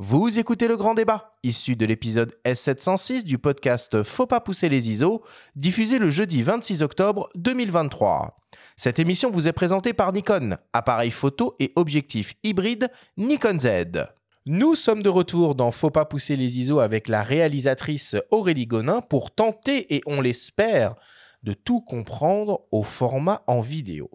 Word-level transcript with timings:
Vous 0.00 0.38
écoutez 0.38 0.68
le 0.68 0.76
grand 0.76 0.94
débat, 0.94 1.34
issu 1.42 1.74
de 1.74 1.84
l'épisode 1.84 2.32
S706 2.44 3.24
du 3.24 3.36
podcast 3.36 4.04
Faut 4.04 4.28
pas 4.28 4.38
pousser 4.38 4.68
les 4.68 4.90
ISO, 4.90 5.24
diffusé 5.56 5.98
le 5.98 6.08
jeudi 6.08 6.40
26 6.40 6.84
octobre 6.84 7.28
2023. 7.34 8.36
Cette 8.76 9.00
émission 9.00 9.32
vous 9.32 9.48
est 9.48 9.52
présentée 9.52 9.92
par 9.92 10.12
Nikon, 10.12 10.56
appareil 10.72 11.10
photo 11.10 11.56
et 11.58 11.72
objectif 11.74 12.34
hybride 12.44 12.92
Nikon 13.16 13.58
Z. 13.58 14.06
Nous 14.46 14.76
sommes 14.76 15.02
de 15.02 15.08
retour 15.08 15.56
dans 15.56 15.72
Faut 15.72 15.90
pas 15.90 16.04
pousser 16.04 16.36
les 16.36 16.60
ISO 16.60 16.78
avec 16.78 17.08
la 17.08 17.24
réalisatrice 17.24 18.14
Aurélie 18.30 18.68
Gonin 18.68 19.00
pour 19.00 19.34
tenter, 19.34 19.96
et 19.96 20.00
on 20.06 20.20
l'espère, 20.20 20.94
de 21.42 21.54
tout 21.54 21.80
comprendre 21.80 22.60
au 22.70 22.84
format 22.84 23.42
en 23.48 23.60
vidéo. 23.60 24.12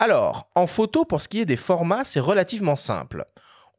Alors, 0.00 0.50
en 0.56 0.66
photo, 0.66 1.04
pour 1.04 1.20
ce 1.20 1.28
qui 1.28 1.38
est 1.38 1.46
des 1.46 1.56
formats, 1.56 2.02
c'est 2.02 2.18
relativement 2.18 2.74
simple. 2.74 3.24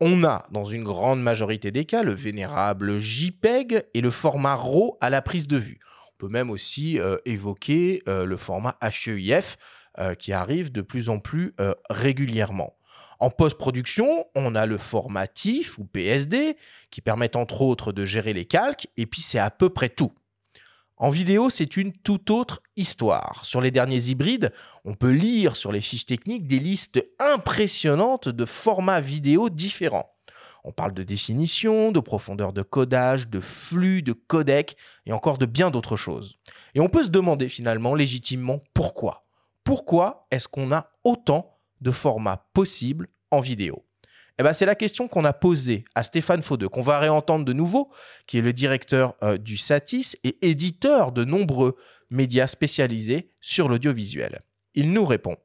On 0.04 0.24
a, 0.24 0.48
dans 0.50 0.66
une 0.66 0.84
grande 0.84 1.22
majorité 1.22 1.70
des 1.70 1.86
cas, 1.86 2.02
le 2.02 2.16
vénérable 2.16 2.98
JPEG 2.98 3.84
et 3.94 4.02
le 4.02 4.10
format 4.10 4.56
RAW 4.56 4.98
à 5.00 5.12
la 5.12 5.22
prise 5.22 5.48
de 5.48 5.58
vue. 5.58 5.80
On 6.08 6.18
peut 6.18 6.28
même 6.28 6.50
aussi 6.50 7.00
euh, 7.00 7.18
évoquer 7.26 8.02
euh, 8.08 8.26
le 8.26 8.36
format 8.36 8.76
HEIF 8.82 9.58
euh, 10.00 10.16
qui 10.16 10.34
arrive 10.34 10.72
de 10.72 10.82
plus 10.82 11.08
en 11.10 11.20
plus 11.20 11.54
régulièrement. 11.92 12.76
En 13.20 13.30
post-production, 13.30 14.26
on 14.34 14.56
a 14.56 14.66
le 14.66 14.80
format 14.80 15.28
TIFF 15.28 15.78
ou 15.78 15.86
PSD 15.86 16.58
qui 16.90 17.02
permettent 17.02 17.36
entre 17.36 17.62
autres 17.62 17.92
de 17.92 18.04
gérer 18.04 18.34
les 18.34 18.46
calques 18.46 18.88
et 18.98 19.06
puis 19.06 19.22
c'est 19.22 19.38
à 19.38 19.52
peu 19.52 19.70
près 19.70 19.90
tout. 19.90 20.14
En 21.02 21.10
vidéo, 21.10 21.50
c'est 21.50 21.78
une 21.78 21.94
toute 21.94 22.30
autre 22.30 22.62
histoire. 22.76 23.44
Sur 23.44 23.60
les 23.60 23.72
derniers 23.72 24.10
hybrides, 24.10 24.54
on 24.86 24.94
peut 24.94 25.10
lire 25.10 25.56
sur 25.56 25.72
les 25.72 25.82
fiches 25.82 26.06
techniques 26.06 26.46
des 26.46 26.60
listes 26.60 27.04
impressionnantes 27.18 28.30
de 28.30 28.46
formats 28.46 29.02
vidéo 29.02 29.50
différents. 29.50 30.14
On 30.64 30.72
parle 30.72 30.94
de 30.94 31.02
définition, 31.02 31.92
de 31.92 32.00
profondeur 32.00 32.54
de 32.54 32.62
codage, 32.62 33.30
de 33.30 33.40
flux, 33.40 34.04
de 34.04 34.14
codec 34.14 34.78
et 35.08 35.12
encore 35.12 35.40
de 35.40 35.48
bien 35.48 35.72
d'autres 35.72 35.96
choses. 35.96 36.38
Et 36.76 36.80
on 36.80 36.88
peut 36.88 37.04
se 37.04 37.10
demander 37.10 37.50
finalement 37.50 37.96
légitimement 37.96 38.60
pourquoi? 38.76 39.26
Pourquoi 39.64 40.28
est-ce 40.30 40.48
qu'on 40.48 40.72
a 40.72 40.92
autant 41.04 41.58
de 41.82 41.90
formats 41.90 42.48
possibles 42.54 43.08
en 43.32 43.40
vidéo? 43.40 43.88
Eh 44.40 44.44
ben, 44.44 44.54
c'est 44.54 44.66
la 44.66 44.76
question 44.76 45.08
qu'on 45.08 45.26
a 45.26 45.34
posée 45.34 45.86
à 45.96 46.04
Stéphane 46.04 46.42
Faudeux, 46.42 46.70
qu'on 46.70 46.82
va 46.82 47.00
réentendre 47.00 47.46
de 47.46 47.54
nouveau, 47.54 47.92
qui 48.28 48.38
est 48.38 48.42
le 48.42 48.54
directeur 48.54 49.16
euh, 49.24 49.38
du 49.38 49.58
Satis 49.58 50.18
et 50.24 50.38
éditeur 50.42 51.12
de 51.12 51.24
nombreux 51.24 51.76
médias 52.10 52.48
spécialisés 52.48 53.30
sur 53.40 53.70
l'audiovisuel. 53.70 54.42
Il 54.74 54.94
nous 54.94 55.06
répond. 55.06 55.36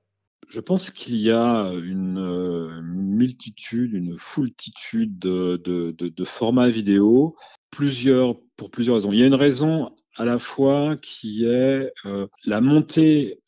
Je 0.48 0.60
pense 0.60 0.90
qu'il 0.90 1.16
y 1.16 1.30
a 1.30 1.70
une, 1.72 2.18
euh, 2.18 2.80
multitude, 2.82 3.92
une 3.92 4.16
foultitude 4.18 5.18
de, 5.18 6.24
formats 6.24 6.68
vidéo, 6.68 7.36
plusieurs, 7.70 8.36
pour 8.56 8.70
plusieurs 8.70 8.96
raisons. 8.96 9.12
Il 9.12 9.18
y 9.18 9.24
a 9.24 9.26
une 9.26 9.34
raison 9.34 9.90
à 10.16 10.24
la 10.24 10.38
fois 10.38 10.96
qui 11.02 11.44
est 11.44 11.92
euh, 12.06 12.28
la 12.44 12.60
montée 12.60 13.40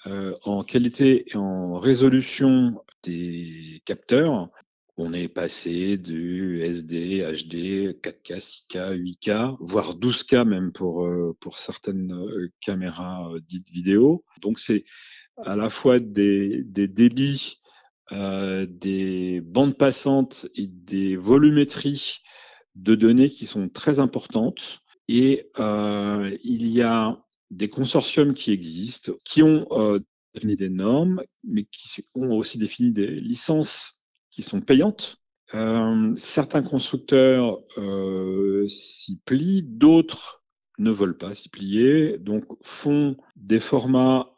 en 0.44 0.62
qualité 0.64 1.24
et 1.30 1.36
en 1.36 1.78
résolution 1.78 2.82
des 3.04 3.80
capteurs 3.84 4.50
on 4.98 5.12
est 5.12 5.28
passé 5.28 5.96
du 5.96 6.60
SD, 6.60 7.20
HD, 7.20 7.94
4K, 8.02 8.40
6K, 8.40 8.98
8K, 8.98 9.56
voire 9.60 9.96
12K 9.96 10.44
même 10.44 10.72
pour, 10.72 11.06
euh, 11.06 11.36
pour 11.38 11.58
certaines 11.58 12.12
euh, 12.12 12.50
caméras 12.60 13.30
euh, 13.32 13.40
dites 13.40 13.70
vidéo. 13.70 14.24
Donc 14.40 14.58
c'est 14.58 14.84
à 15.44 15.54
la 15.54 15.70
fois 15.70 16.00
des, 16.00 16.64
des 16.64 16.88
débits, 16.88 17.60
des 18.10 19.40
bandes 19.44 19.76
passantes 19.76 20.48
et 20.56 20.66
des 20.66 21.14
volumétries 21.16 22.16
de 22.74 22.94
données 22.94 23.30
qui 23.30 23.46
sont 23.46 23.68
très 23.68 24.00
importantes. 24.00 24.80
Et 25.06 25.50
il 25.56 26.66
y 26.66 26.82
a 26.82 27.22
des 27.50 27.68
consortiums 27.68 28.34
qui 28.34 28.50
existent, 28.50 29.12
qui 29.24 29.42
ont 29.44 29.68
défini 30.34 30.56
des 30.56 30.70
normes, 30.70 31.22
mais 31.44 31.64
qui 31.64 32.02
ont 32.16 32.32
aussi 32.32 32.58
défini 32.58 32.90
des 32.90 33.06
licences 33.06 33.97
qui 34.38 34.44
sont 34.44 34.60
payantes. 34.60 35.16
Euh, 35.52 36.14
certains 36.14 36.62
constructeurs 36.62 37.58
euh, 37.76 38.68
s'y 38.68 39.20
plient, 39.22 39.64
d'autres 39.64 40.44
ne 40.78 40.92
veulent 40.92 41.18
pas 41.18 41.34
s'y 41.34 41.48
plier, 41.48 42.18
donc 42.18 42.44
font 42.62 43.16
des 43.34 43.58
formats 43.58 44.30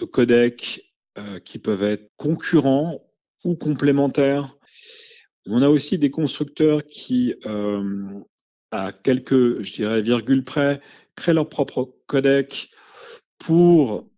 de 0.00 0.06
codec 0.06 0.92
euh, 1.18 1.38
qui 1.38 1.60
peuvent 1.60 1.84
être 1.84 2.10
concurrents 2.16 3.00
ou 3.44 3.54
complémentaires. 3.54 4.56
On 5.46 5.62
a 5.62 5.68
aussi 5.68 6.00
des 6.00 6.10
constructeurs 6.10 6.84
qui, 6.84 7.32
à 8.72 8.92
quelques, 8.92 9.62
je 9.62 9.72
dirais, 9.72 10.02
virgules 10.02 10.44
près, 10.44 10.80
créent 11.14 11.32
leur 11.32 11.48
propre 11.48 11.94
codec 12.08 12.70
pour 13.38 14.10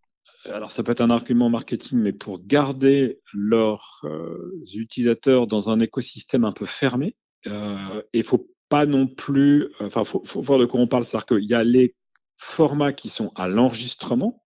alors 0.44 0.72
ça 0.72 0.82
peut 0.82 0.92
être 0.92 1.00
un 1.00 1.10
argument 1.10 1.50
marketing, 1.50 1.98
mais 1.98 2.12
pour 2.12 2.44
garder 2.44 3.20
leurs 3.32 4.00
euh, 4.04 4.62
utilisateurs 4.74 5.46
dans 5.46 5.70
un 5.70 5.80
écosystème 5.80 6.44
un 6.44 6.52
peu 6.52 6.66
fermé, 6.66 7.16
euh, 7.46 8.02
il 8.12 8.24
faut 8.24 8.48
pas 8.68 8.86
non 8.86 9.06
plus, 9.06 9.68
enfin, 9.80 10.04
faut, 10.04 10.22
faut 10.24 10.40
voir 10.40 10.58
de 10.58 10.64
quoi 10.64 10.80
on 10.80 10.86
parle, 10.86 11.04
c'est-à-dire 11.04 11.26
qu'il 11.26 11.44
y 11.44 11.54
a 11.54 11.64
les 11.64 11.94
formats 12.36 12.92
qui 12.92 13.08
sont 13.08 13.32
à 13.34 13.48
l'enregistrement, 13.48 14.42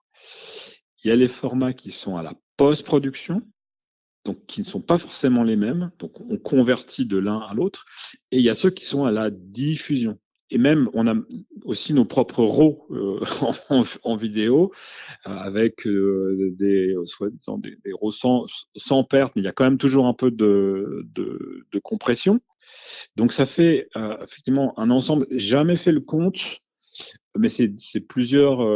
il 1.02 1.08
y 1.08 1.10
a 1.10 1.16
les 1.16 1.28
formats 1.28 1.72
qui 1.74 1.90
sont 1.90 2.16
à 2.16 2.22
la 2.22 2.34
post-production, 2.56 3.42
donc 4.24 4.46
qui 4.46 4.62
ne 4.62 4.66
sont 4.66 4.80
pas 4.80 4.98
forcément 4.98 5.44
les 5.44 5.56
mêmes, 5.56 5.92
donc 5.98 6.18
on 6.20 6.38
convertit 6.38 7.06
de 7.06 7.18
l'un 7.18 7.38
à 7.40 7.54
l'autre, 7.54 7.84
et 8.30 8.38
il 8.38 8.42
y 8.42 8.50
a 8.50 8.54
ceux 8.54 8.70
qui 8.70 8.84
sont 8.84 9.04
à 9.04 9.12
la 9.12 9.30
diffusion 9.30 10.18
et 10.50 10.58
même 10.58 10.88
on 10.92 11.06
a 11.06 11.14
aussi 11.64 11.94
nos 11.94 12.04
propres 12.04 12.44
RAW 12.44 12.86
euh, 12.90 13.20
en, 14.04 14.16
vidéo 14.16 14.72
euh, 15.26 15.30
avec 15.30 15.86
euh, 15.86 16.54
des 16.58 16.94
soi-disant 17.04 17.58
des, 17.58 17.76
des 17.84 17.92
RAW 17.92 18.10
sans, 18.10 18.46
sans, 18.76 19.04
perte, 19.04 19.34
mais 19.36 19.42
il 19.42 19.44
y 19.44 19.48
a 19.48 19.52
quand 19.52 19.64
même 19.64 19.78
toujours 19.78 20.06
un 20.06 20.14
peu 20.14 20.30
de, 20.30 21.06
de, 21.14 21.66
de 21.72 21.78
compression. 21.78 22.40
Donc 23.16 23.32
ça 23.32 23.46
fait 23.46 23.88
effectivement 24.22 24.78
un 24.78 24.90
ensemble. 24.90 25.26
Jamais 25.30 25.76
fait 25.76 25.92
le 25.92 26.00
compte, 26.00 26.60
mais 27.36 27.48
c'est 27.48 27.76
plusieurs 28.08 28.66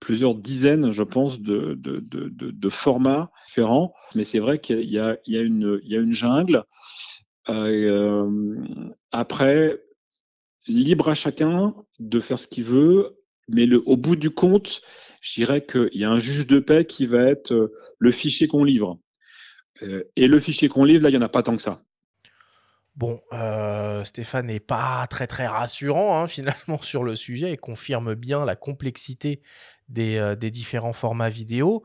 plusieurs 0.00 0.34
dizaines, 0.34 0.90
je 0.90 1.04
pense, 1.04 1.40
de, 1.40 1.74
de, 1.74 2.00
de, 2.00 2.68
formats 2.68 3.30
différents. 3.46 3.94
Mais 4.16 4.24
c'est 4.24 4.40
vrai 4.40 4.58
qu'il 4.58 4.80
y, 4.80 4.98
y, 4.98 5.32
y, 5.32 5.38
a 5.38 5.40
une 5.40 5.80
il 5.84 5.92
y 5.92 5.96
a 5.96 6.00
une 6.00 6.12
jungle. 6.12 6.64
après, 9.12 9.80
libre 10.68 11.08
à 11.08 11.14
chacun 11.14 11.74
de 11.98 12.20
faire 12.20 12.38
ce 12.38 12.46
qu'il 12.46 12.64
veut, 12.64 13.18
mais 13.48 13.66
le, 13.66 13.82
au 13.86 13.96
bout 13.96 14.16
du 14.16 14.30
compte, 14.30 14.82
je 15.20 15.34
dirais 15.34 15.64
qu'il 15.64 15.88
y 15.94 16.04
a 16.04 16.10
un 16.10 16.18
juge 16.18 16.46
de 16.46 16.58
paix 16.58 16.84
qui 16.84 17.06
va 17.06 17.22
être 17.22 17.52
euh, 17.52 17.74
le 17.98 18.10
fichier 18.10 18.46
qu'on 18.46 18.64
livre. 18.64 18.98
Euh, 19.82 20.04
et 20.16 20.28
le 20.28 20.38
fichier 20.38 20.68
qu'on 20.68 20.84
livre, 20.84 21.02
là, 21.02 21.08
il 21.08 21.12
n'y 21.12 21.18
en 21.18 21.22
a 21.22 21.28
pas 21.28 21.42
tant 21.42 21.56
que 21.56 21.62
ça. 21.62 21.82
Bon, 22.94 23.20
euh, 23.32 24.04
Stéphane 24.04 24.46
n'est 24.46 24.60
pas 24.60 25.06
très 25.08 25.26
très 25.26 25.46
rassurant 25.46 26.20
hein, 26.20 26.26
finalement 26.28 26.82
sur 26.82 27.04
le 27.04 27.16
sujet 27.16 27.52
et 27.52 27.56
confirme 27.56 28.14
bien 28.14 28.44
la 28.44 28.56
complexité 28.56 29.40
des, 29.88 30.34
des 30.38 30.50
différents 30.50 30.92
formats 30.92 31.30
vidéo. 31.30 31.82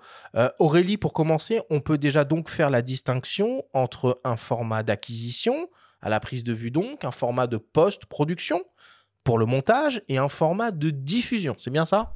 Aurélie, 0.59 0.97
pour 0.97 1.13
commencer, 1.13 1.61
on 1.69 1.79
peut 1.79 1.97
déjà 1.97 2.25
donc 2.25 2.49
faire 2.49 2.69
la 2.69 2.81
distinction 2.81 3.63
entre 3.71 4.19
un 4.25 4.35
format 4.35 4.83
d'acquisition, 4.83 5.69
à 6.01 6.09
la 6.09 6.19
prise 6.19 6.43
de 6.43 6.51
vue 6.51 6.69
donc, 6.69 7.05
un 7.05 7.11
format 7.11 7.47
de 7.47 7.55
post-production, 7.55 8.61
pour 9.23 9.37
le 9.37 9.45
montage 9.45 10.01
et 10.09 10.17
un 10.17 10.27
format 10.27 10.71
de 10.71 10.89
diffusion. 10.89 11.55
C'est 11.57 11.71
bien 11.71 11.85
ça? 11.85 12.13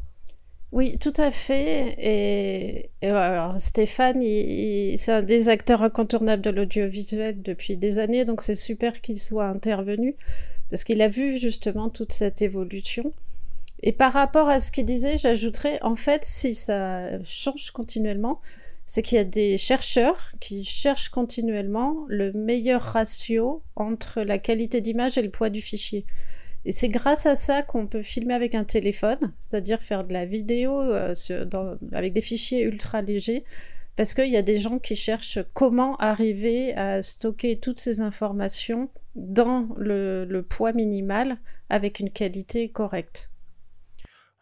Oui, 0.74 0.98
tout 1.00 1.14
à 1.16 1.32
fait. 1.32 1.96
Et, 1.98 2.90
alors, 3.08 3.58
Stéphane, 3.58 4.22
c'est 4.98 5.12
un 5.12 5.22
des 5.22 5.50
acteurs 5.50 5.82
incontournables 5.82 6.42
de 6.42 6.50
l'audiovisuel 6.50 7.42
depuis 7.42 7.78
des 7.78 8.00
années, 8.00 8.26
donc 8.26 8.42
c'est 8.42 8.56
super 8.56 9.00
qu'il 9.00 9.20
soit 9.20 9.48
intervenu, 9.48 10.16
parce 10.70 10.84
qu'il 10.84 11.02
a 11.02 11.08
vu 11.08 11.38
justement 11.38 11.90
toute 11.90 12.12
cette 12.12 12.42
évolution. 12.42 13.14
Et 13.84 13.94
par 13.94 14.12
rapport 14.12 14.50
à 14.50 14.60
ce 14.60 14.72
qu'il 14.72 14.86
disait, 14.86 15.18
j'ajouterais, 15.18 15.80
en 15.84 15.96
fait, 15.96 16.26
si 16.26 16.54
ça 16.54 17.24
change 17.24 17.72
continuellement, 17.72 18.42
c'est 18.86 19.02
qu'il 19.02 19.18
y 19.18 19.22
a 19.22 19.26
des 19.26 19.58
chercheurs 19.58 20.32
qui 20.40 20.66
cherchent 20.66 21.10
continuellement 21.10 22.06
le 22.08 22.34
meilleur 22.34 22.82
ratio 22.82 23.62
entre 23.76 24.22
la 24.22 24.38
qualité 24.38 24.82
d'image 24.82 25.18
et 25.18 25.22
le 25.22 25.30
poids 25.30 25.50
du 25.50 25.62
fichier. 25.62 26.06
Et 26.68 26.74
c'est 26.74 26.90
grâce 26.90 27.26
à 27.26 27.34
ça 27.34 27.64
qu'on 27.64 27.88
peut 27.88 28.02
filmer 28.02 28.34
avec 28.34 28.54
un 28.54 28.66
téléphone, 28.66 29.32
c'est-à-dire 29.40 29.82
faire 29.82 30.06
de 30.06 30.12
la 30.12 30.26
vidéo 30.26 30.82
euh, 30.82 31.14
avec 31.94 32.12
des 32.12 32.20
fichiers 32.20 32.64
ultra 32.64 33.02
légers, 33.02 33.46
parce 33.96 34.14
qu'il 34.14 34.30
y 34.30 34.36
a 34.36 34.42
des 34.42 34.60
gens 34.60 34.78
qui 34.78 34.98
cherchent 34.98 35.40
comment 35.54 35.96
arriver 35.96 36.76
à 36.76 37.02
stocker 37.02 37.58
toutes 37.58 37.80
ces 37.80 38.02
informations 38.02 38.90
dans 39.16 39.70
le, 39.78 40.42
poids 40.42 40.74
minimal 40.74 41.38
avec 41.70 42.02
une 42.02 42.12
qualité 42.12 42.68
correcte. 42.68 43.32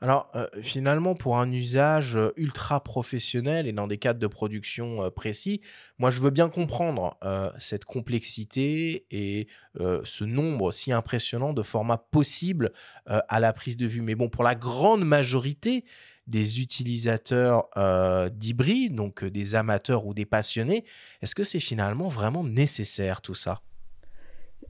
Alors 0.02 0.30
euh, 0.36 0.48
finalement, 0.62 1.16
pour 1.16 1.38
un 1.38 1.52
usage 1.52 2.18
euh, 2.18 2.34
ultra 2.36 2.84
professionnel 2.84 3.66
et 3.66 3.72
dans 3.72 3.88
des 3.88 3.98
cadres 3.98 4.20
de 4.20 4.28
production 4.28 5.04
euh, 5.04 5.10
précis, 5.10 5.62
moi 6.00 6.12
je 6.12 6.20
veux 6.20 6.32
bien 6.32 6.50
comprendre 6.50 7.18
cette 7.58 7.86
complexité 7.86 9.06
et 9.10 9.48
ce 9.80 10.24
nombre 10.24 10.72
si 10.72 10.92
impressionnant 10.92 11.54
de 11.54 11.64
formats 11.64 11.98
possibles 11.98 12.72
à 13.06 13.40
la 13.40 13.54
prise 13.54 13.78
de 13.78 13.88
vue. 13.88 14.02
Mais 14.02 14.16
bon, 14.16 14.30
pour 14.30 14.44
la 14.44 14.56
grande 14.56 15.04
majorité 15.04 15.86
des 16.28 16.62
utilisateurs 16.62 17.70
d'hybrides, 18.32 18.96
donc 18.96 19.24
des 19.24 19.56
amateurs 19.56 20.06
ou 20.06 20.14
des 20.14 20.26
passionnés, 20.26 20.86
est-ce 21.22 21.36
que 21.36 21.44
c'est 21.44 21.60
finalement 21.60 22.08
vraiment 22.08 22.44
nécessaire 22.44 23.22
tout 23.22 23.36
ça? 23.36 23.62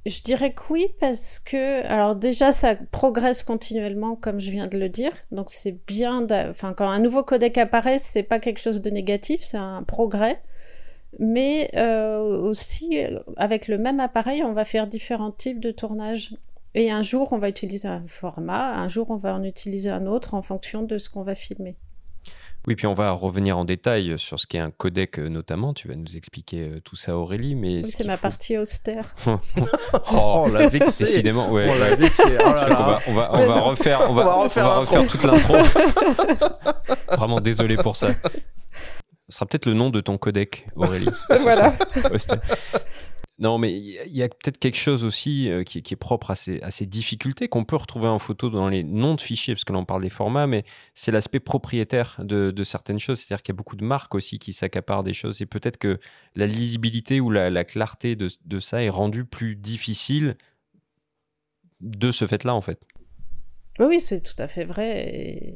Je 0.06 0.22
dirais 0.22 0.54
que 0.54 0.62
oui, 0.70 0.88
parce 1.00 1.40
que, 1.40 1.84
alors 1.88 2.16
déjà, 2.16 2.52
ça 2.52 2.76
progresse 2.76 3.42
continuellement, 3.42 4.16
comme 4.16 4.40
je 4.40 4.52
viens 4.52 4.68
de 4.68 4.78
le 4.78 4.88
dire. 4.88 5.12
Donc, 5.32 5.50
c'est 5.50 5.80
bien, 5.88 6.28
enfin, 6.50 6.74
quand 6.74 6.88
un 6.88 7.00
nouveau 7.00 7.24
codec 7.24 7.58
apparaît, 7.58 7.98
c'est 7.98 8.22
pas 8.22 8.40
quelque 8.40 8.60
chose 8.60 8.82
de 8.82 8.92
négatif, 8.92 9.42
c'est 9.42 9.58
un 9.58 9.82
progrès. 9.82 10.42
Mais 11.18 11.72
euh, 11.76 12.20
aussi, 12.20 13.00
avec 13.38 13.68
le 13.68 13.80
même 13.80 14.00
appareil, 14.00 14.44
on 14.44 14.54
va 14.54 14.66
faire 14.66 14.88
différents 14.88 15.32
types 15.32 15.60
de 15.60 15.72
tournage. 15.72 16.36
Et 16.76 16.92
un 16.92 17.02
jour, 17.02 17.34
on 17.34 17.40
va 17.40 17.50
utiliser 17.50 17.88
un 17.88 18.06
format, 18.06 18.76
un 18.78 18.88
jour, 18.88 19.10
on 19.10 19.16
va 19.16 19.34
en 19.34 19.44
utiliser 19.44 19.90
un 19.90 20.06
autre 20.06 20.36
en 20.36 20.42
fonction 20.42 20.84
de 20.84 20.98
ce 20.98 21.10
qu'on 21.10 21.24
va 21.24 21.34
filmer. 21.34 21.78
Oui, 22.68 22.76
puis 22.76 22.88
on 22.88 22.94
va 22.96 23.12
revenir 23.12 23.58
en 23.58 23.66
détail 23.66 24.18
sur 24.18 24.40
ce 24.40 24.48
qu'est 24.48 24.58
un 24.60 24.72
codec 24.72 25.20
euh, 25.20 25.28
notamment. 25.30 25.74
Tu 25.76 25.88
vas 25.88 25.96
nous 25.96 26.18
expliquer 26.18 26.62
euh, 26.62 26.80
tout 26.84 26.96
ça, 26.96 27.16
Aurélie. 27.16 27.54
Mais 27.56 27.78
Oui, 27.84 27.86
ce 27.92 27.98
c'est 27.98 28.04
ma 28.06 28.18
faut- 28.18 28.24
partie 28.24 28.58
austère. 28.58 29.14
Oh, 30.12 30.44
on 30.48 30.52
l'a 30.52 30.68
vexé. 30.68 31.04
décidément, 31.06 31.52
ouais. 31.52 31.68
On 31.70 31.80
l'a 31.80 31.96
vexé. 31.96 32.24
Oh 32.40 32.44
là 32.54 32.68
On 32.70 32.84
va, 32.84 33.00
on 33.08 33.14
va, 33.14 33.30
on 33.34 33.48
va 33.48 33.60
refaire, 33.62 34.02
on 34.10 34.14
va, 34.14 34.22
On 34.24 34.26
va 34.26 34.34
refaire 34.44 34.66
on 34.66 34.70
va 34.70 34.76
l'intro. 34.80 34.96
refaire 34.96 35.08
toute 35.08 35.24
l'intro. 35.24 35.56
Vraiment 37.18 37.40
désolé 37.42 37.78
pour 37.78 37.96
ça. 37.96 38.08
Ce 39.28 39.38
sera 39.38 39.46
peut-être 39.48 39.66
le 39.66 39.74
nom 39.74 39.90
de 39.90 40.02
ton 40.02 40.18
codec, 40.18 40.68
Aurélie. 40.76 41.10
Voilà. 41.42 41.74
Non, 43.38 43.58
mais 43.58 43.74
il 43.78 44.16
y 44.16 44.24
a- 44.24 44.30
peut-être 44.30 44.58
quelque 44.60 44.78
chose 44.78 45.04
aussi 45.04 45.50
euh, 45.50 45.64
qui, 45.64 45.80
est 45.80 45.96
propre 45.98 46.32
à 46.32 46.36
ces, 46.36 46.86
difficultés 46.86 47.50
qu'on 47.50 47.66
peut 47.66 47.76
retrouver 47.76 48.08
en 48.08 48.18
photo 48.18 48.50
dans 48.50 48.70
les 48.70 48.84
noms 48.84 49.14
de 49.14 49.20
fichiers, 49.20 49.54
parce 49.54 49.66
que 49.66 49.74
là 49.74 49.80
on 49.80 49.86
parle 49.86 50.04
des 50.04 50.10
formats, 50.10 50.48
mais 50.48 50.64
c'est 50.94 51.12
l'aspect 51.12 51.42
propriétaire 51.42 52.16
de, 52.20 52.64
certaines 52.64 53.00
choses. 53.00 53.20
C'est-à-dire 53.20 53.44
qu'il 53.44 53.54
y 53.54 53.56
a 53.56 53.58
beaucoup 53.58 53.76
de 53.76 53.84
marques 53.84 54.16
aussi 54.16 54.40
qui 54.40 54.54
s'accaparent 54.54 55.04
des 55.04 55.14
choses. 55.14 55.42
Et 55.42 55.46
peut-être 55.46 55.78
que 55.78 56.00
la 56.36 56.48
lisibilité 56.48 57.20
ou 57.20 57.30
la, 57.30 57.50
la 57.50 57.66
clarté 57.66 58.16
de, 58.16 58.30
ça 58.60 58.82
est 58.82 58.90
rendue 58.90 59.26
plus 59.26 59.58
difficile 59.58 60.38
de 61.82 62.12
ce 62.12 62.26
fait-là, 62.28 62.56
en 62.56 62.62
fait. 62.62 62.80
Oui, 63.80 64.00
c'est 64.00 64.22
tout 64.22 64.42
à 64.42 64.48
fait 64.48 64.64
vrai. 64.64 65.56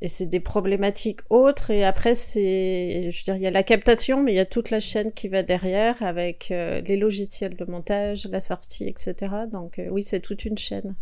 Et 0.00 0.08
c'est 0.08 0.26
des 0.26 0.40
problématiques 0.40 1.20
autres. 1.30 1.70
Et 1.70 1.84
après, 1.84 2.14
c'est, 2.14 3.10
je 3.10 3.18
veux 3.18 3.24
dire, 3.24 3.36
il 3.36 3.42
y 3.42 3.46
a 3.46 3.50
la 3.50 3.62
captation, 3.62 4.22
mais 4.22 4.32
il 4.32 4.36
y 4.36 4.40
a 4.40 4.46
toute 4.46 4.70
la 4.70 4.80
chaîne 4.80 5.12
qui 5.12 5.28
va 5.28 5.42
derrière 5.42 6.02
avec 6.02 6.50
euh, 6.50 6.80
les 6.82 6.96
logiciels 6.96 7.56
de 7.56 7.64
montage, 7.64 8.26
la 8.26 8.40
sortie, 8.40 8.86
etc. 8.86 9.14
Donc 9.50 9.78
euh, 9.78 9.88
oui, 9.90 10.02
c'est 10.02 10.20
toute 10.20 10.44
une 10.44 10.58
chaîne. 10.58 10.94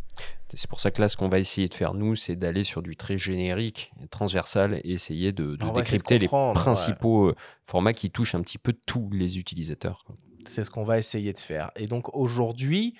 C'est 0.54 0.68
pour 0.68 0.80
ça 0.80 0.90
que 0.90 1.00
là, 1.00 1.08
ce 1.08 1.16
qu'on 1.16 1.28
va 1.28 1.38
essayer 1.38 1.68
de 1.68 1.74
faire, 1.74 1.94
nous, 1.94 2.14
c'est 2.14 2.36
d'aller 2.36 2.64
sur 2.64 2.82
du 2.82 2.96
très 2.96 3.16
générique, 3.16 3.92
transversal, 4.10 4.80
et 4.84 4.92
essayer 4.92 5.32
de, 5.32 5.56
de 5.56 5.74
décrypter 5.74 6.18
les 6.18 6.28
ouais. 6.28 6.52
principaux 6.52 7.28
euh, 7.28 7.34
formats 7.64 7.94
qui 7.94 8.10
touchent 8.10 8.34
un 8.34 8.42
petit 8.42 8.58
peu 8.58 8.74
tous 8.86 9.08
les 9.12 9.38
utilisateurs. 9.38 10.04
C'est 10.44 10.64
ce 10.64 10.70
qu'on 10.70 10.84
va 10.84 10.98
essayer 10.98 11.32
de 11.32 11.38
faire. 11.38 11.70
Et 11.76 11.86
donc 11.86 12.14
aujourd'hui, 12.14 12.94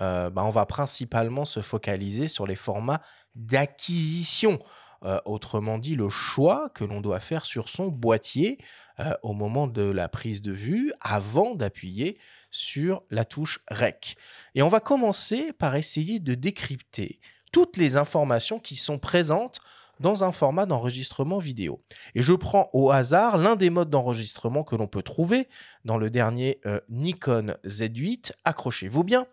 euh, 0.00 0.30
bah, 0.30 0.44
on 0.44 0.50
va 0.50 0.66
principalement 0.66 1.44
se 1.44 1.60
focaliser 1.60 2.28
sur 2.28 2.46
les 2.46 2.54
formats 2.54 3.00
d'acquisition. 3.34 4.60
Euh, 5.04 5.20
autrement 5.24 5.78
dit, 5.78 5.94
le 5.94 6.08
choix 6.08 6.70
que 6.74 6.84
l'on 6.84 7.00
doit 7.00 7.20
faire 7.20 7.46
sur 7.46 7.68
son 7.68 7.88
boîtier 7.88 8.58
euh, 8.98 9.14
au 9.22 9.32
moment 9.32 9.68
de 9.68 9.82
la 9.82 10.08
prise 10.08 10.42
de 10.42 10.50
vue 10.50 10.92
avant 11.00 11.54
d'appuyer 11.54 12.18
sur 12.50 13.02
la 13.10 13.24
touche 13.24 13.60
REC. 13.70 14.16
Et 14.56 14.62
on 14.62 14.68
va 14.68 14.80
commencer 14.80 15.52
par 15.52 15.76
essayer 15.76 16.18
de 16.18 16.34
décrypter 16.34 17.20
toutes 17.52 17.76
les 17.76 17.96
informations 17.96 18.58
qui 18.58 18.74
sont 18.74 18.98
présentes 18.98 19.60
dans 20.00 20.24
un 20.24 20.32
format 20.32 20.66
d'enregistrement 20.66 21.38
vidéo. 21.38 21.82
Et 22.14 22.22
je 22.22 22.32
prends 22.32 22.70
au 22.72 22.90
hasard 22.90 23.38
l'un 23.38 23.56
des 23.56 23.70
modes 23.70 23.90
d'enregistrement 23.90 24.64
que 24.64 24.76
l'on 24.76 24.86
peut 24.86 25.02
trouver 25.02 25.48
dans 25.84 25.98
le 25.98 26.10
dernier 26.10 26.60
euh, 26.66 26.80
Nikon 26.88 27.54
Z8. 27.64 28.32
Accrochez-vous 28.44 29.04
bien. 29.04 29.26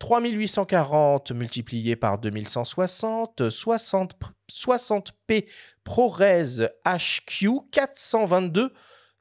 3840 0.00 1.30
multiplié 1.32 1.94
par 1.94 2.18
2160, 2.18 3.50
60, 3.50 4.16
60p 4.50 5.46
ProRes 5.84 6.22
HQ 6.84 7.46
422 7.70 8.72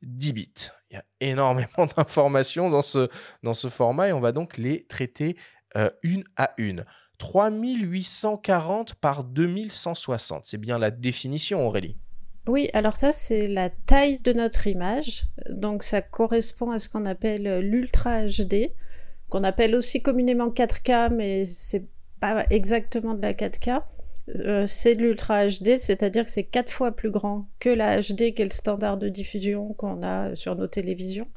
10 0.02 0.34
bits. 0.34 0.70
Il 0.90 0.96
y 0.96 0.98
a 0.98 1.04
énormément 1.20 1.86
d'informations 1.98 2.70
dans 2.70 2.82
ce, 2.82 3.10
dans 3.44 3.54
ce 3.54 3.68
format 3.70 4.08
et 4.08 4.14
on 4.14 4.22
va 4.22 4.32
donc 4.32 4.58
les 4.58 4.86
traiter 4.86 5.38
euh, 5.76 5.90
une 6.02 6.24
à 6.38 6.54
une. 6.58 6.86
3840 7.18 8.96
par 8.96 9.26
2160, 9.26 10.46
c'est 10.46 10.58
bien 10.58 10.80
la 10.80 10.90
définition 10.90 11.68
Aurélie? 11.68 11.98
Oui, 12.48 12.70
alors 12.74 12.96
ça, 12.96 13.12
c'est 13.12 13.48
la 13.48 13.70
taille 13.70 14.20
de 14.20 14.32
notre 14.32 14.66
image. 14.68 15.26
Donc 15.50 15.84
ça 15.84 16.02
correspond 16.02 16.72
à 16.72 16.80
ce 16.80 16.88
qu'on 16.88 17.06
appelle 17.06 17.60
l'Ultra 17.60 18.26
HD, 18.26 18.72
qu'on 19.30 19.44
appelle 19.44 19.76
aussi 19.76 20.02
communément 20.02 20.50
4K, 20.50 21.14
mais 21.14 21.46
c'est 21.46 21.86
pas 22.20 22.46
exactement 22.50 23.14
de 23.14 23.22
la 23.22 23.34
4K. 23.34 23.82
Euh, 24.42 24.66
c'est 24.66 24.96
de 24.96 25.02
l'Ultra 25.02 25.48
HD, 25.48 25.78
c'est-à-dire 25.78 26.26
que 26.26 26.32
c'est 26.32 26.44
quatre 26.44 26.72
fois 26.72 26.92
plus 26.92 27.10
grand 27.10 27.48
que 27.60 27.70
la 27.70 28.00
HD, 28.00 28.34
qui 28.34 28.42
est 28.42 28.46
le 28.46 28.52
standard 28.52 28.98
de 28.98 29.10
diffusion 29.10 29.74
qu'on 29.74 30.04
a 30.04 30.36
sur 30.36 30.56
nos 30.56 30.68
télévisions. 30.68 31.28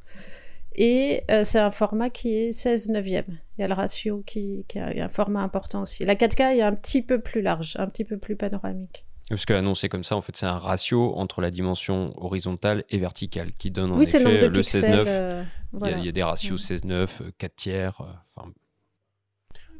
Et 0.74 1.22
euh, 1.30 1.44
c'est 1.44 1.58
un 1.58 1.70
format 1.70 2.10
qui 2.10 2.34
est 2.34 2.52
16 2.52 2.90
neuvième. 2.90 3.38
Il 3.56 3.62
y 3.62 3.64
a 3.64 3.68
le 3.68 3.74
ratio 3.74 4.22
qui, 4.26 4.64
a 4.76 5.04
un 5.04 5.08
format 5.08 5.40
important 5.40 5.82
aussi. 5.82 6.04
La 6.04 6.14
4K 6.14 6.56
est 6.56 6.62
un 6.62 6.74
petit 6.74 7.02
peu 7.02 7.20
plus 7.20 7.42
large, 7.42 7.76
un 7.78 7.86
petit 7.86 8.04
peu 8.04 8.16
plus 8.16 8.36
panoramique. 8.36 9.04
Parce 9.28 9.46
que 9.46 9.52
annoncé 9.54 9.88
comme 9.88 10.04
ça, 10.04 10.16
en 10.16 10.20
fait, 10.22 10.36
c'est 10.36 10.46
un 10.46 10.58
ratio 10.58 11.14
entre 11.16 11.40
la 11.40 11.50
dimension 11.50 12.12
horizontale 12.22 12.84
et 12.90 12.98
verticale 12.98 13.52
qui 13.52 13.70
donne 13.70 13.92
en 13.92 13.98
oui, 13.98 14.04
effet 14.04 14.19
le 14.22 14.40
de 14.40 14.46
le 14.46 14.52
pixels. 14.60 14.92
16-9. 14.94 15.04
euh, 15.08 15.42
Il 15.44 15.46
y 15.46 15.76
a- 15.76 15.78
voilà. 15.78 15.98
il 15.98 16.04
y, 16.04 16.08
a 16.08 16.12
des 16.12 16.22
ratios 16.22 16.60
Ouais. 16.60 16.76
16-9, 16.76 17.22
4 17.38 17.56
tiers. 17.56 18.00
euh, 18.02 18.42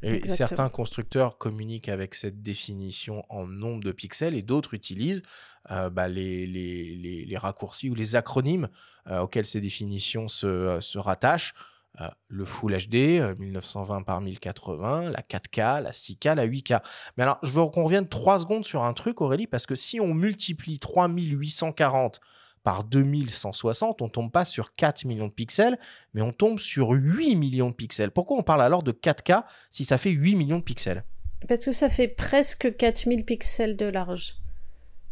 Et 0.05 0.15
Exactement. 0.15 0.37
certains 0.49 0.69
constructeurs 0.69 1.39
communiquent 1.39 1.89
avec 1.89 2.15
cette 2.17 2.43
définition 2.43 3.25
en 3.29 3.47
nombre 3.47 3.85
de 3.85 3.93
pixels 3.93 4.35
et 4.35 4.43
d'autres 4.43 4.75
utilisent 4.75 5.23
euh, 5.71 5.91
bah, 5.91 6.09
les, 6.09 6.44
les, 6.49 6.97
les- 6.97 7.25
les 7.25 7.37
raccourcis 7.39 7.89
ou 7.89 7.94
les 7.94 8.17
acronymes 8.17 8.69
euh, 9.06 9.21
auxquels 9.21 9.44
ces 9.44 9.61
définitions 9.61 10.27
se, 10.27 10.47
euh, 10.47 10.81
se 10.81 10.99
rattachent. 10.99 11.55
Euh, 12.00 12.09
le 12.29 12.47
Full 12.47 12.73
HD, 12.73 13.21
euh, 13.21 13.35
1920 13.39 14.03
par 14.03 14.23
1080, 14.23 15.11
la 15.11 15.21
4K, 15.21 15.83
la 15.83 15.93
6K, 15.93 16.35
la 16.35 16.47
8K. 16.47 16.81
Mais 17.17 17.25
alors, 17.25 17.39
je 17.43 17.51
veux 17.51 17.67
qu'on 17.67 17.84
revienne 17.84 18.08
trois 18.08 18.39
secondes 18.39 18.65
sur 18.65 18.82
un 18.82 18.94
truc, 18.94 19.20
Aurélie, 19.20 19.46
parce 19.46 19.67
que 19.67 19.75
si 19.75 20.01
on 20.01 20.15
multiplie 20.15 20.79
3840 20.79 22.20
par 22.63 22.84
2160, 22.84 24.01
on 24.01 24.08
tombe 24.08 24.32
pas 24.32 24.46
sur 24.46 24.75
4 24.75 25.05
millions 25.05 25.27
de 25.27 25.32
pixels, 25.32 25.79
mais 26.15 26.22
on 26.22 26.32
tombe 26.32 26.58
sur 26.58 26.91
8 26.91 27.37
millions 27.37 27.69
de 27.69 27.75
pixels. 27.75 28.11
Pourquoi 28.11 28.39
on 28.39 28.43
parle 28.43 28.63
alors 28.63 28.82
de 28.82 28.93
4K 28.93 29.44
si 29.70 29.84
ça 29.84 29.99
fait 29.99 30.11
8 30.11 30.34
millions 30.37 30.58
de 30.58 30.65
pixels? 30.65 31.05
Parce 31.46 31.65
que 31.65 31.72
ça 31.72 31.91
fait 31.91 32.08
presque 32.08 32.75
4000 32.75 33.27
pixels 33.27 33.77
de 33.77 33.87
large. 33.87 34.37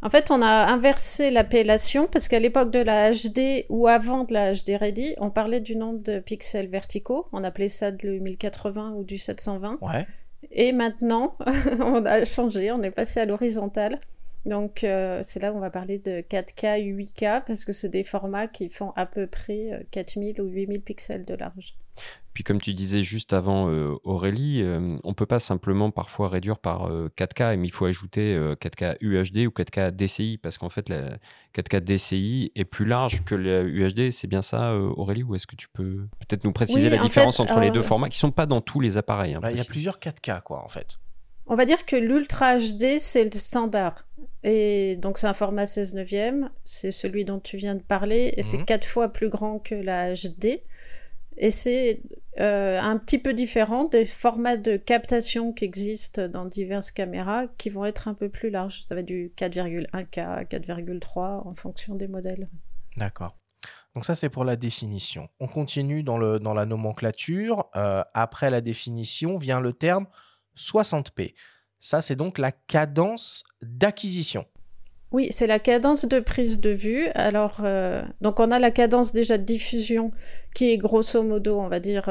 En 0.02 0.08
fait, 0.08 0.30
on 0.30 0.40
a 0.40 0.72
inversé 0.72 1.30
l'appellation 1.30 2.06
parce 2.06 2.26
qu'à 2.26 2.38
l'époque 2.38 2.70
de 2.70 2.78
la 2.78 3.10
HD 3.10 3.66
ou 3.68 3.86
avant 3.86 4.24
de 4.24 4.32
la 4.32 4.52
HD 4.52 4.70
Ready, 4.78 5.14
on 5.18 5.30
parlait 5.30 5.60
du 5.60 5.76
nombre 5.76 6.00
de 6.00 6.20
pixels 6.20 6.68
verticaux. 6.68 7.26
On 7.32 7.44
appelait 7.44 7.68
ça 7.68 7.90
du 7.90 8.18
1080 8.20 8.94
ou 8.96 9.04
du 9.04 9.18
720. 9.18 9.78
Ouais. 9.82 10.06
Et 10.52 10.72
maintenant, 10.72 11.36
on 11.80 12.04
a 12.06 12.24
changé, 12.24 12.72
on 12.72 12.82
est 12.82 12.90
passé 12.90 13.20
à 13.20 13.26
l'horizontale. 13.26 13.98
Donc, 14.46 14.84
euh, 14.84 15.20
c'est 15.22 15.40
là 15.40 15.52
où 15.52 15.56
on 15.56 15.60
va 15.60 15.68
parler 15.68 15.98
de 15.98 16.22
4K, 16.22 16.80
8K, 16.82 17.42
parce 17.46 17.66
que 17.66 17.72
c'est 17.72 17.90
des 17.90 18.04
formats 18.04 18.46
qui 18.48 18.70
font 18.70 18.92
à 18.96 19.04
peu 19.04 19.26
près 19.26 19.72
euh, 19.72 19.82
4000 19.90 20.40
ou 20.40 20.46
8000 20.46 20.80
pixels 20.80 21.26
de 21.26 21.34
large. 21.34 21.74
Puis 22.32 22.44
comme 22.44 22.60
tu 22.60 22.74
disais 22.74 23.02
juste 23.02 23.32
avant, 23.32 23.68
euh, 23.68 23.94
Aurélie, 24.04 24.62
euh, 24.62 24.96
on 25.02 25.14
peut 25.14 25.26
pas 25.26 25.40
simplement 25.40 25.90
parfois 25.90 26.28
réduire 26.28 26.58
par 26.58 26.86
euh, 26.88 27.08
4K, 27.18 27.56
mais 27.56 27.66
il 27.66 27.72
faut 27.72 27.86
ajouter 27.86 28.34
euh, 28.34 28.54
4K 28.54 28.96
UHD 29.00 29.46
ou 29.46 29.50
4K 29.50 29.90
DCI, 29.90 30.38
parce 30.38 30.56
qu'en 30.56 30.68
fait, 30.68 30.88
la 30.88 31.16
4K 31.56 31.80
DCI 31.80 32.52
est 32.54 32.64
plus 32.64 32.84
large 32.84 33.24
que 33.24 33.34
la 33.34 33.62
UHD. 33.62 34.12
C'est 34.12 34.28
bien 34.28 34.42
ça, 34.42 34.70
euh, 34.70 34.92
Aurélie 34.96 35.24
Ou 35.24 35.34
est-ce 35.34 35.46
que 35.48 35.56
tu 35.56 35.68
peux 35.68 36.06
peut-être 36.20 36.44
nous 36.44 36.52
préciser 36.52 36.84
Oui, 36.88 36.94
la 36.96 37.00
en 37.00 37.04
différence 37.04 37.38
fait, 37.38 37.42
entre 37.42 37.58
les 37.60 37.68
euh, 37.68 37.72
deux 37.72 37.82
formats, 37.82 38.08
qui 38.08 38.18
sont 38.18 38.30
pas 38.30 38.46
dans 38.46 38.60
tous 38.60 38.78
les 38.80 38.96
appareils 38.96 39.34
hein, 39.34 39.40
Bah, 39.42 39.50
Il 39.50 39.58
y 39.58 39.60
a 39.60 39.64
plusieurs 39.64 39.98
4K, 39.98 40.42
quoi, 40.42 40.64
en 40.64 40.68
fait. 40.68 40.98
On 41.46 41.56
va 41.56 41.64
dire 41.64 41.84
que 41.84 41.96
l'Ultra 41.96 42.58
HD, 42.58 42.98
c'est 42.98 43.24
le 43.24 43.30
standard. 43.32 44.06
Et 44.44 44.96
donc, 44.96 45.18
c'est 45.18 45.26
un 45.26 45.34
format 45.34 45.66
16 45.66 45.94
neuvième. 45.94 46.48
C'est 46.64 46.92
celui 46.92 47.24
dont 47.24 47.40
tu 47.40 47.56
viens 47.56 47.74
de 47.74 47.82
parler. 47.82 48.32
Et 48.36 48.42
c'est 48.44 48.58
Mhm. 48.58 48.64
quatre 48.66 48.86
fois 48.86 49.08
plus 49.08 49.28
grand 49.28 49.58
que 49.58 49.74
la 49.74 50.12
HD. 50.14 50.60
Et 51.36 51.50
c'est 51.50 52.02
euh, 52.38 52.80
un 52.80 52.98
petit 52.98 53.18
peu 53.18 53.32
différent 53.32 53.84
des 53.84 54.04
formats 54.04 54.56
de 54.56 54.76
captation 54.76 55.52
qui 55.52 55.64
existent 55.64 56.28
dans 56.28 56.44
diverses 56.44 56.90
caméras 56.90 57.46
qui 57.58 57.70
vont 57.70 57.84
être 57.84 58.08
un 58.08 58.14
peu 58.14 58.28
plus 58.28 58.50
larges. 58.50 58.82
Ça 58.86 58.94
va 58.94 59.02
du 59.02 59.32
4,1K, 59.36 60.46
4,3 60.48 61.46
en 61.46 61.54
fonction 61.54 61.94
des 61.94 62.08
modèles. 62.08 62.48
D'accord. 62.96 63.36
Donc 63.94 64.04
ça, 64.04 64.14
c'est 64.14 64.28
pour 64.28 64.44
la 64.44 64.56
définition. 64.56 65.28
On 65.40 65.48
continue 65.48 66.02
dans, 66.02 66.18
le, 66.18 66.38
dans 66.38 66.54
la 66.54 66.66
nomenclature. 66.66 67.68
Euh, 67.74 68.02
après 68.14 68.50
la 68.50 68.60
définition 68.60 69.36
vient 69.38 69.60
le 69.60 69.72
terme 69.72 70.06
60p. 70.56 71.34
Ça, 71.80 72.02
c'est 72.02 72.16
donc 72.16 72.38
la 72.38 72.52
cadence 72.52 73.42
d'acquisition. 73.62 74.46
Oui, 75.12 75.28
c'est 75.30 75.46
la 75.46 75.58
cadence 75.58 76.06
de 76.06 76.20
prise 76.20 76.60
de 76.60 76.70
vue. 76.70 77.08
Alors, 77.14 77.60
euh, 77.64 78.02
donc 78.20 78.38
on 78.38 78.50
a 78.52 78.60
la 78.60 78.70
cadence 78.70 79.12
déjà 79.12 79.38
de 79.38 79.42
diffusion 79.42 80.12
qui 80.54 80.70
est 80.70 80.78
grosso 80.78 81.22
modo, 81.22 81.58
on 81.58 81.68
va 81.68 81.80
dire, 81.80 82.04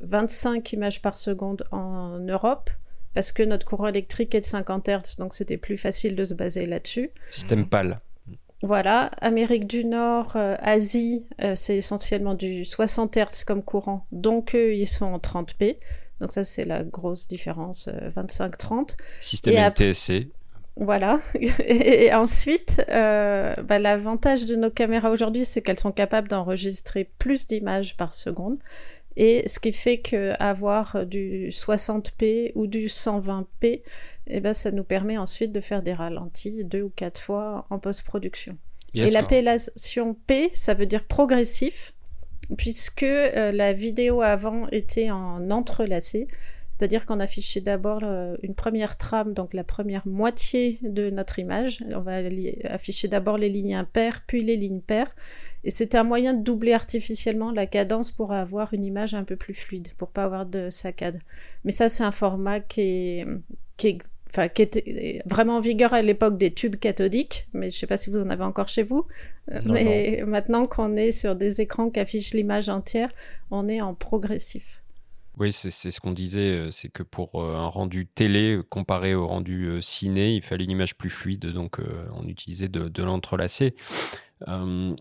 25 0.00 0.58
euh, 0.72 0.76
images 0.76 1.00
par 1.00 1.16
seconde 1.16 1.64
en 1.70 2.18
Europe, 2.18 2.70
parce 3.14 3.30
que 3.30 3.44
notre 3.44 3.64
courant 3.66 3.86
électrique 3.86 4.34
est 4.34 4.40
de 4.40 4.44
50 4.44 4.88
Hz, 4.88 5.16
donc 5.18 5.34
c'était 5.34 5.58
plus 5.58 5.76
facile 5.76 6.16
de 6.16 6.24
se 6.24 6.34
baser 6.34 6.66
là-dessus. 6.66 7.10
Système 7.30 7.68
PAL. 7.68 8.00
Voilà, 8.62 9.10
Amérique 9.20 9.66
du 9.66 9.84
Nord, 9.84 10.32
euh, 10.34 10.56
Asie, 10.60 11.26
c'est 11.54 11.76
essentiellement 11.76 12.34
du 12.34 12.64
60 12.64 13.16
Hz 13.16 13.44
comme 13.46 13.62
courant, 13.62 14.06
donc 14.10 14.56
eux, 14.56 14.74
ils 14.74 14.88
sont 14.88 15.06
en 15.06 15.18
30p. 15.18 15.76
Donc 16.20 16.32
ça, 16.32 16.44
c'est 16.44 16.64
la 16.64 16.84
grosse 16.84 17.28
différence, 17.28 17.88
25-30. 17.88 18.96
Système 19.22 19.54
NTSC. 19.54 20.28
Voilà. 20.76 21.14
Et 21.60 22.12
ensuite, 22.14 22.82
euh, 22.88 23.52
bah, 23.64 23.78
l'avantage 23.78 24.46
de 24.46 24.56
nos 24.56 24.70
caméras 24.70 25.10
aujourd'hui, 25.10 25.44
c'est 25.44 25.62
qu'elles 25.62 25.78
sont 25.78 25.92
capables 25.92 26.28
d'enregistrer 26.28 27.08
plus 27.18 27.46
d'images 27.46 27.96
par 27.96 28.14
seconde. 28.14 28.58
Et 29.16 29.46
ce 29.46 29.58
qui 29.58 29.72
fait 29.72 29.98
qu'avoir 29.98 31.04
du 31.04 31.48
60p 31.48 32.52
ou 32.54 32.66
du 32.66 32.86
120p, 32.86 33.82
eh 34.28 34.40
ben, 34.40 34.52
ça 34.52 34.70
nous 34.70 34.84
permet 34.84 35.18
ensuite 35.18 35.52
de 35.52 35.60
faire 35.60 35.82
des 35.82 35.92
ralentis 35.92 36.64
deux 36.64 36.82
ou 36.82 36.92
quatre 36.94 37.20
fois 37.20 37.66
en 37.70 37.78
post-production. 37.78 38.56
Et 38.94 39.10
l'appellation 39.10 40.16
P, 40.26 40.50
ça 40.52 40.74
veut 40.74 40.86
dire 40.86 41.04
progressif, 41.04 41.94
puisque 42.56 43.02
euh, 43.02 43.52
la 43.52 43.72
vidéo 43.72 44.22
avant 44.22 44.68
était 44.68 45.10
en 45.10 45.50
entrelacé. 45.50 46.26
C'est-à-dire 46.80 47.04
qu'on 47.04 47.20
affichait 47.20 47.60
d'abord 47.60 48.00
euh, 48.04 48.36
une 48.42 48.54
première 48.54 48.96
trame, 48.96 49.34
donc 49.34 49.52
la 49.52 49.64
première 49.64 50.08
moitié 50.08 50.78
de 50.80 51.10
notre 51.10 51.38
image. 51.38 51.84
On 51.94 52.00
va 52.00 52.22
afficher 52.64 53.06
d'abord 53.06 53.36
les 53.36 53.50
lignes 53.50 53.74
impaires, 53.74 54.22
puis 54.26 54.42
les 54.42 54.56
lignes 54.56 54.80
paires. 54.80 55.14
Et 55.62 55.70
c'était 55.70 55.98
un 55.98 56.04
moyen 56.04 56.32
de 56.32 56.42
doubler 56.42 56.72
artificiellement 56.72 57.50
la 57.50 57.66
cadence 57.66 58.10
pour 58.10 58.32
avoir 58.32 58.72
une 58.72 58.82
image 58.82 59.12
un 59.12 59.24
peu 59.24 59.36
plus 59.36 59.52
fluide, 59.52 59.88
pour 59.98 60.08
pas 60.08 60.24
avoir 60.24 60.46
de 60.46 60.70
saccade. 60.70 61.20
Mais 61.64 61.70
ça, 61.70 61.90
c'est 61.90 62.02
un 62.02 62.12
format 62.12 62.60
qui 62.60 62.80
est, 62.80 63.26
qui 63.76 63.98
enfin, 64.30 64.48
qui 64.48 64.62
était 64.62 65.20
vraiment 65.26 65.58
en 65.58 65.60
vigueur 65.60 65.92
à 65.92 66.00
l'époque 66.00 66.38
des 66.38 66.54
tubes 66.54 66.76
cathodiques, 66.76 67.46
mais 67.52 67.68
je 67.68 67.76
ne 67.76 67.78
sais 67.80 67.86
pas 67.88 67.98
si 67.98 68.08
vous 68.08 68.22
en 68.22 68.30
avez 68.30 68.44
encore 68.44 68.68
chez 68.68 68.84
vous. 68.84 69.06
mais 69.66 70.24
maintenant 70.26 70.64
qu'on 70.64 70.96
est 70.96 71.10
sur 71.10 71.36
des 71.36 71.60
écrans 71.60 71.90
qui 71.90 72.00
affichent 72.00 72.32
l'image 72.32 72.70
entière, 72.70 73.10
on 73.50 73.68
est 73.68 73.82
en 73.82 73.92
progressif. 73.92 74.79
Oui, 75.40 75.52
c'est 75.52 75.70
ce 75.70 76.00
qu'on 76.00 76.12
disait, 76.12 76.50
euh, 76.50 76.70
c'est 76.70 76.90
que 76.90 77.02
pour 77.02 77.42
euh, 77.42 77.56
un 77.56 77.66
rendu 77.66 78.06
télé 78.06 78.56
euh, 78.56 78.62
comparé 78.62 79.14
au 79.14 79.26
rendu 79.26 79.80
ciné, 79.80 80.34
il 80.34 80.42
fallait 80.42 80.64
une 80.64 80.70
image 80.70 80.98
plus 80.98 81.08
fluide, 81.08 81.46
donc 81.46 81.78
on 82.12 82.28
utilisait 82.28 82.68
de, 82.68 83.02
l'entrelacé. 83.02 83.74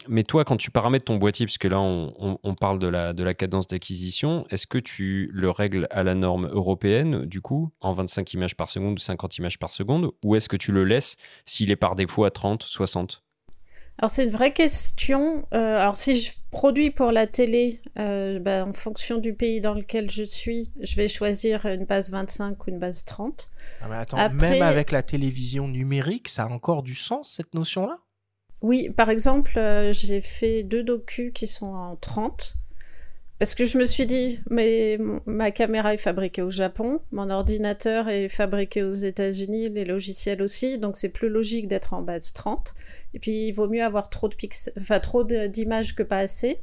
mais 0.07 0.23
toi, 0.23 0.45
quand 0.45 0.55
tu 0.55 0.71
paramètres 0.71 1.03
ton 1.03 1.17
boîtier, 1.17 1.45
puisque 1.45 1.65
là 1.65 1.81
on, 1.81 2.55
parle 2.55 2.79
de 2.79 2.87
la, 2.87 3.11
de 3.11 3.21
la 3.21 3.33
cadence 3.33 3.67
d'acquisition, 3.67 4.45
est-ce 4.49 4.65
que 4.65 4.77
tu 4.77 5.29
le 5.33 5.49
règles 5.49 5.87
à 5.91 6.03
la 6.03 6.15
norme 6.15 6.47
européenne, 6.47 7.25
du 7.25 7.41
coup, 7.41 7.73
en 7.81 7.91
25 7.91 8.33
images 8.33 8.55
par 8.55 8.69
seconde 8.69 8.93
ou 8.93 9.01
50 9.01 9.37
images 9.39 9.59
par 9.59 9.71
seconde, 9.71 10.11
ou 10.23 10.37
est-ce 10.37 10.47
que 10.47 10.57
tu 10.57 10.71
le 10.71 10.85
laisses 10.85 11.17
s'il 11.45 11.69
est 11.69 11.75
par 11.75 11.97
défaut 11.97 12.23
à 12.23 12.31
30, 12.31 12.63
60 12.63 13.23
alors 13.99 14.11
c'est 14.11 14.23
une 14.23 14.31
vraie 14.31 14.53
question. 14.53 15.45
Euh, 15.53 15.77
alors 15.77 15.97
si 15.97 16.15
je 16.15 16.31
produis 16.51 16.89
pour 16.89 17.11
la 17.11 17.27
télé, 17.27 17.81
euh, 17.99 18.39
ben, 18.39 18.69
en 18.69 18.73
fonction 18.73 19.17
du 19.17 19.33
pays 19.33 19.59
dans 19.59 19.73
lequel 19.73 20.09
je 20.09 20.23
suis, 20.23 20.71
je 20.79 20.95
vais 20.95 21.09
choisir 21.09 21.65
une 21.65 21.83
base 21.83 22.09
25 22.09 22.65
ou 22.65 22.69
une 22.69 22.79
base 22.79 23.03
30. 23.03 23.49
Ah 23.81 23.87
mais 23.89 23.97
attends, 23.97 24.29
même 24.29 24.61
avec 24.61 24.91
la 24.91 25.03
télévision 25.03 25.67
numérique, 25.67 26.29
ça 26.29 26.43
a 26.43 26.47
encore 26.47 26.81
du 26.81 26.95
sens 26.95 27.33
cette 27.35 27.53
notion-là? 27.53 27.99
Oui, 28.61 28.89
par 28.89 29.09
exemple, 29.09 29.59
euh, 29.59 29.91
j'ai 29.91 30.21
fait 30.21 30.63
deux 30.63 30.83
docus 30.83 31.33
qui 31.33 31.45
sont 31.47 31.73
en 31.73 31.97
30. 31.97 32.55
Parce 33.39 33.55
que 33.55 33.63
je 33.63 33.77
me 33.77 33.85
suis 33.85 34.05
dit, 34.05 34.41
mais 34.49 34.97
ma 35.25 35.51
caméra 35.51 35.93
est 35.93 35.97
fabriquée 35.97 36.41
au 36.41 36.51
Japon, 36.51 36.99
mon 37.13 37.29
ordinateur 37.29 38.09
est 38.09 38.27
fabriqué 38.27 38.83
aux 38.83 38.91
États-Unis, 38.91 39.69
les 39.69 39.85
logiciels 39.85 40.41
aussi, 40.41 40.77
donc 40.77 40.97
c'est 40.97 41.13
plus 41.13 41.29
logique 41.29 41.69
d'être 41.69 41.93
en 41.93 42.01
base 42.01 42.33
30. 42.33 42.73
Et 43.13 43.19
puis 43.19 43.47
il 43.47 43.53
vaut 43.53 43.69
mieux 43.69 43.83
avoir 43.83 44.09
trop 44.09 44.29
enfin 44.77 44.99
trop 44.99 45.23
d'images 45.23 45.95
que 45.95 46.03
pas 46.03 46.19
assez. 46.19 46.59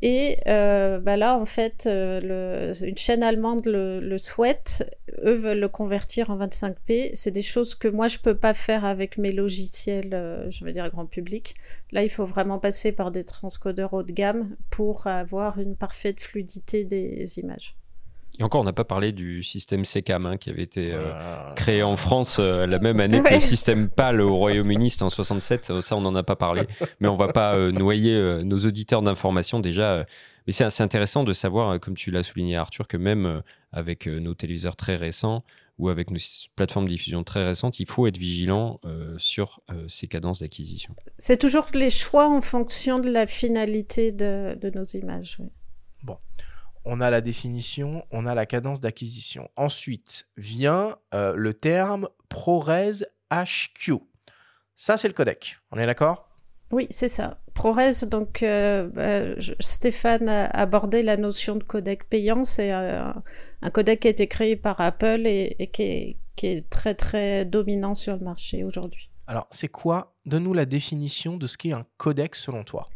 Et 0.00 0.38
euh, 0.46 1.00
bah 1.00 1.16
là, 1.16 1.36
en 1.36 1.44
fait, 1.44 1.86
euh, 1.86 2.72
une 2.74 2.96
chaîne 2.96 3.22
allemande 3.22 3.66
le, 3.66 4.16
souhaite. 4.18 4.96
Eux 5.24 5.34
veulent 5.34 5.58
le 5.58 5.68
convertir 5.68 6.30
en 6.30 6.38
25p. 6.38 7.10
C'est 7.14 7.32
des 7.32 7.42
choses 7.42 7.74
que 7.74 7.88
moi, 7.88 8.06
je 8.06 8.18
peux 8.18 8.36
pas 8.36 8.54
faire 8.54 8.84
avec 8.84 9.18
mes 9.18 9.32
logiciels, 9.32 10.14
euh, 10.14 10.48
je 10.50 10.64
veux 10.64 10.72
dire, 10.72 10.88
grand 10.90 11.06
public. 11.06 11.54
Là, 11.90 12.04
il 12.04 12.10
faut 12.10 12.24
vraiment 12.24 12.58
passer 12.58 12.92
par 12.92 13.10
des 13.10 13.24
transcodeurs 13.24 13.92
haut 13.92 14.04
de 14.04 14.12
gamme 14.12 14.56
pour 14.70 15.06
avoir 15.08 15.58
une 15.58 15.74
parfaite 15.74 16.20
fluidité 16.20 16.84
des 16.84 17.38
images. 17.38 17.74
Et 18.38 18.44
encore, 18.44 18.60
on 18.60 18.64
n'a 18.64 18.72
pas 18.72 18.84
parlé 18.84 19.10
du 19.10 19.42
système 19.42 19.84
SECAM 19.84 20.24
hein, 20.26 20.36
qui 20.36 20.50
avait 20.50 20.62
été 20.62 20.92
euh, 20.92 21.12
créé 21.56 21.82
en 21.82 21.96
France 21.96 22.36
euh, 22.38 22.66
la 22.66 22.78
même 22.78 23.00
année 23.00 23.20
que 23.20 23.34
le 23.34 23.40
système 23.40 23.88
PAL 23.88 24.20
au 24.20 24.36
Royaume-Uni, 24.36 24.90
c'était 24.90 25.02
en 25.02 25.10
67. 25.10 25.80
Ça, 25.80 25.96
on 25.96 26.00
n'en 26.00 26.14
a 26.14 26.22
pas 26.22 26.36
parlé. 26.36 26.68
Mais 27.00 27.08
on 27.08 27.16
va 27.16 27.32
pas 27.32 27.56
euh, 27.56 27.72
noyer 27.72 28.44
nos 28.44 28.58
auditeurs 28.58 29.02
d'informations 29.02 29.58
déjà. 29.58 30.06
mais 30.46 30.52
c'est 30.52 30.80
intéressant 30.80 31.24
de 31.24 31.32
savoir, 31.32 31.80
comme 31.80 31.94
tu 31.94 32.10
l'as 32.10 32.22
souligné 32.22 32.56
Arthur, 32.56 32.86
que 32.86 32.96
même 32.96 33.42
avec 33.72 34.06
nos 34.06 34.34
téléviseurs 34.34 34.76
très 34.76 34.96
récents 34.96 35.44
ou 35.78 35.88
avec 35.88 36.10
nos 36.10 36.18
plateformes 36.56 36.86
de 36.86 36.90
diffusion 36.90 37.24
très 37.24 37.44
récentes, 37.44 37.80
il 37.80 37.86
faut 37.86 38.06
être 38.06 38.18
vigilant 38.18 38.80
sur 39.18 39.60
ces 39.88 40.06
cadences 40.06 40.40
d'acquisition. 40.40 40.94
C'est 41.18 41.38
toujours 41.38 41.66
les 41.74 41.90
choix 41.90 42.28
en 42.28 42.40
fonction 42.40 42.98
de 42.98 43.08
la 43.08 43.26
finalité 43.26 44.12
de, 44.12 44.56
de 44.60 44.70
nos 44.70 44.84
images. 44.84 45.36
Oui. 45.40 45.48
Bon 46.02 46.18
on 46.90 47.02
a 47.02 47.10
la 47.10 47.20
définition, 47.20 48.04
on 48.10 48.24
a 48.24 48.34
la 48.34 48.46
cadence 48.46 48.80
d'acquisition. 48.80 49.50
Ensuite 49.56 50.26
vient 50.38 50.96
euh, 51.14 51.34
le 51.36 51.52
terme 51.52 52.08
ProRes 52.30 53.04
HQ. 53.30 53.92
Ça, 54.74 54.96
c'est 54.96 55.08
le 55.08 55.14
codec. 55.14 55.58
On 55.70 55.78
est 55.78 55.84
d'accord? 55.84 56.30
Oui, 56.72 56.86
c'est 56.88 57.08
ça. 57.08 57.40
ProRes, 57.52 58.06
donc 58.10 58.42
euh, 58.42 58.88
bah, 58.88 59.38
Stéphane 59.60 60.30
a 60.30 60.46
abordé 60.46 61.02
la 61.02 61.18
notion 61.18 61.56
de 61.56 61.62
codec 61.62 62.08
payant. 62.08 62.42
C'est 62.44 62.72
euh, 62.72 63.12
un 63.60 63.70
codec 63.70 64.00
qui 64.00 64.08
a 64.08 64.10
été 64.10 64.26
créé 64.26 64.56
par 64.56 64.80
Apple 64.80 65.26
et, 65.26 65.70
qui, 65.74 65.82
est, 65.82 66.16
qui, 66.36 66.46
est, 66.46 66.70
très 66.70 66.94
très 66.94 67.44
dominant 67.44 67.92
sur 67.92 68.16
le 68.16 68.24
marché 68.24 68.64
aujourd'hui. 68.64 69.10
Alors, 69.26 69.46
c'est 69.50 69.68
quoi 69.68 70.14
Donne-nous 70.24 70.54
la 70.54 70.64
définition 70.64 71.36
de 71.36 71.46
ce 71.46 71.58
qu'est 71.58 71.72
un 71.72 71.84
codec 71.98 72.34
selon 72.34 72.64
toi? 72.64 72.88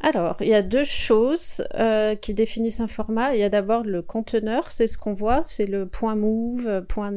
Alors, 0.00 0.36
il 0.40 0.48
y 0.48 0.54
a 0.54 0.62
deux 0.62 0.84
choses 0.84 1.66
euh, 1.74 2.14
qui 2.14 2.34
définissent 2.34 2.80
un 2.80 2.86
format. 2.86 3.34
Il 3.34 3.40
y 3.40 3.44
a 3.44 3.48
d'abord 3.48 3.82
le 3.82 4.02
conteneur, 4.02 4.70
c'est 4.70 4.86
ce 4.86 4.98
qu'on 4.98 5.14
voit, 5.14 5.42
c'est 5.42 5.66
le 5.66 5.86
point 5.86 6.14
.move, 6.14 6.84
point 6.86 7.12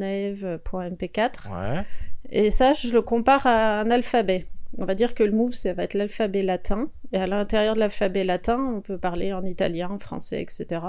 point 0.64 0.90
.mp4. 0.90 1.50
Ouais. 1.50 1.84
Et 2.32 2.50
ça, 2.50 2.74
je 2.74 2.94
le 2.94 3.02
compare 3.02 3.46
à 3.48 3.82
un 3.82 3.92
alphabet. 3.92 4.46
On 4.78 4.86
va 4.86 4.96
dire 4.96 5.14
que 5.14 5.24
le 5.24 5.32
move, 5.32 5.54
ça 5.54 5.74
va 5.74 5.84
être 5.84 5.94
l'alphabet 5.94 6.42
latin. 6.42 6.90
Et 7.12 7.18
à 7.18 7.28
l'intérieur 7.28 7.74
de 7.74 7.80
l'alphabet 7.80 8.24
latin, 8.24 8.60
on 8.76 8.82
peut 8.82 8.98
parler 8.98 9.34
en 9.34 9.44
italien, 9.44 9.90
en 9.90 10.00
français, 10.00 10.42
etc. 10.42 10.82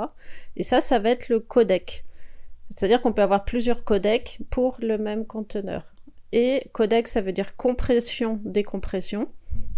Et 0.57 0.63
ça, 0.63 0.81
ça 0.81 0.99
va 0.99 1.11
être 1.11 1.29
le 1.29 1.41
codec. 1.41 2.05
C'est-à-dire 2.69 3.01
qu'on 3.03 3.13
peut 3.13 3.23
avoir 3.23 3.45
plusieurs 3.45 3.85
codecs 3.85 4.39
pour 4.51 4.79
le 4.81 4.97
même 4.99 5.27
conteneur. 5.27 5.95
Et 6.33 6.63
codec, 6.73 7.09
ça 7.09 7.21
veut 7.21 7.33
dire 7.33 7.57
compression, 7.57 8.39
décompression. 8.45 9.29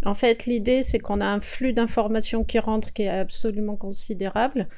En 0.05 0.15
fait, 0.15 0.47
l'idée, 0.47 0.83
c'est 0.83 0.99
qu'on 0.99 1.21
a 1.21 1.27
un 1.27 1.41
flux 1.41 1.73
d'informations 1.73 2.45
qui 2.45 2.59
rentre 2.59 2.93
qui 2.93 3.03
est 3.03 3.09
absolument 3.09 3.77
considérable. 3.77 4.69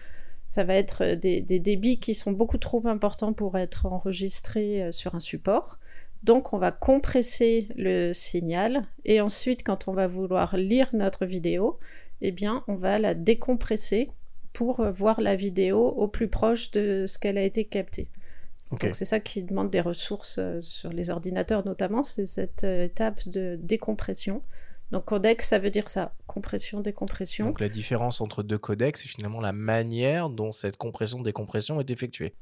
Ça 0.47 0.65
va 0.65 0.75
être 0.75 1.15
des, 1.15 1.41
débits 1.41 1.99
qui 1.99 2.15
sont 2.15 2.33
beaucoup 2.33 2.59
trop 2.59 2.87
importants 2.87 3.33
pour 3.33 3.57
être 3.57 3.87
enregistrés 3.87 4.83
euh, 4.83 4.93
sur 4.93 5.15
un 5.15 5.21
support. 5.21 5.79
Donc, 6.23 6.53
on 6.53 6.59
va 6.59 6.73
compresser 6.73 7.69
le 7.77 8.13
signal 8.13 8.83
et 9.05 9.21
ensuite, 9.21 9.63
quand 9.65 9.89
on 9.89 9.93
va 9.93 10.07
vouloir 10.07 10.57
lire 10.57 10.91
notre 10.93 11.25
vidéo, 11.25 11.79
eh 12.21 12.31
bien, 12.31 12.63
on 12.69 12.75
va 12.75 12.99
la 12.99 13.15
décompresser 13.15 14.11
pour 14.53 14.81
euh, 14.81 14.91
voir 14.91 15.23
la 15.23 15.37
vidéo 15.37 15.81
au 15.81 16.07
plus 16.07 16.29
proche 16.29 16.71
de 16.73 17.07
ce 17.07 17.19
qu'elle 17.19 17.39
a 17.39 17.43
été 17.43 17.65
captée. 17.65 18.09
Donc 18.71 18.89
c'est 18.95 19.05
ça 19.05 19.21
qui 19.21 19.43
demande 19.43 19.71
des 19.71 19.83
ressources 19.83 20.37
euh, 20.39 20.63
sur 20.63 20.91
les 20.91 21.11
ordinateurs 21.11 21.67
notamment, 21.67 22.03
c'est 22.03 22.25
cette 22.25 22.65
étape 22.65 23.29
de 23.29 23.59
décompression 23.63 24.43
Donc 24.91 25.07
codec, 25.07 25.43
ça 25.43 25.59
veut 25.59 25.71
dire 25.71 25.89
ça, 25.89 26.15
compression, 26.27 26.81
décompression. 26.81 27.47
Donc 27.47 27.61
la 27.61 27.69
différence 27.69 28.21
entre 28.21 28.43
deux 28.43 28.59
codecs, 28.59 28.97
c'est 28.97 29.09
finalement 29.09 29.41
la 29.41 29.53
manière 29.53 30.29
dont 30.29 30.53
cette 30.53 30.77
compression-décompression 30.77 31.81
est 31.81 31.91
effectuée. 31.91 32.35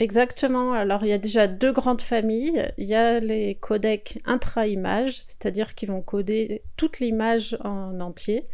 Exactement. 0.00 0.72
Alors 0.72 1.04
il 1.04 1.08
y 1.08 1.12
a 1.12 1.18
déjà 1.18 1.48
deux 1.48 1.72
grandes 1.72 2.00
familles. 2.00 2.70
Il 2.78 2.86
y 2.86 2.94
a 2.94 3.18
les 3.18 3.56
codecs 3.56 4.20
intra-image, 4.24 5.12
c'est-à-dire 5.12 5.74
qui 5.74 5.86
vont 5.86 6.02
coder 6.02 6.62
toute 6.76 7.00
l'image 7.00 7.58
en 7.64 7.98
entier. 8.00 8.46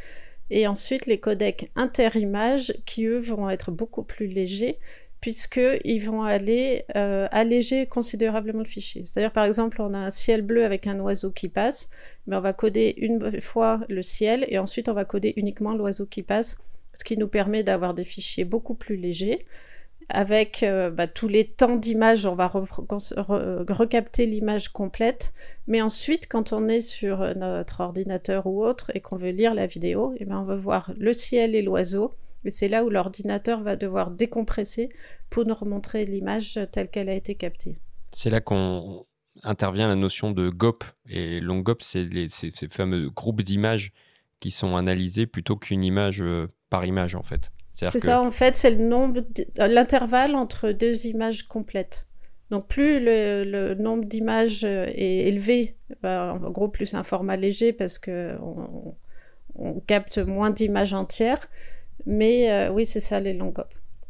Et 0.50 0.66
ensuite 0.66 1.06
les 1.06 1.20
codecs 1.20 1.70
inter-image 1.76 2.74
qui 2.86 3.04
eux 3.04 3.18
vont 3.18 3.50
être 3.50 3.70
beaucoup 3.70 4.02
plus 4.02 4.26
légers 4.26 4.78
puisqu'ils 5.24 6.00
vont 6.00 6.22
aller 6.22 6.84
euh, 6.96 7.28
alléger 7.30 7.86
considérablement 7.86 8.58
le 8.58 8.66
fichier. 8.66 9.06
C'est-à-dire, 9.06 9.32
par 9.32 9.46
exemple, 9.46 9.80
on 9.80 9.94
a 9.94 9.98
un 9.98 10.10
ciel 10.10 10.42
bleu 10.42 10.66
avec 10.66 10.86
un 10.86 11.00
oiseau 11.00 11.30
qui 11.30 11.48
passe, 11.48 11.88
mais 12.26 12.36
on 12.36 12.42
va 12.42 12.52
coder 12.52 12.94
une 12.98 13.40
fois 13.40 13.80
le 13.88 14.02
ciel 14.02 14.44
et 14.48 14.58
ensuite 14.58 14.90
on 14.90 14.92
va 14.92 15.06
coder 15.06 15.32
uniquement 15.36 15.72
l'oiseau 15.72 16.04
qui 16.04 16.22
passe, 16.22 16.58
ce 16.92 17.04
qui 17.04 17.16
nous 17.16 17.26
permet 17.26 17.62
d'avoir 17.62 17.94
des 17.94 18.04
fichiers 18.04 18.44
beaucoup 18.44 18.74
plus 18.74 18.96
légers. 18.96 19.38
Avec 20.10 20.62
euh, 20.62 20.90
bah, 20.90 21.06
tous 21.06 21.28
les 21.28 21.46
temps 21.46 21.76
d'image, 21.76 22.26
on 22.26 22.34
va 22.34 22.48
recapter 22.48 24.26
l'image 24.26 24.68
complète. 24.68 25.32
Mais 25.66 25.80
ensuite, 25.80 26.28
quand 26.28 26.52
on 26.52 26.68
est 26.68 26.82
sur 26.82 27.34
notre 27.34 27.80
ordinateur 27.80 28.46
ou 28.46 28.62
autre 28.62 28.90
et 28.94 29.00
qu'on 29.00 29.16
veut 29.16 29.30
lire 29.30 29.54
la 29.54 29.64
vidéo, 29.64 30.12
eh 30.18 30.26
ben, 30.26 30.40
on 30.40 30.44
va 30.44 30.54
voir 30.54 30.92
le 30.98 31.14
ciel 31.14 31.54
et 31.54 31.62
l'oiseau 31.62 32.12
et 32.44 32.50
c'est 32.50 32.68
là 32.68 32.84
où 32.84 32.90
l'ordinateur 32.90 33.62
va 33.62 33.76
devoir 33.76 34.10
décompresser 34.10 34.90
pour 35.30 35.44
nous 35.46 35.54
remontrer 35.54 36.04
l'image 36.04 36.58
telle 36.72 36.88
qu'elle 36.88 37.08
a 37.08 37.14
été 37.14 37.34
captée. 37.34 37.78
C'est 38.12 38.30
là 38.30 38.40
qu'on 38.40 39.06
intervient 39.42 39.88
la 39.88 39.96
notion 39.96 40.30
de 40.30 40.48
GOP. 40.48 40.84
Et 41.08 41.40
l'ONGOP, 41.40 41.82
c'est 41.82 42.08
ces 42.28 42.68
fameux 42.68 43.10
groupes 43.10 43.42
d'images 43.42 43.92
qui 44.40 44.50
sont 44.50 44.76
analysés 44.76 45.26
plutôt 45.26 45.56
qu'une 45.56 45.84
image 45.84 46.20
euh, 46.22 46.48
par 46.70 46.84
image, 46.84 47.14
en 47.14 47.22
fait. 47.22 47.50
C'est 47.72 47.98
ça, 47.98 48.22
en 48.22 48.30
fait, 48.30 48.54
c'est 48.54 48.70
le 48.70 48.84
nombre, 48.84 49.22
l'intervalle 49.58 50.36
entre 50.36 50.70
deux 50.70 51.06
images 51.06 51.42
complètes. 51.42 52.06
Donc 52.50 52.68
plus 52.68 53.00
le, 53.00 53.74
nombre 53.74 54.04
d'images 54.04 54.64
euh, 54.64 54.86
est 54.86 55.28
élevé, 55.28 55.76
bah, 56.02 56.38
en 56.40 56.50
gros 56.50 56.68
plus 56.68 56.94
un 56.94 57.02
format 57.02 57.36
léger 57.36 57.72
parce 57.72 57.98
qu'on 57.98 58.94
on 59.56 59.80
capte 59.80 60.18
moins 60.18 60.50
d'images 60.50 60.92
entières, 60.92 61.48
mais 62.06 62.50
euh, 62.50 62.70
oui, 62.70 62.86
c'est 62.86 63.00
ça 63.00 63.18
les 63.18 63.32
longop. 63.32 63.64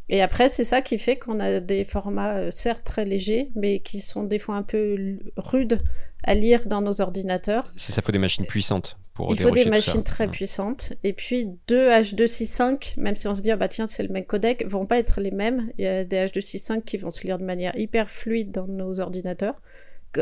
Et 0.08 0.20
après, 0.20 0.48
c'est 0.48 0.64
ça 0.64 0.82
qui 0.82 0.98
fait 0.98 1.16
qu'on 1.16 1.40
a 1.40 1.60
des 1.60 1.84
formats 1.84 2.36
euh, 2.36 2.50
certes 2.50 2.84
très 2.84 3.04
légers, 3.04 3.50
mais 3.54 3.80
qui 3.80 4.00
sont 4.00 4.24
des 4.24 4.38
fois 4.38 4.56
un 4.56 4.62
peu 4.62 5.18
rudes 5.36 5.80
à 6.24 6.34
lire 6.34 6.66
dans 6.66 6.82
nos 6.82 7.00
ordinateurs. 7.00 7.72
C'est 7.76 7.92
ça, 7.92 8.00
il 8.02 8.04
faut 8.04 8.12
des 8.12 8.18
machines 8.18 8.44
puissantes 8.44 8.98
pour 9.14 9.30
Il 9.30 9.38
faut 9.38 9.50
des 9.50 9.64
machines 9.66 10.02
très 10.02 10.28
puissantes. 10.28 10.92
Et 11.04 11.12
puis 11.12 11.48
deux 11.68 11.88
H265, 11.88 13.00
même 13.00 13.16
si 13.16 13.28
on 13.28 13.34
se 13.34 13.40
dit, 13.40 13.50
ah 13.50 13.56
bah 13.56 13.68
tiens, 13.68 13.86
c'est 13.86 14.02
le 14.02 14.10
même 14.10 14.24
codec, 14.24 14.66
vont 14.66 14.86
pas 14.86 14.98
être 14.98 15.20
les 15.20 15.30
mêmes. 15.30 15.70
Il 15.78 15.84
y 15.84 15.88
a 15.88 16.04
des 16.04 16.16
H265 16.16 16.82
qui 16.82 16.98
vont 16.98 17.10
se 17.10 17.22
lire 17.22 17.38
de 17.38 17.44
manière 17.44 17.76
hyper 17.78 18.10
fluide 18.10 18.50
dans 18.50 18.66
nos 18.66 19.00
ordinateurs, 19.00 19.54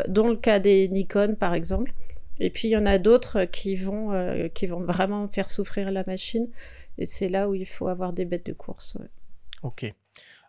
dont 0.07 0.29
le 0.29 0.37
cas 0.37 0.61
des 0.61 0.89
Nikon 0.89 1.35
par 1.39 1.55
exemple. 1.55 1.93
Et 2.39 2.51
puis 2.51 2.69
il 2.69 2.71
y 2.73 2.77
en 2.77 2.87
a 2.87 2.99
d'autres 2.99 3.45
qui 3.45 3.75
vont, 3.75 4.13
euh, 4.13 4.49
qui 4.49 4.67
vont 4.67 4.81
vraiment 4.81 5.29
faire 5.29 5.51
souffrir 5.51 5.91
la 5.91 6.05
machine. 6.07 6.49
Et 6.99 7.07
c'est 7.07 7.29
là 7.29 7.49
où 7.49 7.55
il 7.55 7.67
faut 7.67 7.89
avoir 7.89 8.13
des 8.13 8.25
bêtes 8.25 8.47
de 8.47 8.53
course. 8.53 8.97
Ok. 9.63 9.93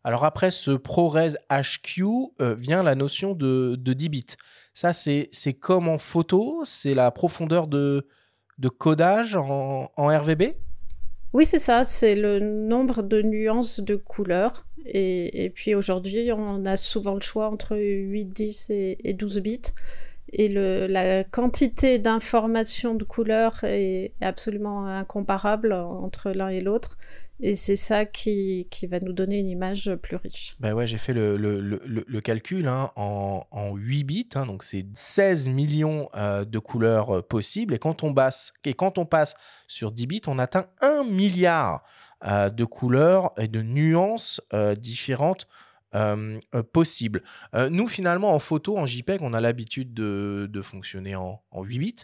Alors 0.04 0.26
après 0.26 0.52
ce 0.52 0.72
ProRes 0.72 1.38
HQ 1.50 2.04
euh, 2.42 2.56
vient 2.56 2.84
la 2.84 2.96
notion 2.96 3.34
de, 3.34 3.76
de 3.80 3.94
10 3.94 4.10
bits. 4.10 4.26
Ça, 4.74 4.92
c'est 4.92 5.30
comme 5.60 5.88
en 5.88 5.98
photo, 5.98 6.64
c'est 6.66 6.96
la 6.96 7.12
profondeur 7.12 7.68
de, 7.68 8.08
de 8.58 8.70
codage 8.70 9.36
en, 9.36 9.92
en 9.96 10.08
RVB 10.08 10.56
Oui, 11.34 11.46
c'est 11.46 11.60
ça, 11.60 11.84
c'est 11.84 12.16
le 12.16 12.40
nombre 12.40 13.04
de 13.04 13.22
nuances 13.22 13.80
de 13.80 13.96
couleurs. 13.96 14.66
Et, 14.86 15.46
et 15.46 15.50
puis 15.50 15.76
aujourd'hui, 15.76 16.32
on 16.34 16.66
a 16.66 16.76
souvent 16.76 17.14
le 17.14 17.22
choix 17.22 17.50
entre 17.50 17.78
8, 17.78 18.26
10 18.26 18.70
et, 18.72 18.98
et 19.04 19.14
12 19.14 19.40
bits 19.40 19.62
et 20.34 20.48
la 20.48 21.24
quantité 21.24 22.00
d'informations 22.00 22.96
de 22.96 23.04
couleurs 23.04 23.64
est 23.64 24.14
absolument 24.20 24.88
incomparable 24.88 25.74
entre 25.74 26.32
l'un 26.32 26.50
et 26.50 26.60
l'autre. 26.60 26.98
Et 27.40 27.56
c'est 27.56 27.76
ça 27.76 28.06
qui, 28.06 28.68
va 28.90 29.00
nous 29.00 29.12
donner 29.12 29.38
une 29.38 29.50
image 29.50 29.94
plus 29.96 30.16
riche. 30.16 30.56
Ben 30.60 30.74
ouais, 30.74 30.88
j'ai 30.88 30.98
fait 30.98 31.14
le, 31.14 32.20
calcul 32.22 32.68
hein, 32.68 32.90
en, 32.96 33.46
en, 33.52 33.76
8 33.76 34.04
bits, 34.04 34.30
hein, 34.36 34.46
donc 34.46 34.64
c'est 34.64 34.86
16 34.96 35.50
millions 35.50 36.10
euh, 36.16 36.46
de 36.46 36.60
couleurs 36.60 37.18
euh, 37.18 37.22
possibles. 37.22 37.74
Et 37.74 37.80
quand, 37.80 38.04
on 38.04 38.12
basse, 38.12 38.54
et 38.66 38.74
quand 38.74 38.98
on 38.98 39.06
passe 39.06 39.36
sur 39.68 39.92
10 39.92 40.08
bits, 40.08 40.22
on 40.28 40.40
atteint 40.40 40.66
1 40.82 41.04
milliard 41.04 41.84
euh, 42.26 42.50
de 42.50 42.66
couleurs 42.66 43.34
et 43.38 43.48
de 43.48 43.62
nuances 43.62 44.42
différentes 44.78 45.48
euh, 45.96 46.40
euh, 46.56 46.64
possible. 46.64 47.24
Euh, 47.54 47.70
nous, 47.70 47.88
finalement, 47.88 48.34
en 48.34 48.40
photo, 48.40 48.78
en 48.78 48.86
JPEG, 48.86 49.22
on 49.22 49.34
a 49.34 49.42
l'habitude 49.42 49.94
de, 49.94 50.62
fonctionner 50.62 51.16
en, 51.16 51.42
8 51.56 51.80
bits. 51.80 51.96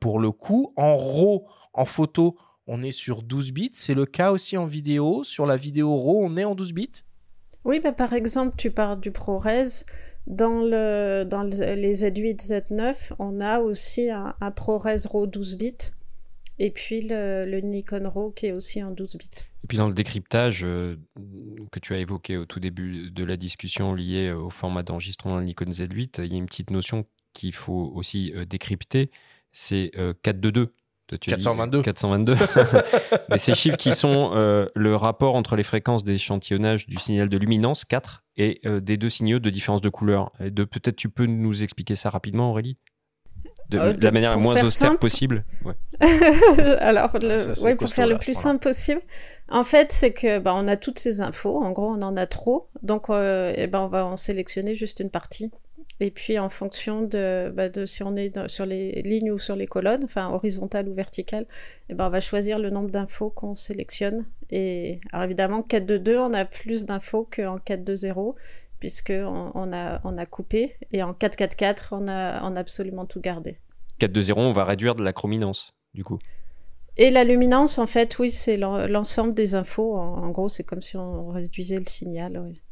pour 0.00 0.18
le 0.18 0.30
coup, 0.30 0.72
en 0.76 0.96
RAW, 0.96 1.46
en 1.72 1.84
photo, 1.84 2.36
on 2.66 2.82
est 2.82 2.90
sur 2.90 3.22
12 3.22 3.52
bits. 3.52 3.70
C'est 3.74 3.94
le 3.94 4.06
cas 4.06 4.30
aussi 4.30 4.56
en 4.56 4.66
vidéo. 4.66 5.24
Sur 5.24 5.46
la 5.46 5.56
vidéo 5.56 5.96
RAW, 5.96 6.24
on 6.24 6.36
est 6.36 6.44
en 6.44 6.54
12 6.54 6.72
bits 6.72 7.04
Oui, 7.64 7.80
bah, 7.80 7.92
par 7.92 8.12
exemple, 8.12 8.54
tu 8.56 8.70
parles 8.70 9.00
du 9.00 9.10
ProRes. 9.10 9.84
Dans, 10.26 10.62
le, 10.62 11.24
dans 11.24 11.42
les 11.42 11.92
Z8, 11.92 12.46
Z9, 12.46 13.12
on 13.18 13.40
a 13.40 13.60
aussi 13.60 14.10
un, 14.10 14.34
un 14.40 14.50
ProRes 14.50 14.88
RAW 15.10 15.26
12 15.26 15.56
bits. 15.56 15.76
Et 16.58 16.70
puis 16.70 17.00
le, 17.00 17.60
Nikon 17.60 18.08
RAW 18.08 18.30
qui 18.30 18.46
est 18.46 18.52
aussi 18.52 18.82
en 18.82 18.90
12 18.90 19.16
bits. 19.16 19.30
Et 19.64 19.66
puis 19.66 19.78
dans 19.78 19.88
le 19.88 19.94
décryptage 19.94 20.62
euh, 20.64 20.96
que 21.72 21.80
tu 21.80 21.94
as 21.94 21.98
évoqué 21.98 22.36
au 22.36 22.44
tout 22.44 22.60
début 22.60 23.10
de 23.10 23.24
la 23.24 23.36
discussion 23.36 23.94
liée 23.94 24.30
au 24.30 24.50
format 24.50 24.82
d'enregistrement 24.82 25.38
de 25.38 25.44
Nikon 25.44 25.66
Z8, 25.66 26.24
il 26.24 26.32
y 26.32 26.34
a 26.34 26.38
une 26.38 26.46
petite 26.46 26.70
notion 26.70 27.06
qu'il 27.32 27.54
faut 27.54 27.92
aussi 27.94 28.32
euh, 28.36 28.44
décrypter, 28.44 29.10
c'est 29.52 29.90
422. 30.22 30.72
422. 31.20 31.82
422. 31.82 32.36
Mais 33.30 33.38
ces 33.38 33.54
chiffres 33.54 33.76
qui 33.76 33.92
sont 33.92 34.30
euh, 34.34 34.66
le 34.74 34.96
rapport 34.96 35.34
entre 35.34 35.54
les 35.54 35.62
fréquences 35.62 36.02
d'échantillonnage 36.02 36.86
du 36.86 36.96
signal 36.96 37.28
de 37.28 37.36
luminance 37.36 37.84
4 37.84 38.24
et 38.36 38.60
des 38.80 38.96
deux 38.96 39.10
signaux 39.10 39.38
de 39.38 39.50
différence 39.50 39.80
de 39.80 39.90
couleur. 39.90 40.32
Et 40.40 40.50
de 40.50 40.64
peut-être 40.64 40.96
tu 40.96 41.08
peux 41.08 41.26
nous 41.26 41.62
expliquer 41.62 41.94
ça 41.94 42.10
rapidement 42.10 42.50
Aurélie? 42.50 42.78
Euh, 43.78 43.92
de, 43.92 44.04
la 44.04 44.10
manière 44.10 44.30
la 44.30 44.36
moins 44.36 44.62
austère 44.62 44.98
possible. 44.98 45.44
Alors, 46.80 47.10
pour 47.10 47.88
faire 47.90 48.06
le 48.06 48.18
plus 48.18 48.34
simple 48.36 48.60
possible. 48.60 49.00
En 49.48 49.62
fait, 49.62 49.92
c'est 49.92 50.12
que 50.12 50.38
bah, 50.38 50.54
on 50.56 50.66
a 50.66 50.76
toutes 50.76 50.98
ces 50.98 51.20
infos. 51.20 51.62
En 51.62 51.70
gros, 51.72 51.88
on 51.88 52.02
en 52.02 52.16
a 52.16 52.26
trop. 52.26 52.68
Donc, 52.82 53.10
euh, 53.10 53.52
eh 53.56 53.66
ben, 53.66 53.80
on 53.80 53.88
va 53.88 54.04
en 54.04 54.16
sélectionner 54.16 54.74
juste 54.74 55.00
une 55.00 55.10
partie. 55.10 55.50
Et 56.00 56.10
puis, 56.10 56.38
en 56.38 56.48
fonction 56.48 57.02
de, 57.02 57.52
bah, 57.54 57.68
de 57.68 57.86
si 57.86 58.02
on 58.02 58.16
est 58.16 58.48
sur 58.48 58.66
les 58.66 59.02
lignes 59.02 59.30
ou 59.30 59.38
sur 59.38 59.54
les 59.54 59.66
colonnes, 59.66 60.04
enfin 60.04 60.28
horizontale 60.30 60.88
ou 60.88 60.94
verticale, 60.94 61.46
eh 61.88 61.94
ben, 61.94 62.06
on 62.06 62.10
va 62.10 62.20
choisir 62.20 62.58
le 62.58 62.70
nombre 62.70 62.90
d'infos 62.90 63.30
qu'on 63.30 63.54
sélectionne. 63.54 64.24
Et 64.50 65.00
alors, 65.12 65.24
évidemment, 65.24 65.62
4 65.62 65.86
de 65.86 65.98
2, 65.98 66.18
on 66.18 66.32
a 66.32 66.44
plus 66.44 66.84
d'infos 66.84 67.28
qu'en 67.30 67.58
4 67.58 67.84
de 67.84 67.94
0 67.94 68.36
puisqu'on 68.84 69.50
on 69.54 69.72
a, 69.72 69.98
on 70.04 70.18
a 70.18 70.26
coupé. 70.26 70.76
Et 70.92 71.02
en 71.02 71.12
4-4-4, 71.12 71.88
on 71.92 72.06
a, 72.06 72.42
on 72.42 72.54
a 72.54 72.60
absolument 72.60 73.06
tout 73.06 73.18
gardé. 73.18 73.56
4-2-0, 74.00 74.34
on 74.36 74.52
va 74.52 74.64
réduire 74.64 74.94
de 74.94 75.02
la 75.02 75.12
chrominance, 75.12 75.74
du 75.94 76.04
coup. 76.04 76.18
Et 76.96 77.10
la 77.10 77.24
luminance, 77.24 77.78
en 77.78 77.86
fait, 77.86 78.18
oui, 78.18 78.30
c'est 78.30 78.56
l'ensemble 78.56 79.34
des 79.34 79.54
infos. 79.54 79.96
En, 79.96 80.30
gros, 80.30 80.48
c'est 80.48 80.62
comme 80.62 80.80
si 80.80 80.96
on 80.96 81.30
réduisait 81.30 81.78
le 81.78 81.86
signal. 81.86 82.38
Oui. 82.38 82.62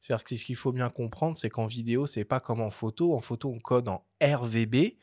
C'est-à-dire 0.00 0.24
que 0.24 0.36
ce 0.36 0.44
qu'il 0.44 0.56
faut 0.56 0.72
bien 0.72 0.88
comprendre, 0.88 1.36
c'est 1.36 1.50
qu'en 1.50 1.66
vidéo, 1.66 2.06
c'est 2.06 2.24
pas 2.24 2.40
comme 2.40 2.60
en 2.60 2.70
photo. 2.70 3.14
En 3.14 3.20
photo, 3.20 3.48
on 3.48 3.60
code 3.60 3.88
en 3.88 4.04
RVB, 4.22 4.96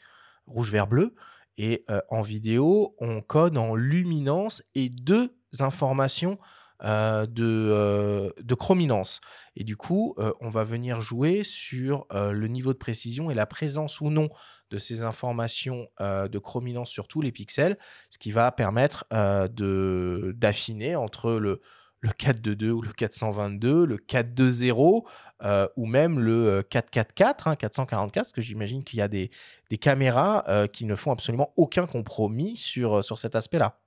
rouge, 0.48 0.72
vert, 0.72 0.88
bleu. 0.88 1.16
Et 1.58 1.86
euh, 1.90 2.02
en 2.10 2.22
vidéo, 2.22 2.96
on 3.00 3.22
code 3.22 3.58
en 3.58 3.74
luminance 3.76 4.64
et 4.76 4.90
deux 4.90 5.36
informations 5.60 6.38
euh, 6.84 7.26
de, 7.26 7.44
euh, 7.44 8.30
de, 8.40 8.54
chrominance. 8.54 9.20
Et 9.56 9.64
du 9.64 9.76
coup, 9.76 10.14
euh, 10.20 10.32
on 10.42 10.52
va 10.52 10.64
venir 10.64 11.02
jouer 11.02 11.44
sur 11.44 12.06
le 12.12 12.48
niveau 12.48 12.72
de 12.72 12.78
précision 12.78 13.32
et 13.32 13.34
la 13.34 13.48
présence 13.48 14.00
ou 14.00 14.12
non 14.12 14.30
de 14.70 14.78
ces 14.78 15.02
informations 15.02 15.88
de 16.00 16.38
chrominance 16.38 16.92
sur 16.92 17.08
tous 17.08 17.22
les 17.22 17.32
pixels, 17.32 17.80
ce 18.12 18.20
qui 18.20 18.32
va 18.32 18.52
permettre 18.52 19.06
d'affiner 19.10 20.96
entre 20.96 21.32
le, 21.32 21.62
le 22.02 22.10
422 22.12 22.72
ou 22.72 22.82
le 22.84 22.92
422, 22.92 23.86
le 23.86 23.98
420 23.98 25.02
euh, 25.44 25.68
ou 25.78 25.88
même 25.88 26.20
le 26.20 26.62
444, 26.62 27.48
hein, 27.48 27.56
444, 27.56 28.14
parce 28.14 28.32
que 28.32 28.42
j'imagine 28.42 28.84
qu'il 28.84 29.00
y 29.00 29.02
a 29.02 29.08
des, 29.08 29.32
des 29.72 29.80
caméras 29.80 30.68
qui 30.72 30.86
ne 30.86 30.96
font 30.96 31.12
absolument 31.12 31.54
aucun 31.56 31.88
compromis 31.88 32.56
sur, 32.56 33.04
sur 33.04 33.18
cet 33.18 33.36
aspect-là. 33.36 33.80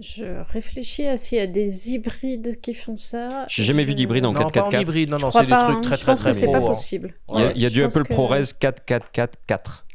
Je 0.00 0.40
réfléchis 0.50 1.06
à 1.06 1.16
s'il 1.18 1.38
y 1.38 1.40
a 1.42 1.46
des 1.46 1.90
hybrides 1.90 2.60
qui 2.60 2.72
font 2.72 2.96
ça. 2.96 3.44
J'ai 3.48 3.64
jamais 3.64 3.84
vu 3.84 3.94
d'hybride 3.94 4.24
en 4.24 4.32
4 4.32 4.50
4 4.50 4.64
Non, 4.64 4.70
pas 4.70 4.76
en 4.76 4.80
hybride, 4.80 5.10
non, 5.10 5.18
non, 5.18 5.30
c'est 5.30 5.40
des 5.40 5.46
trucs 5.48 5.76
hein. 5.76 5.80
très, 5.82 5.96
très, 5.96 6.14
très, 6.14 6.32
c'est 6.32 6.50
pas 6.50 6.60
possible. 6.60 7.14
Il 7.34 7.60
y 7.60 7.66
a, 7.66 7.68
du 7.68 7.82
Apple 7.82 8.04
ProRes 8.04 8.58
4444. 8.58 9.86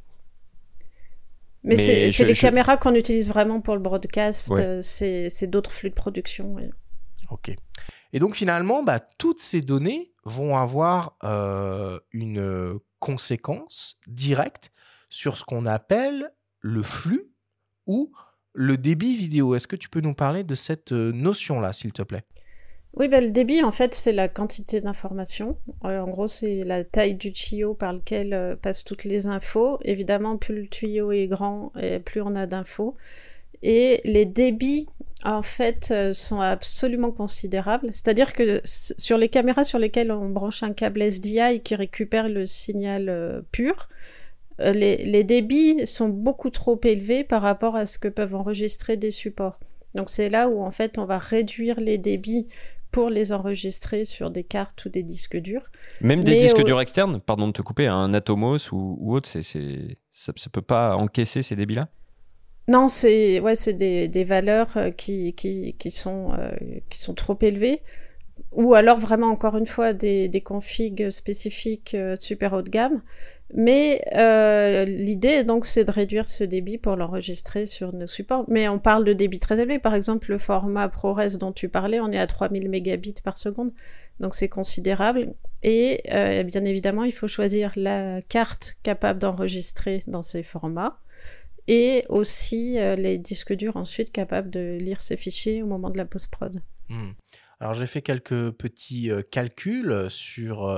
Mais, 1.63 1.77
c'est 1.77 2.23
les 2.23 2.33
caméras 2.33 2.77
qu'on 2.77 2.93
utilise 2.93 3.29
vraiment 3.29 3.61
pour 3.61 3.75
le 3.75 3.81
broadcast, 3.81 4.53
c'est 4.81 5.47
d'autres 5.47 5.71
flux 5.71 5.89
de 5.89 5.95
production. 5.95 6.55
Ok. 7.31 7.55
Et 8.13 8.19
donc 8.19 8.35
finalement, 8.35 8.83
bah, 8.83 8.99
toutes 8.99 9.39
ces 9.39 9.61
données 9.61 10.13
vont 10.23 10.55
avoir 10.55 11.17
une 12.11 12.79
conséquence 12.99 13.97
directe 14.05 14.71
sur 15.09 15.37
ce 15.37 15.43
qu'on 15.43 15.65
appelle 15.65 16.31
le 16.59 16.83
flux 16.83 17.31
ou 17.87 18.11
le 18.55 18.77
débit 18.77 19.15
vidéo. 19.15 19.53
Est-ce 19.53 19.67
que 19.67 19.75
tu 19.75 19.89
peux 19.89 20.01
nous 20.01 20.15
parler 20.15 20.43
de 20.43 20.55
cette 20.55 20.91
notion-là, 20.91 21.73
s'il 21.73 21.93
te 21.93 22.01
plaît? 22.01 22.23
Oui, 22.97 23.09
ben, 23.09 23.21
le 23.21 23.31
débit, 23.31 23.61
en 23.61 23.73
fait, 23.73 23.93
c'est 23.93 24.13
la 24.13 24.29
quantité 24.29 24.79
d'informations. 24.79 25.57
Euh, 25.83 25.99
en 25.99 26.07
gros, 26.07 26.27
c'est 26.27 26.63
la 26.63 26.85
taille 26.85 27.15
du 27.15 27.33
tuyau 27.33 27.73
par 27.73 27.91
lequel 27.91 28.33
euh, 28.33 28.55
passent 28.55 28.85
toutes 28.85 29.03
les 29.03 29.27
infos. 29.27 29.79
Évidemment, 29.83 30.37
plus 30.37 30.61
le 30.61 30.67
tuyau 30.67 31.11
est 31.11 31.27
grand, 31.27 31.73
plus 32.05 32.21
on 32.21 32.35
a 32.35 32.45
d'infos. 32.45 32.95
Et 33.61 33.99
les 34.05 34.25
débits, 34.25 34.87
en 35.25 35.41
fait, 35.41 35.89
euh, 35.91 36.13
sont 36.13 36.39
absolument 36.39 37.11
considérables. 37.11 37.89
C'est-à-dire 37.91 38.31
que 38.31 38.61
sur 38.63 39.17
les 39.17 39.27
caméras 39.27 39.65
sur 39.65 39.79
lesquelles 39.79 40.11
on 40.11 40.29
branche 40.29 40.63
un 40.63 40.71
câble 40.71 41.01
SDI 41.01 41.61
qui 41.61 41.75
récupère 41.75 42.29
le 42.29 42.45
signal 42.45 43.43
pur, 43.51 43.89
les, 44.59 45.03
les 45.03 45.23
débits 45.23 45.85
sont 45.85 46.09
beaucoup 46.09 46.49
trop 46.49 46.79
élevés 46.83 47.23
par 47.23 47.41
rapport 47.41 47.75
à 47.75 47.85
ce 47.85 47.97
que 47.97 48.07
peuvent 48.07 48.35
enregistrer 48.35 48.97
des 48.97 49.11
supports. 49.11 49.59
Donc 49.95 50.09
c'est 50.09 50.29
là 50.29 50.49
où 50.49 50.61
en 50.61 50.71
fait 50.71 50.97
on 50.97 51.05
va 51.05 51.17
réduire 51.17 51.79
les 51.79 51.97
débits 51.97 52.47
pour 52.91 53.09
les 53.09 53.33
enregistrer 53.33 54.05
sur 54.05 54.29
des 54.29 54.45
cartes 54.45 54.85
ou 54.85 54.89
des 54.89 55.03
disques 55.03 55.35
durs. 55.35 55.69
Même 55.99 56.23
des 56.23 56.37
disques 56.37 56.63
durs 56.63 56.79
externes, 56.79 57.19
pardon 57.19 57.47
de 57.47 57.51
te 57.51 57.61
couper, 57.61 57.87
un 57.87 58.13
Atomos 58.13 58.71
ou, 58.71 59.13
autre, 59.13 59.27
c'est, 59.27 59.41
ça 60.11 60.31
ne 60.31 60.49
peut 60.49 60.61
pas 60.61 60.95
encaisser 60.95 61.41
ces 61.41 61.57
débits-là? 61.57 61.89
Non, 62.69 62.87
c'est 62.87 63.41
ouais, 63.41 63.53
des, 63.73 64.07
des, 64.07 64.23
valeurs 64.23 64.77
euh, 64.77 64.91
qui, 64.91 65.33
qui, 65.33 65.75
qui, 65.77 65.91
sont, 65.91 66.31
euh, 66.39 66.51
qui 66.89 66.99
sont 66.99 67.13
trop 67.13 67.37
élevées. 67.41 67.81
Ou 68.51 68.73
alors 68.73 68.97
vraiment, 68.97 69.27
encore 69.27 69.57
une 69.57 69.65
fois, 69.65 69.93
des, 69.93 70.41
configs 70.43 71.09
spécifiques 71.09 71.93
euh, 71.93 72.15
super 72.19 72.53
haut 72.53 72.61
de 72.61 72.69
gamme. 72.69 73.01
Mais 73.53 74.01
euh, 74.15 74.85
l'idée, 74.85 75.43
donc, 75.43 75.65
c'est 75.65 75.83
de 75.83 75.91
réduire 75.91 76.27
ce 76.27 76.43
débit 76.43 76.77
pour 76.77 76.95
l'enregistrer 76.95 77.65
sur 77.65 77.93
nos 77.93 78.07
supports. 78.07 78.45
Mais 78.47 78.67
on 78.67 78.79
parle 78.79 79.03
de 79.03 79.13
débit 79.13 79.39
très 79.39 79.59
élevé. 79.59 79.79
Par 79.79 79.93
exemple, 79.93 80.31
le 80.31 80.37
format 80.37 80.89
ProRes 80.89 81.37
dont 81.39 81.51
tu 81.51 81.69
parlais, 81.69 81.99
on 81.99 82.11
est 82.11 82.19
à 82.19 82.27
3000 82.27 82.69
mégabits 82.69 83.15
par 83.23 83.37
seconde. 83.37 83.71
Donc, 84.19 84.35
c'est 84.35 84.49
considérable. 84.49 85.33
Et 85.63 86.01
euh, 86.11 86.43
bien 86.43 86.65
évidemment, 86.65 87.03
il 87.03 87.11
faut 87.11 87.27
choisir 87.27 87.71
la 87.75 88.21
carte 88.21 88.75
capable 88.83 89.19
d'enregistrer 89.19 90.03
dans 90.07 90.21
ces 90.21 90.43
formats. 90.43 90.99
Et 91.67 92.05
aussi 92.09 92.77
euh, 92.77 92.95
les 92.95 93.17
disques 93.17 93.53
durs 93.53 93.75
ensuite 93.75 94.11
capables 94.11 94.49
de 94.49 94.77
lire 94.79 95.01
ces 95.01 95.17
fichiers 95.17 95.63
au 95.63 95.65
moment 95.65 95.89
de 95.89 95.97
la 95.97 96.05
post-prod. 96.05 96.61
Hmm. 96.89 97.11
Alors 97.59 97.73
j'ai 97.73 97.85
fait 97.85 98.01
quelques 98.01 98.51
petits 98.51 99.09
calculs 99.31 100.07
sur 100.09 100.69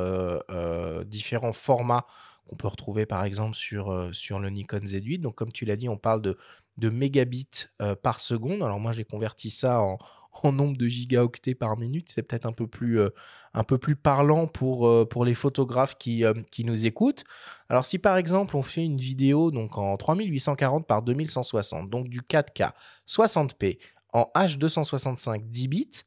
différents 1.06 1.54
formats 1.54 2.06
qu'on 2.48 2.56
peut 2.56 2.68
retrouver 2.68 3.06
par 3.06 3.24
exemple 3.24 3.56
sur, 3.56 3.92
euh, 3.92 4.12
sur 4.14 4.40
le 4.40 4.50
Nikon 4.50 4.80
Z8. 4.80 5.22
Donc 5.22 5.36
comme 5.36 5.52
tu 5.52 5.66
l'as 5.66 5.76
dit, 5.76 5.90
on 5.90 5.98
parle 5.98 6.22
de, 6.22 6.38
de 6.78 6.90
mégabits 6.90 7.68
euh, 7.82 7.96
par 7.96 8.20
seconde. 8.20 8.64
Alors 8.64 8.80
moi 8.80 8.92
j'ai 8.92 9.04
converti 9.04 9.52
ça 9.52 9.82
en, 9.82 9.98
en, 10.44 10.52
nombre 10.52 10.78
de 10.78 10.88
gigaoctets 10.88 11.56
par 11.56 11.78
minute. 11.78 12.10
C'est 12.12 12.24
peut-être 12.24 12.46
un, 12.46 12.54
peu 12.54 12.68
plus, 12.68 13.00
euh, 13.00 13.10
un 13.54 13.64
peu 13.64 13.78
plus 13.78 13.96
parlant 13.96 14.48
pour, 14.48 15.08
pour 15.10 15.26
les 15.26 15.34
photographes 15.34 15.98
qui, 15.98 16.24
qui 16.52 16.64
nous 16.64 16.86
écoutent. 16.86 17.24
Alors 17.70 17.86
si 17.86 18.00
par 18.00 18.18
exemple 18.18 18.56
on 18.56 18.64
fait 18.64 18.84
une 18.84 18.98
vidéo 18.98 19.52
donc 19.52 19.78
en 19.78 19.96
3840 19.98 20.88
par 20.88 21.04
2160, 21.04 21.90
donc 21.90 22.08
du 22.08 22.22
4K 22.22 22.72
60p 23.08 23.78
en 24.14 24.32
H265 24.36 25.50
10 25.50 25.68
bits, 25.68 26.04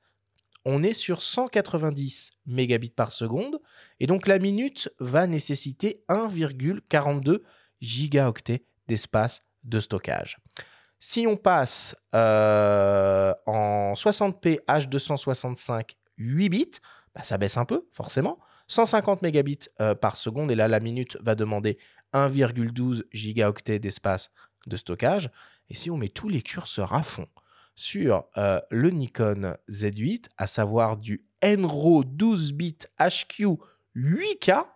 on 0.64 0.82
est 0.82 0.92
sur 0.92 1.22
190 1.22 2.32
mégabits 2.46 2.90
par 2.90 3.12
seconde 3.12 3.60
et 3.98 4.06
donc 4.06 4.26
la 4.26 4.38
minute 4.38 4.90
va 4.98 5.26
nécessiter 5.26 6.04
1,42 6.08 7.42
gigaoctets 7.80 8.64
d'espace 8.88 9.42
de 9.64 9.80
stockage. 9.80 10.38
Si 10.98 11.26
on 11.26 11.36
passe 11.36 11.96
euh, 12.14 13.32
en 13.46 13.94
60p 13.94 14.60
H265 14.66 15.96
8 16.18 16.48
bits, 16.50 16.70
bah, 17.14 17.22
ça 17.22 17.38
baisse 17.38 17.56
un 17.56 17.64
peu 17.64 17.86
forcément. 17.92 18.38
150 18.68 19.22
mégabits 19.22 19.68
euh, 19.80 19.94
par 19.94 20.16
seconde 20.16 20.50
et 20.52 20.54
là 20.54 20.68
la 20.68 20.78
minute 20.78 21.16
va 21.22 21.34
demander 21.34 21.78
1,12 22.12 23.02
gigaoctets 23.12 23.78
d'espace 23.78 24.30
de 24.66 24.76
stockage. 24.76 25.30
Et 25.70 25.74
si 25.74 25.90
on 25.90 25.96
met 25.96 26.08
tous 26.08 26.28
les 26.28 26.42
curseurs 26.42 26.92
à 26.92 27.02
fond, 27.02 27.26
sur 27.80 28.26
euh, 28.36 28.60
le 28.70 28.90
Nikon 28.90 29.56
Z8, 29.70 30.26
à 30.36 30.46
savoir 30.46 30.98
du 30.98 31.24
Enro 31.42 32.04
12 32.04 32.52
bits 32.52 32.76
HQ 32.98 33.56
8K. 33.96 34.66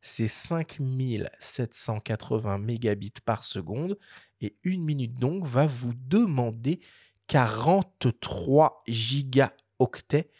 C'est 0.00 0.28
5780 0.28 2.58
mégabits 2.58 3.14
par 3.24 3.42
seconde 3.42 3.98
et 4.40 4.54
une 4.62 4.84
minute 4.84 5.16
donc 5.16 5.44
va 5.44 5.66
vous 5.66 5.92
demander 6.06 6.78
43 7.26 8.84
gigaoctets 8.86 10.30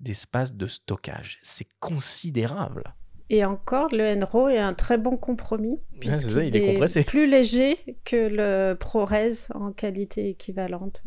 d'espace 0.00 0.52
de 0.52 0.66
stockage. 0.66 1.38
C'est 1.40 1.68
considérable. 1.80 2.94
Et 3.30 3.46
encore, 3.46 3.88
le 3.92 4.04
Enro 4.04 4.48
est 4.48 4.58
un 4.58 4.74
très 4.74 4.98
bon 4.98 5.16
compromis, 5.16 5.80
puisqu'il 5.98 6.56
est, 6.56 7.04
plus 7.04 7.26
léger 7.26 7.78
que 8.04 8.16
le 8.16 8.74
ProRes 8.74 9.50
en 9.54 9.72
qualité 9.72 10.28
équivalente 10.28 11.02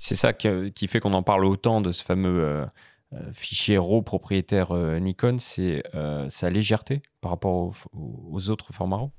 c'est 0.00 0.14
ça 0.14 0.32
qui, 0.32 0.88
fait 0.88 0.98
qu'on 0.98 1.12
en 1.12 1.22
parle 1.22 1.44
autant 1.44 1.82
de 1.82 1.92
ce 1.92 2.02
fameux 2.02 2.42
euh, 2.42 2.64
euh, 3.12 3.32
fichier 3.34 3.76
RAW 3.76 4.00
propriétaire 4.00 4.72
euh, 4.74 4.98
Nikon, 4.98 5.36
c'est 5.38 5.82
sa 6.28 6.48
légèreté 6.48 7.02
par 7.20 7.32
rapport 7.32 7.74
aux, 7.92 8.48
autres 8.48 8.72
formats 8.72 8.96
RAW? 8.96 9.10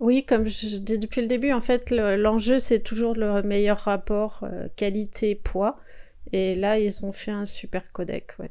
Oui, 0.00 0.24
comme 0.24 0.46
je 0.46 0.78
dis 0.78 0.98
depuis 0.98 1.20
le 1.20 1.26
début, 1.26 1.52
en 1.52 1.60
fait, 1.60 1.90
l'enjeu, 1.90 2.58
c'est 2.58 2.80
toujours 2.80 3.14
le 3.14 3.42
meilleur 3.42 3.80
rapport 3.80 4.46
qualité-poids. 4.76 5.78
Et 6.32 6.54
là, 6.54 6.78
ils 6.78 7.04
ont 7.04 7.12
fait 7.12 7.32
un 7.32 7.44
super 7.44 7.92
codec. 7.92 8.32
Ouais. 8.38 8.50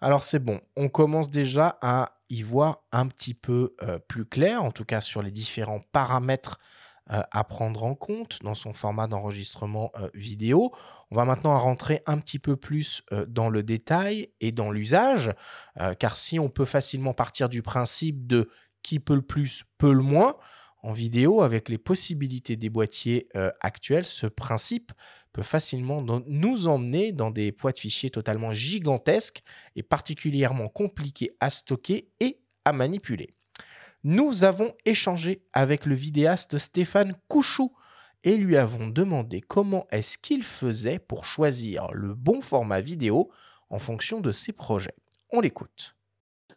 Alors, 0.00 0.22
c'est 0.22 0.38
bon. 0.38 0.60
On 0.76 0.88
commence 0.88 1.28
déjà 1.28 1.76
à 1.82 2.14
y 2.30 2.42
voir 2.42 2.84
un 2.92 3.08
petit 3.08 3.34
peu 3.34 3.74
plus 4.06 4.26
clair, 4.26 4.62
en 4.62 4.70
tout 4.70 4.84
cas 4.84 5.00
sur 5.00 5.22
les 5.22 5.32
différents 5.32 5.80
paramètres 5.90 6.60
euh, 6.60 6.81
à 7.08 7.44
prendre 7.44 7.84
en 7.84 7.94
compte 7.94 8.38
dans 8.42 8.54
son 8.54 8.72
format 8.72 9.06
d'enregistrement 9.06 9.90
euh, 9.98 10.08
vidéo. 10.14 10.72
On 11.10 11.16
va 11.16 11.24
maintenant 11.24 11.58
rentrer 11.58 12.02
un 12.06 12.18
petit 12.18 12.38
peu 12.38 12.56
plus 12.56 13.02
euh, 13.12 13.26
dans 13.26 13.50
le 13.50 13.62
détail 13.62 14.30
et 14.40 14.52
dans 14.52 14.70
l'usage, 14.70 15.32
car 15.98 16.16
si 16.16 16.38
on 16.38 16.48
peut 16.48 16.64
facilement 16.64 17.12
partir 17.12 17.48
du 17.48 17.62
principe 17.62 18.26
de 18.26 18.48
qui 18.82 18.98
peut 18.98 19.14
le 19.14 19.22
plus, 19.22 19.64
peut 19.78 19.92
le 19.92 20.02
moins, 20.02 20.36
en 20.82 20.92
vidéo, 20.92 21.42
avec 21.42 21.68
les 21.68 21.78
possibilités 21.78 22.56
des 22.56 22.68
boîtiers 22.68 23.28
actuels, 23.60 24.04
ce 24.04 24.26
principe 24.26 24.92
peut 25.32 25.42
facilement 25.42 26.02
nous 26.02 26.66
emmener 26.66 27.12
dans 27.12 27.30
des 27.30 27.52
poids 27.52 27.72
de 27.72 27.78
fichiers 27.78 28.10
totalement 28.10 28.52
gigantesques 28.52 29.42
et 29.76 29.82
particulièrement 29.82 30.68
compliqués 30.68 31.30
à 31.40 31.50
stocker 31.50 32.08
et 32.20 32.40
à 32.64 32.72
manipuler 32.72 33.34
nous 34.04 34.44
avons 34.44 34.72
échangé 34.84 35.44
avec 35.52 35.86
le 35.86 35.94
vidéaste 35.94 36.58
Stéphane 36.58 37.14
Couchou 37.28 37.72
et 38.24 38.36
lui 38.36 38.56
avons 38.56 38.88
demandé 38.88 39.40
comment 39.40 39.86
est-ce 39.90 40.18
qu'il 40.18 40.42
faisait 40.42 40.98
pour 40.98 41.24
choisir 41.24 41.88
le 41.92 42.14
bon 42.14 42.40
format 42.40 42.80
vidéo 42.80 43.30
en 43.70 43.78
fonction 43.78 44.20
de 44.20 44.32
ses 44.32 44.52
projets. 44.52 44.94
On 45.30 45.40
l'écoute. 45.40 45.96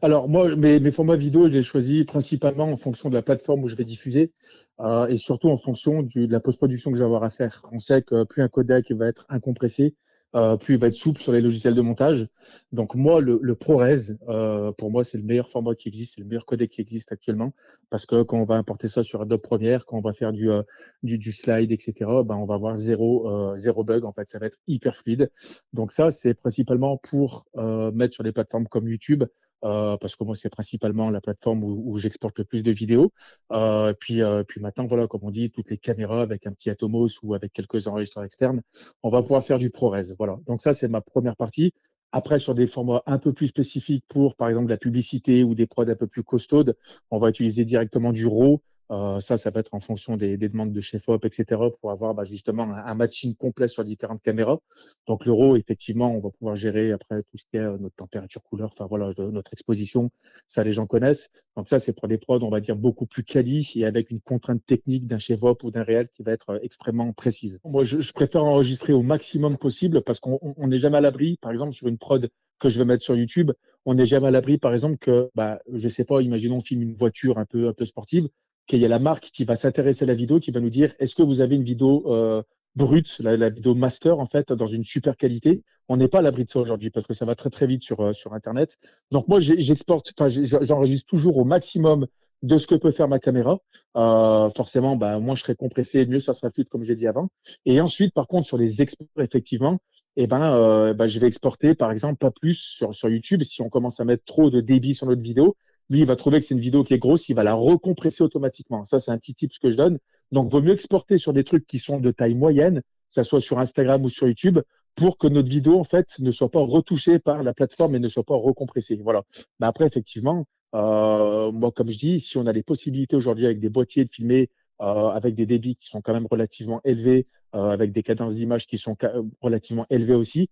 Alors 0.01 0.27
moi, 0.27 0.55
mes, 0.55 0.91
formats 0.91 1.15
vidéo, 1.15 1.47
je 1.47 1.53
les 1.53 1.63
choisis 1.63 2.03
principalement 2.03 2.65
en 2.65 2.77
fonction 2.77 3.09
de 3.09 3.15
la 3.15 3.21
plateforme 3.21 3.63
où 3.63 3.67
je 3.67 3.75
vais 3.75 3.85
diffuser 3.85 4.33
euh, 4.81 5.07
et 5.07 5.17
surtout 5.17 5.49
en 5.49 5.57
fonction 5.57 6.03
de 6.03 6.31
la 6.31 6.39
post-production 6.39 6.91
que 6.91 6.97
je 6.97 7.03
vais 7.03 7.07
avoir 7.07 7.23
à 7.23 7.29
faire. 7.29 7.63
On 7.71 7.79
sait 7.79 8.01
que 8.01 8.23
plus 8.25 8.41
un 8.41 8.49
codec 8.49 8.91
va 8.91 9.07
être 9.07 9.25
incompressé, 9.29 9.95
euh, 10.35 10.57
plus 10.57 10.75
il 10.75 10.79
va 10.79 10.87
être 10.87 10.95
souple 10.95 11.21
sur 11.21 11.31
les 11.31 11.41
logiciels 11.41 11.73
de 11.73 11.81
montage. 11.81 12.27
Donc 12.71 12.95
moi, 12.95 13.21
le, 13.21 13.55
ProRes, 13.55 14.11
euh, 14.27 14.71
pour 14.73 14.91
moi, 14.91 15.03
c'est 15.03 15.17
le 15.17 15.23
meilleur 15.23 15.49
format 15.49 15.75
qui 15.75 15.87
existe, 15.87 16.15
c'est 16.15 16.21
le 16.21 16.27
meilleur 16.27 16.45
codec 16.45 16.69
qui 16.69 16.81
existe 16.81 17.11
actuellement, 17.11 17.53
parce 17.89 18.05
que 18.05 18.21
quand 18.23 18.37
on 18.39 18.45
va 18.45 18.55
importer 18.55 18.87
ça 18.87 19.03
sur 19.03 19.21
Adobe 19.21 19.41
Premiere, 19.41 19.85
quand 19.85 19.97
on 19.97 20.01
va 20.01 20.13
faire 20.13 20.33
du, 20.33 20.49
euh, 20.49 20.61
du, 21.03 21.31
slide, 21.31 21.71
etc., 21.71 21.93
ben, 22.25 22.35
on 22.35 22.45
va 22.45 22.55
avoir 22.55 22.75
zéro, 22.75 23.29
euh, 23.29 23.57
zéro 23.57 23.83
bug, 23.83 24.05
en 24.05 24.11
fait, 24.11 24.27
ça 24.27 24.39
va 24.39 24.47
être 24.47 24.57
hyper 24.67 24.95
fluide. 24.95 25.31
Donc 25.73 25.91
ça, 25.91 26.11
c'est 26.11 26.33
principalement 26.33 26.97
pour 26.97 27.45
euh, 27.57 27.91
mettre 27.91 28.13
sur 28.13 28.23
des 28.23 28.31
plateformes 28.31 28.67
comme 28.67 28.87
YouTube, 28.87 29.23
euh, 29.63 29.97
parce 29.97 30.15
que 30.15 30.23
moi 30.23 30.35
c'est 30.35 30.49
principalement 30.49 31.09
la 31.09 31.21
plateforme 31.21 31.63
où, 31.63 31.97
j'exporte 31.97 32.39
le 32.39 32.45
plus 32.45 32.63
de 32.63 32.71
vidéos. 32.71 33.11
Euh, 33.51 33.93
puis, 33.99 34.21
euh, 34.21 34.43
puis 34.43 34.61
maintenant, 34.61 34.85
voilà, 34.87 35.07
comme 35.07 35.21
on 35.23 35.31
dit, 35.31 35.51
toutes 35.51 35.69
les 35.69 35.77
caméras 35.77 36.21
avec 36.21 36.45
un 36.47 36.51
petit 36.51 36.69
Atomos 36.69 37.09
ou 37.23 37.33
avec 37.33 37.53
quelques 37.53 37.87
enregistreurs 37.87 38.23
externes, 38.23 38.61
on 39.03 39.09
va 39.09 39.21
pouvoir 39.21 39.43
faire 39.43 39.57
du 39.57 39.69
ProRes. 39.69 40.13
Voilà. 40.17 40.37
Donc 40.47 40.61
ça, 40.61 40.73
c'est 40.73 40.87
ma 40.87 41.01
première 41.01 41.35
partie. 41.35 41.73
Après, 42.11 42.39
sur 42.39 42.55
des 42.55 42.67
formats 42.67 43.03
un 43.07 43.17
peu 43.17 43.33
plus 43.33 43.47
spécifiques 43.47 44.05
pour, 44.07 44.35
par 44.35 44.47
exemple, 44.47 44.69
la 44.69 44.77
publicité 44.77 45.43
ou 45.43 45.55
des 45.55 45.67
prods 45.67 45.89
un 45.89 45.95
peu 45.95 46.07
plus 46.07 46.23
costaudes, 46.23 46.77
on 47.11 47.17
va 47.17 47.29
utiliser 47.29 47.65
directement 47.65 48.13
du 48.13 48.25
RAW 48.25 48.61
Euh, 48.91 49.19
ça, 49.19 49.37
ça 49.37 49.51
peut 49.51 49.59
être 49.59 49.73
en 49.73 49.79
fonction 49.79 50.15
des, 50.15 50.37
des 50.37 50.49
demandes 50.49 50.71
de 50.71 50.81
chef 50.81 51.09
op, 51.09 51.25
etc., 51.25 51.61
pour 51.81 51.91
avoir 51.91 52.13
bah, 52.13 52.23
justement 52.23 52.63
un, 52.63 52.85
un, 52.85 52.95
matching 52.95 53.35
complet 53.35 53.67
sur 53.67 53.83
différentes 53.83 54.21
caméras. 54.21 54.59
Donc 55.07 55.25
le 55.25 55.31
RAW, 55.31 55.55
effectivement, 55.57 56.15
on 56.15 56.19
va 56.19 56.29
pouvoir 56.29 56.55
gérer 56.55 56.91
après 56.91 57.23
tout 57.23 57.37
ce 57.37 57.45
qui 57.49 57.57
est 57.57 57.61
euh, 57.61 57.77
notre 57.79 57.95
température, 57.95 58.43
couleur, 58.43 58.69
enfin 58.71 58.85
voilà, 58.85 59.11
notre 59.17 59.53
exposition. 59.53 60.11
Ça, 60.47 60.63
les 60.63 60.71
gens 60.71 60.85
connaissent. 60.85 61.29
Donc 61.57 61.67
ça, 61.67 61.79
c'est 61.79 61.93
pour 61.93 62.07
des 62.07 62.17
prods, 62.17 62.43
on 62.43 62.49
va 62.49 62.59
dire 62.59 62.75
beaucoup 62.75 63.07
plus 63.07 63.23
quali 63.23 63.71
et 63.75 63.85
avec 63.85 64.11
une 64.11 64.21
contrainte 64.21 64.63
technique 64.65 65.07
d'un 65.07 65.19
chef 65.19 65.43
op 65.43 65.63
ou 65.63 65.71
d'un 65.71 65.83
réel 65.83 66.07
qui 66.09 66.23
va 66.23 66.31
être 66.31 66.51
euh, 66.51 66.59
extrêmement 66.61 67.11
précise. 67.13 67.59
Moi, 67.65 67.83
je, 67.83 68.01
je 68.01 68.13
préfère 68.13 68.43
enregistrer 68.43 68.93
au 68.93 69.01
maximum 69.01 69.57
possible 69.57 70.01
parce 70.03 70.19
qu'on 70.19 70.39
n'est 70.67 70.77
jamais 70.77 70.97
à 70.97 71.01
l'abri. 71.01 71.37
Par 71.41 71.51
exemple, 71.51 71.73
sur 71.73 71.87
une 71.87 71.97
prod 71.97 72.29
que 72.59 72.69
je 72.69 72.79
vais 72.79 72.85
mettre 72.85 73.03
sur 73.03 73.15
YouTube, 73.15 73.51
on 73.85 73.95
n'est 73.95 74.05
jamais 74.05 74.27
à 74.27 74.31
l'abri, 74.31 74.57
par 74.57 74.73
exemple, 74.73 74.97
que, 74.97 75.29
bah, 75.35 75.59
je 75.73 75.89
sais 75.89 76.05
pas, 76.05 76.21
imaginons 76.21 76.57
on 76.57 76.61
filme 76.61 76.81
une 76.81 76.93
voiture 76.93 77.37
un 77.37 77.45
peu, 77.45 77.67
un 77.67 77.73
peu 77.73 77.85
sportive 77.85 78.29
qu'il 78.67 78.79
y 78.79 78.85
a 78.85 78.87
la 78.87 78.99
marque 78.99 79.25
qui 79.25 79.45
va 79.45 79.55
s'intéresser 79.55 80.03
à 80.03 80.07
la 80.07 80.15
vidéo, 80.15 80.39
qui 80.39 80.51
va 80.51 80.59
nous 80.59 80.69
dire 80.69 80.93
est-ce 80.99 81.15
que 81.15 81.23
vous 81.23 81.41
avez 81.41 81.55
une 81.55 81.63
vidéo 81.63 82.03
euh, 82.07 82.41
brute, 82.75 83.17
la, 83.19 83.37
la, 83.37 83.49
vidéo 83.49 83.75
master 83.75 84.19
en 84.19 84.25
fait, 84.25 84.51
dans 84.53 84.67
une 84.67 84.83
super 84.83 85.17
qualité? 85.17 85.63
On 85.87 85.97
n'est 85.97 86.07
pas 86.07 86.19
à 86.19 86.21
l'abri 86.21 86.45
de 86.45 86.49
ça 86.49 86.59
aujourd'hui 86.59 86.89
parce 86.89 87.05
que 87.05 87.13
ça 87.13 87.25
va 87.25 87.35
très 87.35 87.49
très 87.49 87.67
vite 87.67 87.83
sur 87.83 87.99
euh, 88.01 88.13
sur 88.13 88.33
Internet. 88.33 88.77
Donc 89.11 89.27
moi 89.27 89.39
j'exporte, 89.39 90.13
j'enregistre 90.61 91.07
toujours 91.07 91.37
au 91.37 91.45
maximum 91.45 92.07
de 92.45 92.57
ce 92.57 92.67
que 92.67 92.75
peut 92.75 92.91
faire 92.91 93.07
ma 93.07 93.19
caméra. 93.19 93.57
Euh, 93.97 94.49
forcément, 94.49 94.95
bah, 94.95 95.19
moins 95.19 95.35
je 95.35 95.41
serai 95.41 95.55
compressé, 95.55 96.05
mieux 96.05 96.19
ça 96.19 96.33
sera 96.33 96.49
fluide, 96.51 96.69
comme 96.69 96.83
j'ai 96.83 96.95
dit 96.95 97.07
avant. 97.07 97.29
Et 97.65 97.81
ensuite, 97.81 98.13
par 98.13 98.27
contre, 98.27 98.47
sur 98.47 98.57
les 98.57 98.81
exports, 98.81 99.07
effectivement, 99.19 99.79
eh 100.15 100.27
ben, 100.27 100.53
euh, 100.55 100.93
bah, 100.93 101.07
je 101.07 101.19
vais 101.19 101.27
exporter, 101.27 101.75
par 101.75 101.91
exemple, 101.91 102.17
pas 102.17 102.31
plus 102.31 102.55
sur, 102.55 102.93
sur 102.93 103.09
YouTube. 103.09 103.43
Si 103.43 103.61
on 103.61 103.69
commence 103.69 103.99
à 103.99 104.05
mettre 104.05 104.23
trop 104.25 104.49
de 104.49 104.61
débit 104.61 104.93
sur 104.93 105.07
notre 105.07 105.23
vidéo, 105.23 105.55
lui, 105.89 105.99
il 105.99 106.05
va 106.05 106.15
trouver 106.15 106.39
que 106.39 106.45
c'est 106.45 106.55
une 106.55 106.61
vidéo 106.61 106.83
qui 106.83 106.93
est 106.93 106.99
grosse, 106.99 107.29
il 107.29 107.35
va 107.35 107.43
la 107.43 107.53
recompresser 107.53 108.23
automatiquement. 108.23 108.85
Ça, 108.85 108.99
c'est 108.99 109.11
un 109.11 109.17
petit 109.17 109.33
tip 109.33 109.51
que 109.61 109.69
je 109.69 109.77
donne. 109.77 109.99
Donc, 110.31 110.51
vaut 110.51 110.61
mieux 110.61 110.73
exporter 110.73 111.17
sur 111.17 111.33
des 111.33 111.43
trucs 111.43 111.67
qui 111.67 111.79
sont 111.79 111.99
de 111.99 112.11
taille 112.11 112.35
moyenne, 112.35 112.81
que 112.81 112.83
ça 113.09 113.23
soit 113.23 113.41
sur 113.41 113.59
Instagram 113.59 114.03
ou 114.03 114.09
sur 114.09 114.27
YouTube, 114.27 114.59
pour 114.95 115.17
que 115.17 115.27
notre 115.27 115.49
vidéo, 115.49 115.79
en 115.79 115.83
fait, 115.83 116.19
ne 116.19 116.31
soit 116.31 116.49
pas 116.49 116.61
retouchée 116.61 117.19
par 117.19 117.43
la 117.43 117.53
plateforme 117.53 117.95
et 117.95 117.99
ne 117.99 118.07
soit 118.07 118.23
pas 118.23 118.35
recompressée. 118.35 118.99
Voilà. 119.03 119.23
Mais 119.59 119.67
après, 119.67 119.85
effectivement, 119.85 120.47
euh, 120.73 121.51
moi, 121.51 121.71
comme 121.71 121.89
je 121.89 121.97
dis, 121.97 122.19
si 122.19 122.37
on 122.37 122.47
a 122.47 122.53
les 122.53 122.63
possibilités 122.63 123.15
aujourd'hui 123.15 123.45
avec 123.45 123.59
des 123.59 123.69
boîtiers 123.69 124.05
de 124.05 124.09
filmer, 124.11 124.49
euh, 124.81 125.09
avec 125.09 125.35
des 125.35 125.45
débits 125.45 125.75
qui 125.75 125.85
sont 125.85 126.01
quand 126.01 126.13
même 126.13 126.27
relativement 126.29 126.81
élevés, 126.83 127.27
euh, 127.55 127.69
avec 127.69 127.91
des 127.91 128.03
cadences 128.03 128.35
d'image 128.35 128.67
qui 128.67 128.77
sont 128.77 128.97
relativement 129.41 129.85
élevées 129.89 130.15
aussi, 130.15 130.49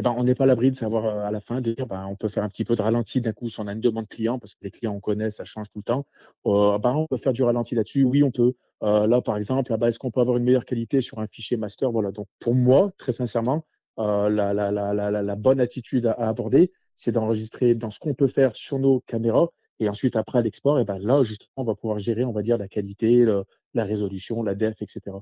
eh 0.00 0.02
ben, 0.02 0.14
on 0.16 0.24
n'est 0.24 0.34
pas 0.34 0.46
l'abri 0.46 0.70
de 0.70 0.76
savoir 0.76 1.04
euh, 1.04 1.26
à 1.26 1.30
la 1.30 1.40
fin 1.40 1.60
de 1.60 1.74
dire 1.74 1.86
ben, 1.86 2.06
on 2.06 2.16
peut 2.16 2.28
faire 2.28 2.42
un 2.42 2.48
petit 2.48 2.64
peu 2.64 2.74
de 2.74 2.80
ralenti 2.80 3.20
d'un 3.20 3.32
coup 3.32 3.50
si 3.50 3.60
on 3.60 3.66
a 3.66 3.72
une 3.72 3.82
demande 3.82 4.08
client, 4.08 4.38
parce 4.38 4.54
que 4.54 4.60
les 4.62 4.70
clients 4.70 4.94
on 4.94 5.00
connaît, 5.00 5.30
ça 5.30 5.44
change 5.44 5.68
tout 5.68 5.80
le 5.80 5.84
temps. 5.84 6.06
Euh, 6.46 6.78
ben, 6.78 6.94
on 6.94 7.06
peut 7.06 7.18
faire 7.18 7.34
du 7.34 7.42
ralenti 7.42 7.74
là-dessus. 7.74 8.04
Oui, 8.04 8.22
on 8.22 8.30
peut. 8.30 8.54
Euh, 8.82 9.06
là, 9.06 9.20
par 9.20 9.36
exemple, 9.36 9.76
là 9.76 9.88
est-ce 9.88 9.98
qu'on 9.98 10.10
peut 10.10 10.20
avoir 10.20 10.38
une 10.38 10.44
meilleure 10.44 10.64
qualité 10.64 11.02
sur 11.02 11.18
un 11.18 11.26
fichier 11.26 11.58
master? 11.58 11.92
Voilà. 11.92 12.12
Donc, 12.12 12.28
pour 12.38 12.54
moi, 12.54 12.92
très 12.96 13.12
sincèrement, 13.12 13.66
euh, 13.98 14.30
la, 14.30 15.36
bonne 15.36 15.60
attitude 15.60 16.06
à, 16.06 16.12
aborder, 16.12 16.72
c'est 16.94 17.12
d'enregistrer 17.12 17.74
dans 17.74 17.90
ce 17.90 17.98
qu'on 17.98 18.14
peut 18.14 18.28
faire 18.28 18.56
sur 18.56 18.78
nos 18.78 19.00
caméras. 19.00 19.48
Et 19.80 19.88
ensuite, 19.90 20.16
après 20.16 20.42
l'export, 20.42 20.78
eh 20.80 20.84
là, 20.84 21.22
justement, 21.22 21.50
on 21.56 21.64
va 21.64 21.74
pouvoir 21.74 21.98
gérer, 21.98 22.24
on 22.24 22.32
va 22.32 22.40
dire, 22.40 22.56
la 22.56 22.68
qualité, 22.68 23.26
la 23.74 23.84
résolution, 23.84 24.42
la 24.42 24.54
def, 24.54 24.80
etc. 24.80 25.18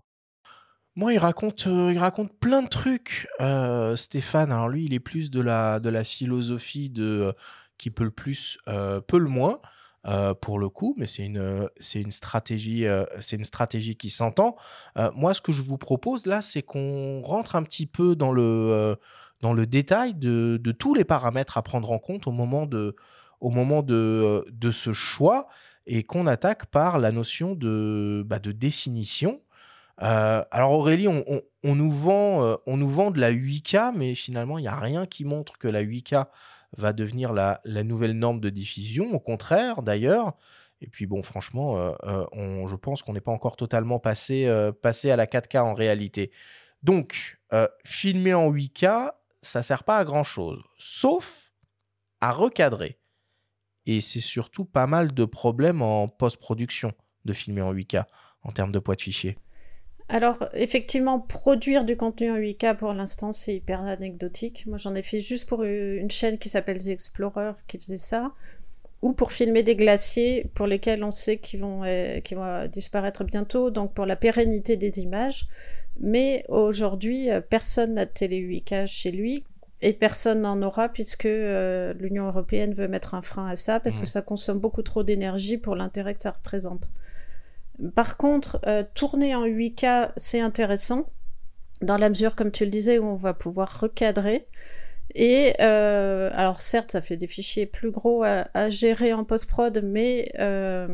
Moi, 0.99 1.13
il 1.13 1.19
raconte, 1.19 1.69
euh, 1.69 1.93
il 1.93 1.99
raconte 2.01 2.33
plein 2.41 2.61
de 2.61 2.67
trucs, 2.67 3.29
euh, 3.41 3.95
Stéphane. 3.95 4.51
Alors 4.51 4.69
lui, 4.69 4.85
il 4.85 4.95
est 4.95 4.99
plus 4.99 5.31
de 5.31 5.41
la, 5.41 5.79
de 5.79 5.89
la 5.91 6.03
philosophie 6.03 6.91
de 6.91 7.05
euh, 7.05 7.33
qui 7.77 7.91
peut 7.93 8.03
le 8.03 8.11
plus, 8.11 8.59
peut 8.67 9.19
le 9.19 9.29
moins, 9.29 9.61
pour 10.41 10.59
le 10.59 10.69
coup. 10.69 10.97
Mais 10.99 11.07
c'est 11.07 11.25
une, 11.25 11.71
c'est 11.79 12.01
une 12.01 12.11
stratégie, 12.11 12.85
c'est 13.21 13.37
une 13.37 13.45
stratégie 13.45 13.95
qui 13.95 14.11
s'entend. 14.11 14.57
moi, 15.15 15.35
ce 15.35 15.41
que 15.41 15.53
je 15.53 15.63
vous 15.63 15.79
propose 15.79 16.27
là, 16.27 16.43
c'est 16.43 16.63
qu'on 16.63 17.23
rentre 17.23 17.55
un 17.55 17.63
petit 17.63 17.87
peu 17.87 18.17
dans 18.17 18.33
le, 18.33 18.97
dans 19.41 19.53
le 19.53 19.67
détail 19.67 20.15
de, 20.15 20.59
de, 20.61 20.73
tous 20.73 20.95
les 20.95 21.05
paramètres 21.05 21.57
à 21.57 21.63
prendre 21.63 21.93
en 21.93 22.01
compte 22.01 22.27
au 22.27 22.33
moment 22.33 22.67
de, 22.67 22.97
au 23.41 23.51
moment 23.51 23.85
de, 23.85 24.45
de 24.51 24.71
ce 24.73 24.93
choix 24.93 25.47
et 25.87 26.03
qu'on 26.03 26.27
attaque 26.27 26.67
par 26.67 26.99
la 26.99 27.13
notion 27.13 27.55
de, 27.55 28.25
bah, 28.27 28.41
de 28.41 28.51
définition. 28.51 29.41
Euh, 30.03 30.43
alors 30.51 30.73
Aurélie, 30.73 31.09
on, 31.09 31.75
nous 31.75 31.91
vend, 31.91 32.45
euh, 32.45 32.57
on 32.67 32.77
nous 32.77 32.89
vend 32.89 33.11
de 33.11 33.21
la 33.21 33.33
8K, 33.33 33.93
mais 33.97 34.15
finalement, 34.15 34.59
il 34.59 34.63
n'y 34.63 34.69
a 34.69 34.77
rien 34.77 35.07
qui 35.07 35.25
montre 35.25 35.59
que 35.59 35.69
la 35.69 35.83
8K 35.83 36.27
va 36.77 36.93
devenir 36.93 37.33
la, 37.33 37.61
nouvelle 37.65 38.13
norme 38.13 38.41
de 38.41 38.51
diffusion. 38.51 39.13
Au 39.13 39.21
contraire, 39.21 39.83
d'ailleurs. 39.83 40.35
Et 40.81 40.87
puis 40.87 41.07
bon, 41.07 41.25
franchement, 41.25 41.77
euh, 41.77 42.25
je 42.69 42.77
pense 42.77 43.03
qu'on 43.03 43.13
n'est 43.13 43.21
pas 43.21 43.33
encore 43.33 43.57
totalement 43.57 43.99
passé, 43.99 44.49
passé 44.81 45.11
à 45.11 45.17
la 45.17 45.27
4K 45.27 45.59
en 45.59 45.75
réalité. 45.75 46.31
Donc, 46.85 47.41
filmer 47.85 48.35
en 48.35 48.53
8K, 48.53 49.11
ça 49.43 49.65
sert 49.65 49.83
pas 49.83 49.99
à 49.99 50.05
grand-chose, 50.05 50.63
sauf 50.77 51.51
à 52.21 52.31
recadrer. 52.31 53.01
Et 53.87 54.01
c'est 54.01 54.21
surtout 54.21 54.65
pas 54.65 54.87
mal 54.87 55.15
de 55.15 55.25
problèmes 55.25 55.83
en 55.83 56.07
post-production 56.07 56.93
de 57.25 57.33
filmer 57.33 57.63
en 57.63 57.75
8K 57.75 58.05
en 58.43 58.53
termes 58.53 58.71
de 58.71 58.79
poids 58.79 58.95
de 58.95 59.01
fichier. 59.01 59.37
Alors, 60.11 60.49
effectivement, 60.55 61.21
produire 61.21 61.85
du 61.85 61.97
contenu 61.97 62.31
en 62.31 62.37
8K 62.37 62.77
pour 62.77 62.94
l'instant, 62.94 63.33
c'est 63.33 63.55
hyper 63.55 63.83
anecdotique. 63.83 64.64
Moi, 64.66 64.79
j'en 64.79 64.94
ai 64.94 65.03
fait 65.03 65.21
juste 65.21 65.47
pour 65.49 65.64
une 65.64 66.11
chaîne 66.11 66.38
qui 66.38 66.49
s'appelle 66.49 66.83
The 66.83 66.88
Explorer 66.88 67.53
qui 67.66 67.79
faisait 67.79 67.99
ça, 67.99 68.33
ou 69.03 69.12
pour 69.12 69.33
filmer 69.33 69.62
des 69.62 69.77
glaciers 69.77 70.47
pour 70.55 70.66
lesquels 70.66 71.05
on 71.05 71.11
sait 71.11 71.37
qu'ils 71.37 71.61
vont, 71.61 71.83
euh, 71.85 72.21
qu 72.21 72.35
vont 72.35 72.66
disparaître 72.66 73.23
bientôt, 73.23 73.71
donc 73.71 73.92
pour 73.92 74.07
la 74.07 74.16
pérennité 74.16 74.77
des 74.79 74.99
images. 75.01 75.47
Mais 76.01 76.44
aujourd'hui, 76.49 77.31
euh, 77.31 77.40
personne 77.40 77.94
n'a 77.94 78.07
de 78.07 78.11
télé 78.11 78.38
8K 78.38 78.87
chez 78.87 79.12
lui. 79.12 79.44
Et 79.81 79.92
personne 79.92 80.40
n'en 80.40 80.61
aura 80.62 80.88
puisque 80.88 81.27
euh, 81.27 81.94
l'Union 82.01 82.27
européenne 82.27 82.75
veut 82.75 82.88
mettre 82.88 83.14
un 83.14 83.23
frein 83.23 83.47
à 83.47 83.55
ça 83.55 83.79
parce 83.79 83.99
mmh. 83.99 84.01
que 84.01 84.07
ça 84.07 84.23
consomme 84.23 84.59
beaucoup 84.59 84.83
trop 84.83 85.05
d'énergie 85.05 85.57
pour 85.57 85.77
l'intérêt 85.77 86.14
que 86.14 86.23
ça 86.23 86.33
représente. 86.33 86.90
Par 87.95 88.17
contre, 88.17 88.61
euh, 88.67 88.83
tourner 88.95 89.35
en 89.35 89.47
8K, 89.47 90.12
c'est 90.17 90.41
intéressant, 90.41 91.12
dans 91.81 91.97
la 91.97 92.09
mesure, 92.09 92.35
comme 92.35 92.51
tu 92.51 92.64
le 92.64 92.71
disais, 92.71 92.99
où 92.99 93.05
on 93.05 93.14
va 93.14 93.35
pouvoir 93.35 93.81
recadrer. 93.81 94.47
Et 95.14 95.55
euh, 95.61 96.31
alors 96.35 96.61
certes, 96.61 96.93
ça 96.93 97.01
fait 97.01 97.17
des 97.17 97.27
fichiers 97.27 97.67
plus 97.67 97.91
gros 97.91 98.25
à, 98.25 98.69
gérer 98.69 99.12
en 99.12 99.25
post-prod, 99.25 99.81
mais 99.83 100.33
euh, 100.38 100.88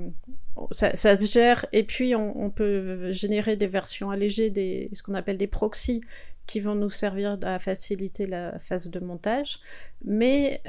ça, 0.71 0.95
se 0.95 1.27
gère. 1.27 1.67
Et 1.73 1.85
puis 1.85 2.15
on, 2.15 2.51
peut 2.51 3.11
générer 3.11 3.57
des 3.57 3.67
versions 3.67 4.11
allégées, 4.11 4.91
ce 4.93 5.03
qu'on 5.03 5.15
appelle 5.15 5.39
des 5.39 5.49
proxys, 5.49 6.03
qui 6.47 6.61
vont 6.61 6.75
nous 6.75 6.91
servir 6.91 7.39
à 7.43 7.59
faciliter 7.59 8.27
la 8.27 8.59
phase 8.59 8.91
de 8.91 9.01
montage. 9.01 9.59
Mais 10.05 10.61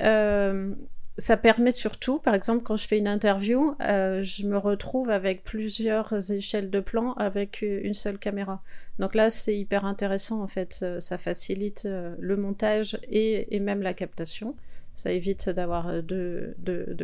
ça 1.17 1.38
permet 1.38 1.71
surtout, 1.71 2.19
par 2.19 2.36
exemple, 2.36 2.63
quand 2.63 2.75
je 2.75 2.88
fais 2.88 2.97
une 2.97 3.08
interview, 3.08 3.73
euh, 3.82 4.21
je 4.21 4.45
me 4.45 4.58
retrouve 4.58 5.10
avec 5.10 5.43
plusieurs 5.43 6.13
échelles 6.32 6.69
de 6.69 6.82
plans 6.82 7.13
avec 7.13 7.62
une 7.62 7.93
seule 7.93 8.17
caméra. 8.17 8.62
Donc 8.99 9.15
là, 9.15 9.30
c'est 9.30 9.58
hyper 9.58 9.86
intéressant 9.86 10.41
en 10.41 10.47
fait. 10.47 10.86
Ça 10.99 11.17
facilite 11.17 11.86
euh, 11.86 12.15
le 12.19 12.36
montage 12.36 12.97
et, 13.10 13.60
même 13.60 13.82
la 13.82 13.93
captation. 13.93 14.56
Ça 14.95 15.12
évite 15.12 15.49
d'avoir 15.49 16.04
deux, 16.04 16.56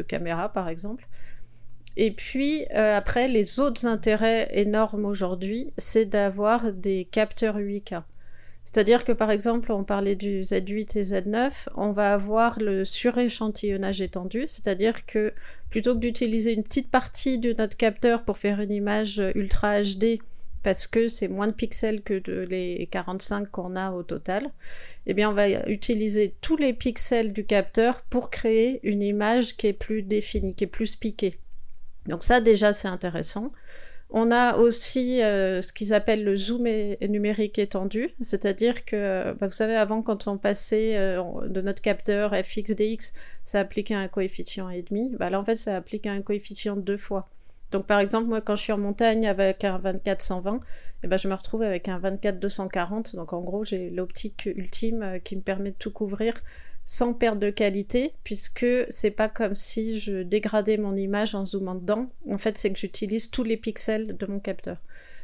caméras, 0.07 0.49
par 0.49 0.67
exemple. 0.67 1.07
Et 1.95 2.11
puis 2.11 2.65
euh, 2.73 2.97
après, 2.97 3.27
les 3.27 3.59
autres 3.59 3.85
intérêts 3.85 4.49
énormes 4.51 5.05
aujourd'hui, 5.05 5.73
c'est 5.77 6.05
d'avoir 6.05 6.73
des 6.73 7.05
capteurs 7.05 7.57
8K. 7.57 8.03
C'est-à-dire 8.63 9.03
que 9.03 9.11
par 9.11 9.31
exemple, 9.31 9.71
on 9.71 9.83
parlait 9.83 10.15
du 10.15 10.41
Z8 10.41 10.97
et 10.97 11.01
Z9, 11.01 11.67
on 11.75 11.91
va 11.91 12.13
avoir 12.13 12.59
le 12.59 12.85
suréchantillonnage 12.85 14.01
étendu, 14.01 14.43
c'est-à-dire 14.47 15.05
que 15.05 15.33
plutôt 15.69 15.95
que 15.95 15.99
d'utiliser 15.99 16.53
une 16.53 16.63
petite 16.63 16.89
partie 16.89 17.39
de 17.39 17.53
notre 17.53 17.75
capteur 17.75 18.23
pour 18.23 18.37
faire 18.37 18.61
une 18.61 18.71
image 18.71 19.21
ultra 19.35 19.81
HD, 19.81 20.19
parce 20.63 20.85
que 20.85 21.07
c'est 21.07 21.27
moins 21.27 21.47
de 21.47 21.53
pixels 21.53 22.01
que 22.01 22.13
les 22.45 22.87
45 22.91 23.49
qu'on 23.49 23.75
a 23.75 23.91
au 23.91 24.03
total, 24.03 24.47
eh 25.07 25.13
bien 25.13 25.29
on 25.29 25.33
va 25.33 25.67
utiliser 25.67 26.35
tous 26.41 26.55
les 26.55 26.73
pixels 26.73 27.33
du 27.33 27.45
capteur 27.45 28.01
pour 28.03 28.29
créer 28.29 28.79
une 28.83 29.01
image 29.01 29.57
qui 29.57 29.67
est 29.67 29.73
plus 29.73 30.03
définie, 30.03 30.53
qui 30.53 30.65
est 30.65 30.67
plus 30.67 30.95
piquée. 30.95 31.39
Donc 32.05 32.23
ça 32.23 32.41
déjà 32.41 32.73
c'est 32.73 32.87
intéressant. 32.87 33.51
On 34.13 34.29
a 34.29 34.57
aussi 34.57 35.21
euh, 35.21 35.61
ce 35.61 35.71
qu'ils 35.71 35.93
appellent 35.93 36.25
le 36.25 36.35
zoom 36.35 36.67
numérique 37.01 37.57
étendu, 37.57 38.13
c'est-à-dire 38.19 38.83
que, 38.83 39.33
bah, 39.39 39.47
vous 39.47 39.53
savez, 39.53 39.75
avant, 39.75 40.01
quand 40.01 40.27
on 40.27 40.37
passait 40.37 40.97
euh, 40.97 41.23
de 41.47 41.61
notre 41.61 41.81
capteur 41.81 42.35
FXDX, 42.35 43.13
ça 43.45 43.61
appliquait 43.61 43.93
un 43.93 44.09
coefficient 44.09 44.69
et 44.69 44.81
demi. 44.81 45.11
Bah, 45.17 45.29
là, 45.29 45.39
en 45.39 45.45
fait, 45.45 45.55
ça 45.55 45.77
applique 45.77 46.07
un 46.07 46.21
coefficient 46.21 46.75
deux 46.75 46.97
fois. 46.97 47.29
Donc, 47.71 47.85
par 47.85 48.01
exemple, 48.01 48.27
moi, 48.27 48.41
quand 48.41 48.57
je 48.57 48.63
suis 48.63 48.73
en 48.73 48.77
montagne 48.77 49.25
avec 49.27 49.63
un 49.63 49.79
24-120, 49.79 50.59
eh 51.03 51.07
ben, 51.07 51.17
je 51.17 51.29
me 51.29 51.33
retrouve 51.33 51.61
avec 51.61 51.87
un 51.87 51.97
24-240. 51.97 53.15
Donc, 53.15 53.31
en 53.31 53.39
gros, 53.39 53.63
j'ai 53.63 53.89
l'optique 53.89 54.45
ultime 54.45 55.03
euh, 55.03 55.19
qui 55.19 55.37
me 55.37 55.41
permet 55.41 55.71
de 55.71 55.77
tout 55.77 55.91
couvrir 55.91 56.33
sans 56.83 57.13
perte 57.13 57.39
de 57.39 57.49
qualité, 57.49 58.13
puisque 58.23 58.65
c'est 58.89 59.11
pas 59.11 59.29
comme 59.29 59.55
si 59.55 59.97
je 59.97 60.23
dégradais 60.23 60.77
mon 60.77 60.95
image 60.95 61.35
en 61.35 61.45
zoomant 61.45 61.75
dedans. 61.75 62.09
En 62.29 62.37
fait, 62.37 62.57
c'est 62.57 62.71
que 62.71 62.79
j'utilise 62.79 63.29
tous 63.29 63.43
les 63.43 63.57
pixels 63.57 64.17
de 64.17 64.25
mon 64.25 64.39
capteur. 64.39 64.77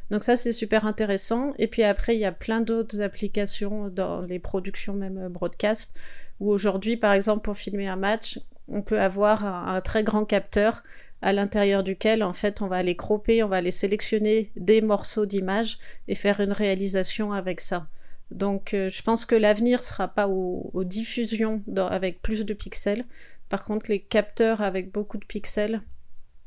Donc 0.09 0.23
ça, 0.23 0.35
c'est 0.35 0.51
super 0.51 0.85
intéressant. 0.85 1.53
Et 1.57 1.67
puis 1.67 1.83
après, 1.83 2.15
il 2.15 2.19
y 2.19 2.25
a 2.25 2.31
plein 2.31 2.61
d'autres 2.61 3.01
applications 3.01 3.89
dans 3.89 4.21
les 4.21 4.39
productions 4.39 4.93
même 4.93 5.27
broadcast, 5.27 5.97
où 6.39 6.51
aujourd'hui, 6.51 6.97
par 6.97 7.13
exemple, 7.13 7.41
pour 7.41 7.57
filmer 7.57 7.87
un 7.87 7.95
match, 7.95 8.39
on 8.69 8.81
peut 8.81 8.99
avoir 8.99 9.45
un, 9.45 9.81
très 9.81 10.03
grand 10.03 10.25
capteur 10.25 10.83
à 11.21 11.33
l'intérieur 11.33 11.83
duquel, 11.83 12.21
en 12.21 12.33
fait, 12.33 12.61
on 12.61 12.67
va 12.67 12.77
aller 12.77 12.95
cropper, 12.95 13.41
on 13.41 13.47
va 13.47 13.57
aller 13.57 13.71
sélectionner 13.71 14.51
des 14.55 14.81
morceaux 14.81 15.25
d'images 15.25 15.79
et 16.07 16.15
faire 16.15 16.39
une 16.41 16.51
réalisation 16.51 17.33
avec 17.33 17.59
ça. 17.59 17.87
Donc, 18.31 18.73
euh, 18.73 18.89
je 18.89 19.01
pense 19.03 19.25
que 19.25 19.35
l'avenir 19.35 19.81
sera 19.81 20.07
pas 20.07 20.27
aux, 20.27 20.83
diffusions 20.83 21.63
avec 21.77 22.21
plus 22.21 22.45
de 22.45 22.53
pixels. 22.53 23.05
Par 23.49 23.63
contre, 23.63 23.89
les 23.89 24.01
capteurs 24.01 24.61
avec 24.61 24.91
beaucoup 24.91 25.17
de 25.17 25.25
pixels, 25.25 25.81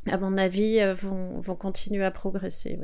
à 0.06 0.18
mon 0.18 0.36
avis, 0.36 0.80
euh, 0.80 0.94
vont, 0.94 1.40
continuer 1.56 2.04
à 2.04 2.10
progresser. 2.10 2.78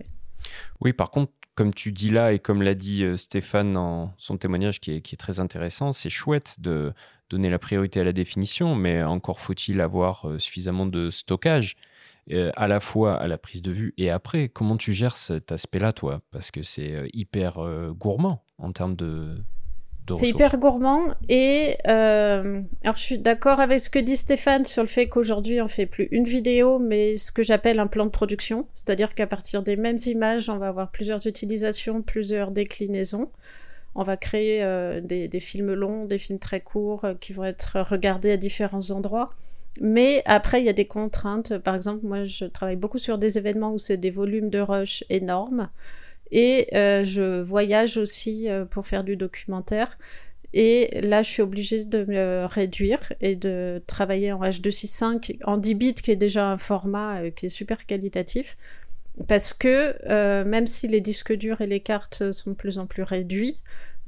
Oui. 0.81 0.93
par 0.93 1.11
contre, 1.11 1.33
comme 1.55 1.73
tu 1.73 1.93
dis 1.93 2.11
là 2.11 2.33
et 2.33 2.39
comme 2.39 2.63
l'a 2.63 2.75
dit 2.75 3.03
euh, 3.03 3.17
Stéphane 3.17 3.73
dans 3.73 4.15
son 4.19 4.37
témoignage 4.37 4.81
qui 4.81 4.93
est 4.93 5.19
très 5.19 5.41
intéressant, 5.41 5.93
c'est 5.93 6.11
chouette 6.11 6.57
de 6.59 6.93
donner 7.29 7.51
la 7.51 7.59
priorité 7.59 8.01
à 8.01 8.05
la 8.05 8.13
définition, 8.13 8.75
mais 8.75 9.03
encore 9.03 9.41
faut-il 9.41 9.81
avoir 9.81 10.27
suffisamment 10.39 10.87
de 10.87 11.11
stockage. 11.11 11.77
à 12.31 12.69
la 12.69 12.81
fois 12.81 13.17
à 13.17 13.27
la 13.27 13.37
prise 13.37 13.63
de 13.63 13.73
vue 13.73 13.95
et 13.99 14.11
après. 14.11 14.49
Comment 14.49 14.77
tu 14.77 14.93
gères 14.93 15.17
cet 15.17 15.51
aspect-là, 15.51 15.93
toi? 15.93 16.23
Parce 16.31 16.53
que 16.53 16.63
c'est 16.63 17.09
hyper 17.13 17.59
gourmand 17.95 18.46
en 18.59 18.73
termes 18.73 18.97
de, 18.97 19.37
c'est 20.15 20.29
hyper 20.29 20.59
gourmand 20.59 21.01
et 21.29 21.77
euh, 21.89 22.61
alors 22.85 22.97
je 22.97 23.03
suis 23.03 23.19
d'accord 23.19 23.61
avec 23.61 23.81
ce 23.81 23.91
que 23.91 23.99
dit 23.99 24.17
Stéphane 24.17 24.65
sur 24.65 24.83
le 24.83 24.89
fait 24.89 25.09
qu'aujourd'hui 25.09 25.61
on 25.61 25.69
fait 25.69 25.87
plus 25.87 26.09
une 26.11 26.25
vidéo 26.25 26.79
mais 26.79 27.17
ce 27.17 27.33
que 27.33 27.43
j'appelle 27.43 27.79
un 27.81 27.87
plan 27.87 28.05
de 28.05 28.11
production, 28.11 28.67
c'est-à-dire 28.73 29.15
qu'à 29.15 29.27
partir 29.27 29.63
des 29.63 29.77
mêmes 29.77 29.99
images 30.07 30.49
on 30.49 30.59
va 30.59 30.69
avoir 30.69 30.91
plusieurs 30.91 31.27
utilisations, 31.27 32.03
plusieurs 32.03 32.51
déclinaisons. 32.51 33.31
On 33.99 34.03
va 34.03 34.19
créer 34.19 34.63
euh, 34.63 35.01
des, 35.01 35.41
films 35.41 35.73
longs, 35.73 36.05
des 36.05 36.19
films 36.19 36.39
très 36.39 36.61
courts 36.61 37.07
euh, 37.07 37.15
qui 37.15 37.33
vont 37.33 37.45
être 37.45 37.81
regardés 37.81 38.31
à 38.31 38.37
différents 38.37 38.91
endroits. 38.91 39.31
Mais 39.81 40.23
après, 40.27 40.61
il 40.61 40.67
y 40.67 40.69
a 40.69 40.75
des 40.75 40.87
contraintes. 40.87 41.57
Par 41.57 41.75
exemple, 41.75 42.05
moi, 42.05 42.25
je 42.25 42.45
travaille 42.45 42.77
beaucoup 42.77 42.99
sur 42.99 43.17
des 43.17 43.39
événements 43.39 43.73
où 43.73 43.79
c'est 43.79 43.97
des 43.97 44.11
volumes 44.11 44.51
de 44.51 44.59
rush 44.59 45.03
énormes. 45.09 45.71
Et 46.31 46.69
euh, 46.75 47.05
je 47.05 47.41
voyage 47.41 47.97
aussi 47.97 48.49
euh, 48.49 48.65
pour 48.65 48.87
faire 48.87 49.05
du 49.05 49.17
documentaire. 49.17 49.99
Et 50.53 51.01
là, 51.03 51.23
je 51.23 51.31
suis 51.31 51.43
obligée 51.43 51.85
de 51.85 52.05
me 52.05 52.47
réduire 52.47 53.13
et 53.21 53.37
de 53.37 53.83
travailler 53.87 54.33
en 54.33 54.41
H265 54.41 55.39
en 55.45 55.59
10 55.59 55.75
bits, 55.75 55.95
qui 55.95 56.11
est 56.11 56.17
déjà 56.17 56.49
un 56.49 56.57
format 56.57 57.21
euh, 57.21 57.31
qui 57.31 57.47
est 57.47 57.51
super 57.51 57.87
qualitatif. 57.87 58.57
Parce 59.29 59.55
que 59.55 60.45
même 60.45 60.67
si 60.67 60.89
les 60.89 61.01
disques 61.01 61.33
durs 61.33 61.63
et 61.63 61.67
les 61.67 61.81
cartes 61.81 62.33
sont 62.33 62.51
de 62.51 62.55
plus 62.55 62.79
en 62.79 62.85
plus 62.85 63.03
réduits, 63.03 63.59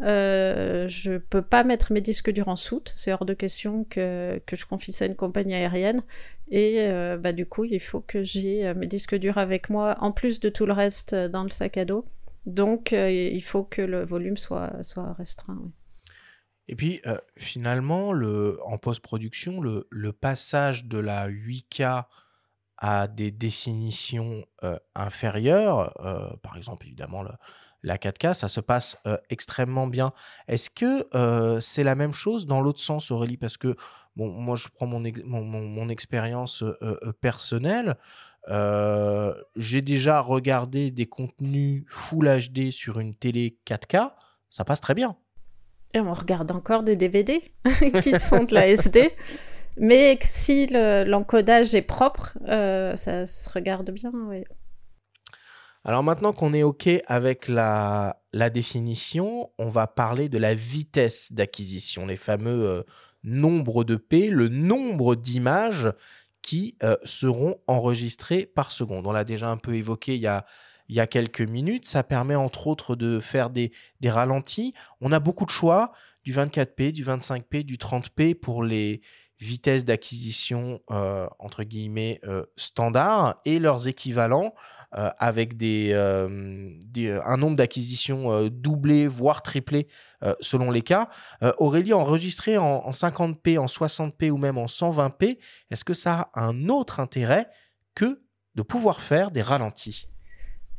euh, 0.00 0.86
je 0.86 1.18
peux 1.18 1.42
pas 1.42 1.64
mettre 1.64 1.92
mes 1.92 2.00
disques 2.00 2.30
durs 2.30 2.48
en 2.48 2.56
soute, 2.56 2.92
c'est 2.96 3.12
hors 3.12 3.24
de 3.24 3.34
question 3.34 3.84
que, 3.84 4.40
que, 4.46 4.54
je 4.54 4.64
confie 4.64 4.92
ça 4.92 5.04
à 5.04 5.08
une 5.08 5.16
compagnie 5.16 5.54
aérienne. 5.54 6.02
Et 6.50 6.82
euh, 6.82 7.16
bah, 7.18 7.32
du 7.32 7.46
coup, 7.46 7.64
il 7.64 7.80
faut 7.80 8.00
que 8.00 8.22
j'ai 8.22 8.66
euh, 8.66 8.74
mes 8.74 8.86
disques 8.86 9.16
durs 9.16 9.38
avec 9.38 9.70
moi, 9.70 9.96
en 10.00 10.12
plus 10.12 10.38
de 10.38 10.48
tout 10.48 10.66
le 10.66 10.72
reste 10.72 11.14
dans 11.14 11.42
le 11.42 11.50
sac 11.50 11.76
à 11.76 11.84
dos. 11.84 12.04
Donc, 12.46 12.92
il 12.92 13.42
faut 13.42 13.64
que 13.64 13.82
le 13.82 14.04
volume 14.04 14.38
soit, 14.38 14.72
soit 14.82 15.12
restreint. 15.12 15.70
Et 16.68 16.76
puis, 16.76 17.02
finalement, 17.36 18.12
le, 18.12 18.58
en 18.64 18.78
post-production, 18.78 19.60
le, 19.60 19.86
le, 19.90 20.12
passage 20.14 20.86
de 20.86 20.98
la 20.98 21.28
8K 21.28 22.04
à 22.78 23.06
des 23.06 23.30
définitions 23.30 24.46
inférieures, 24.94 25.92
par 26.42 26.56
exemple, 26.56 26.86
évidemment, 26.86 27.22
le, 27.22 27.32
la 27.82 27.96
4K, 27.96 28.34
ça 28.34 28.48
se 28.48 28.60
passe 28.60 28.98
euh, 29.06 29.16
extrêmement 29.30 29.86
bien. 29.86 30.12
Est-ce 30.48 30.70
que 30.70 31.06
euh, 31.14 31.60
c'est 31.60 31.84
la 31.84 31.94
même 31.94 32.12
chose 32.12 32.46
dans 32.46 32.60
l'autre 32.60 32.80
sens, 32.80 33.10
Aurélie? 33.10 33.36
Parce 33.36 33.56
que, 33.56 33.76
bon, 34.16 34.28
moi, 34.28 34.56
je 34.56 34.68
prends 34.68 34.86
mon, 34.86 35.00
mon, 35.24 35.88
expérience 35.88 36.62
euh, 36.62 37.12
personnelle. 37.20 37.96
J'ai 39.56 39.82
déjà 39.82 40.20
regardé 40.20 40.90
des 40.90 41.06
contenus 41.06 41.84
Full 41.88 42.28
HD 42.38 42.70
sur 42.70 42.98
une 42.98 43.14
télé 43.14 43.58
4K. 43.66 44.12
Ça 44.50 44.64
passe 44.64 44.80
très 44.80 44.94
bien. 44.94 45.16
Et 45.94 46.00
on 46.00 46.12
regarde 46.12 46.50
encore 46.52 46.82
des 46.82 46.96
DVD 46.96 47.40
qui 48.02 48.18
sont 48.18 48.40
de 48.40 48.54
la 48.54 48.66
SD. 48.68 49.10
Mais 49.78 50.18
si 50.20 50.66
l'encodage 50.66 51.74
est 51.74 51.82
propre, 51.82 52.36
ça 52.44 53.26
se 53.26 53.50
regarde 53.50 53.90
bien. 53.90 54.10
Alors 55.84 56.02
maintenant 56.02 56.32
qu'on 56.32 56.52
est 56.52 56.62
OK 56.62 56.88
avec 57.06 57.48
la, 57.48 58.20
définition, 58.52 59.50
on 59.58 59.68
va 59.68 59.86
parler 59.86 60.28
de 60.28 60.38
la 60.38 60.54
vitesse 60.54 61.32
d'acquisition, 61.32 62.06
les 62.06 62.16
fameux 62.16 62.66
euh, 62.68 62.82
nombres 63.22 63.84
de 63.84 63.96
P, 63.96 64.28
le 64.28 64.48
nombre 64.48 65.14
d'images 65.14 65.90
qui 66.42 66.76
euh, 66.82 66.96
seront 67.04 67.56
enregistrées 67.66 68.46
par 68.46 68.70
seconde. 68.70 69.06
On 69.06 69.12
l'a 69.12 69.24
déjà 69.24 69.48
un 69.48 69.56
peu 69.56 69.74
évoqué 69.74 70.14
il 70.14 70.20
y 70.20 70.26
a, 70.26 71.06
quelques 71.06 71.42
minutes. 71.42 71.86
Ça 71.86 72.02
permet 72.02 72.34
entre 72.34 72.66
autres 72.66 72.96
de 72.96 73.20
faire 73.20 73.50
des, 73.50 73.72
ralentis. 74.04 74.74
On 75.00 75.12
a 75.12 75.20
beaucoup 75.20 75.44
de 75.44 75.50
choix, 75.50 75.92
du 76.24 76.32
24p, 76.32 76.92
du 76.92 77.04
25p, 77.04 77.62
du 77.62 77.76
30p 77.76 78.34
pour 78.34 78.62
les 78.62 79.00
vitesses 79.40 79.84
d'acquisition 79.84 80.80
euh, 80.90 81.28
entre 81.38 81.62
guillemets 81.62 82.20
standards 82.56 83.40
et 83.44 83.58
leurs 83.58 83.86
équivalents. 83.86 84.54
Euh, 84.96 85.10
avec 85.18 85.58
des, 85.58 85.90
euh, 85.92 86.70
euh, 86.96 87.20
un 87.26 87.36
nombre 87.36 87.56
d'acquisitions 87.56 88.48
doublé, 88.48 89.06
voire 89.06 89.42
triplé 89.42 89.86
selon 90.40 90.70
les 90.70 90.80
cas. 90.80 91.10
Aurélie, 91.58 91.92
enregistré 91.92 92.56
en, 92.56 92.90
50p, 92.90 93.58
en 93.58 93.66
60p 93.66 94.30
ou 94.30 94.38
même 94.38 94.56
en 94.56 94.64
120p, 94.64 95.38
est-ce 95.70 95.84
que 95.84 95.92
ça 95.92 96.30
a 96.32 96.46
un 96.46 96.68
autre 96.70 97.00
intérêt 97.00 97.48
que 97.94 98.22
de 98.54 98.62
pouvoir 98.62 99.02
faire 99.02 99.30
des 99.30 99.42
ralentis? 99.42 100.08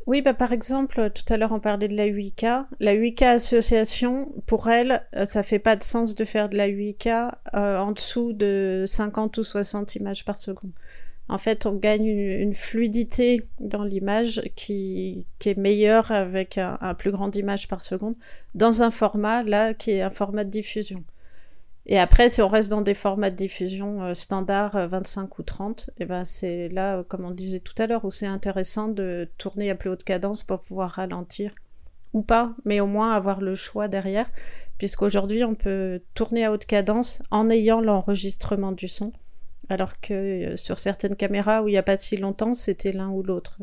Oui, 0.08 0.24
bah 0.24 0.34
par 0.34 0.54
exemple, 0.54 1.12
tout 1.12 1.32
à 1.32 1.38
l'heure 1.38 1.52
on 1.52 1.60
parlait 1.60 1.88
de 1.88 1.96
la 1.96 2.08
8K. 2.08 2.66
La 2.80 2.96
8K 2.96 3.26
association, 3.26 4.34
pour 4.48 4.70
elle, 4.70 5.08
ça 5.26 5.44
fait 5.44 5.60
pas 5.60 5.76
de 5.76 5.84
sens 5.84 6.16
de 6.16 6.26
faire 6.26 6.50
de 6.50 6.58
la 6.58 6.68
8K 6.68 7.32
en 7.54 7.92
dessous 7.92 8.34
de 8.34 8.86
50 8.88 9.38
ou 9.38 9.44
60 9.44 9.96
images 9.96 10.26
par 10.26 10.40
seconde 10.40 10.72
en 11.30 11.38
fait, 11.38 11.68
on 11.68 11.76
gagne 11.76 12.08
une, 12.08 12.54
fluidité 12.54 13.44
dans 13.60 13.84
l'image 13.84 14.42
qui, 14.56 15.28
est 15.46 15.58
meilleure 15.58 16.12
avec 16.12 16.58
un, 16.58 16.94
plus 16.96 17.12
grand 17.12 17.34
image 17.36 17.68
par 17.68 17.84
seconde 17.84 18.16
dans 18.56 18.82
un 18.82 18.90
format 18.90 19.44
là 19.44 19.76
qui 19.76 19.92
est 19.92 20.02
un 20.02 20.10
format 20.10 20.44
de 20.44 20.50
diffusion. 20.50 21.04
Et 21.86 21.98
après, 21.98 22.30
si 22.30 22.42
on 22.42 22.48
reste 22.48 22.70
dans 22.70 22.82
des 22.82 22.94
formats 22.94 23.30
de 23.30 23.36
diffusion 23.36 24.04
euh, 24.04 24.14
standard 24.14 24.90
25 24.90 25.24
euh, 25.24 25.28
ou 25.40 25.44
30, 25.44 25.90
et 25.90 26.04
eh 26.04 26.06
ben 26.06 26.24
c'est 26.24 26.70
là, 26.70 26.98
euh, 26.98 27.04
comme 27.04 27.26
on 27.26 27.32
disait 27.32 27.62
tout 27.62 27.74
à 27.80 27.88
l'heure, 27.88 28.06
où 28.06 28.12
c'est 28.12 28.28
intéressant 28.28 28.88
de 28.90 29.28
tourner 29.38 29.70
à 29.70 29.76
plus 29.76 29.90
haute 29.90 30.04
cadence 30.04 30.44
pour 30.44 30.60
pouvoir 30.62 30.92
ralentir 30.92 31.54
ou 32.14 32.22
pas, 32.22 32.54
mais 32.66 32.80
au 32.80 32.88
moins 32.88 33.14
avoir 33.14 33.40
le 33.40 33.56
choix 33.56 33.88
derrière, 33.88 34.30
puisqu'aujourd'hui 34.78 35.44
on 35.44 35.56
peut 35.56 36.02
tourner 36.16 36.46
à 36.46 36.52
haute 36.52 36.66
cadence 36.66 37.22
en 37.32 37.50
ayant 37.50 37.82
l'enregistrement 37.82 38.72
du 38.72 38.88
son 38.88 39.12
alors 39.70 40.00
que 40.02 40.14
euh, 40.14 40.58
sur 40.58 40.80
certaines 40.80 41.16
caméras 41.16 41.62
où 41.62 41.68
il 41.68 41.72
n'y 41.72 41.78
a 41.78 41.84
pas 41.84 41.98
si 41.98 42.18
longtemps, 42.18 42.54
c'était 42.54 42.92
l'un 42.92 43.10
ou 43.10 43.24
l'autre. 43.24 43.60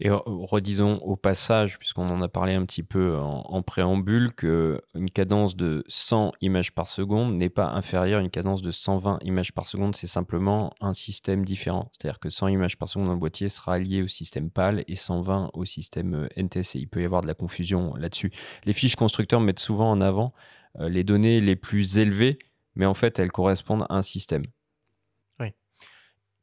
Et 0.00 0.10
redisons 0.10 0.98
au 0.98 1.16
passage, 1.16 1.78
puisqu'on 1.78 2.08
en 2.08 2.22
a 2.22 2.28
parlé 2.28 2.54
un 2.54 2.64
petit 2.64 2.84
peu 2.84 3.16
en, 3.16 3.62
préambule, 3.62 4.32
qu'une 4.32 5.10
cadence 5.12 5.56
de 5.56 5.84
100 5.88 6.32
images 6.40 6.72
par 6.72 6.86
seconde 6.86 7.34
n'est 7.34 7.48
pas 7.48 7.70
inférieure 7.70 8.20
à 8.20 8.22
une 8.22 8.30
cadence 8.30 8.62
de 8.62 8.70
120 8.70 9.18
images 9.22 9.52
par 9.52 9.66
seconde, 9.66 9.96
c'est 9.96 10.06
simplement 10.06 10.72
un 10.80 10.94
système 10.94 11.44
différent. 11.44 11.90
C'est-à-dire 11.92 12.20
que 12.20 12.30
100 12.30 12.48
images 12.48 12.78
par 12.78 12.88
seconde 12.88 13.08
dans 13.08 13.14
le 13.14 13.18
boîtier 13.18 13.48
sera 13.48 13.80
lié 13.80 14.02
au 14.02 14.06
système 14.06 14.50
PAL 14.50 14.84
et 14.86 14.94
120 14.94 15.50
au 15.54 15.64
système 15.64 16.14
euh, 16.14 16.28
NTSC. 16.36 16.78
Il 16.78 16.88
peut 16.88 17.02
y 17.02 17.04
avoir 17.04 17.22
de 17.22 17.26
la 17.26 17.34
confusion 17.34 17.96
là-dessus. 17.96 18.30
Les 18.64 18.72
fiches 18.72 18.96
constructeurs 18.96 19.40
mettent 19.40 19.58
souvent 19.58 19.90
en 19.90 20.00
avant 20.00 20.32
euh, 20.78 20.88
les 20.88 21.02
données 21.02 21.40
les 21.40 21.56
plus 21.56 21.98
élevées, 21.98 22.38
mais 22.76 22.86
en 22.86 22.94
fait 22.94 23.18
elles 23.18 23.32
correspondent 23.32 23.86
à 23.88 23.96
un 23.96 24.02
système. 24.02 24.44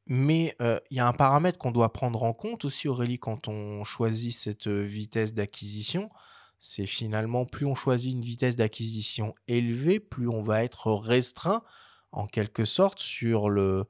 Mais 0.07 0.55
il 0.59 0.97
y 0.97 0.99
a 0.99 1.07
un 1.07 1.13
paramètre 1.13 1.57
qu'on 1.57 1.71
doit 1.71 1.91
prendre 1.91 2.23
en 2.23 2.33
compte 2.33 2.65
aussi, 2.65 2.87
Aurélie, 2.87 3.19
quand 3.19 3.47
on 3.47 3.83
choisit 3.83 4.33
cette 4.33 4.67
vitesse 4.67 5.33
d'acquisition. 5.33 6.09
C'est 6.59 6.85
finalement, 6.85 7.45
plus 7.45 7.65
on 7.65 7.75
choisit 7.75 8.13
une 8.13 8.21
vitesse 8.21 8.55
d'acquisition 8.55 9.35
élevée, 9.47 9.99
plus 9.99 10.27
on 10.27 10.41
va 10.41 10.63
être 10.63 10.91
restreint, 10.91 11.63
en 12.11 12.27
quelque 12.27 12.65
sorte, 12.65 12.99
sur 12.99 13.49
le, 13.49 13.87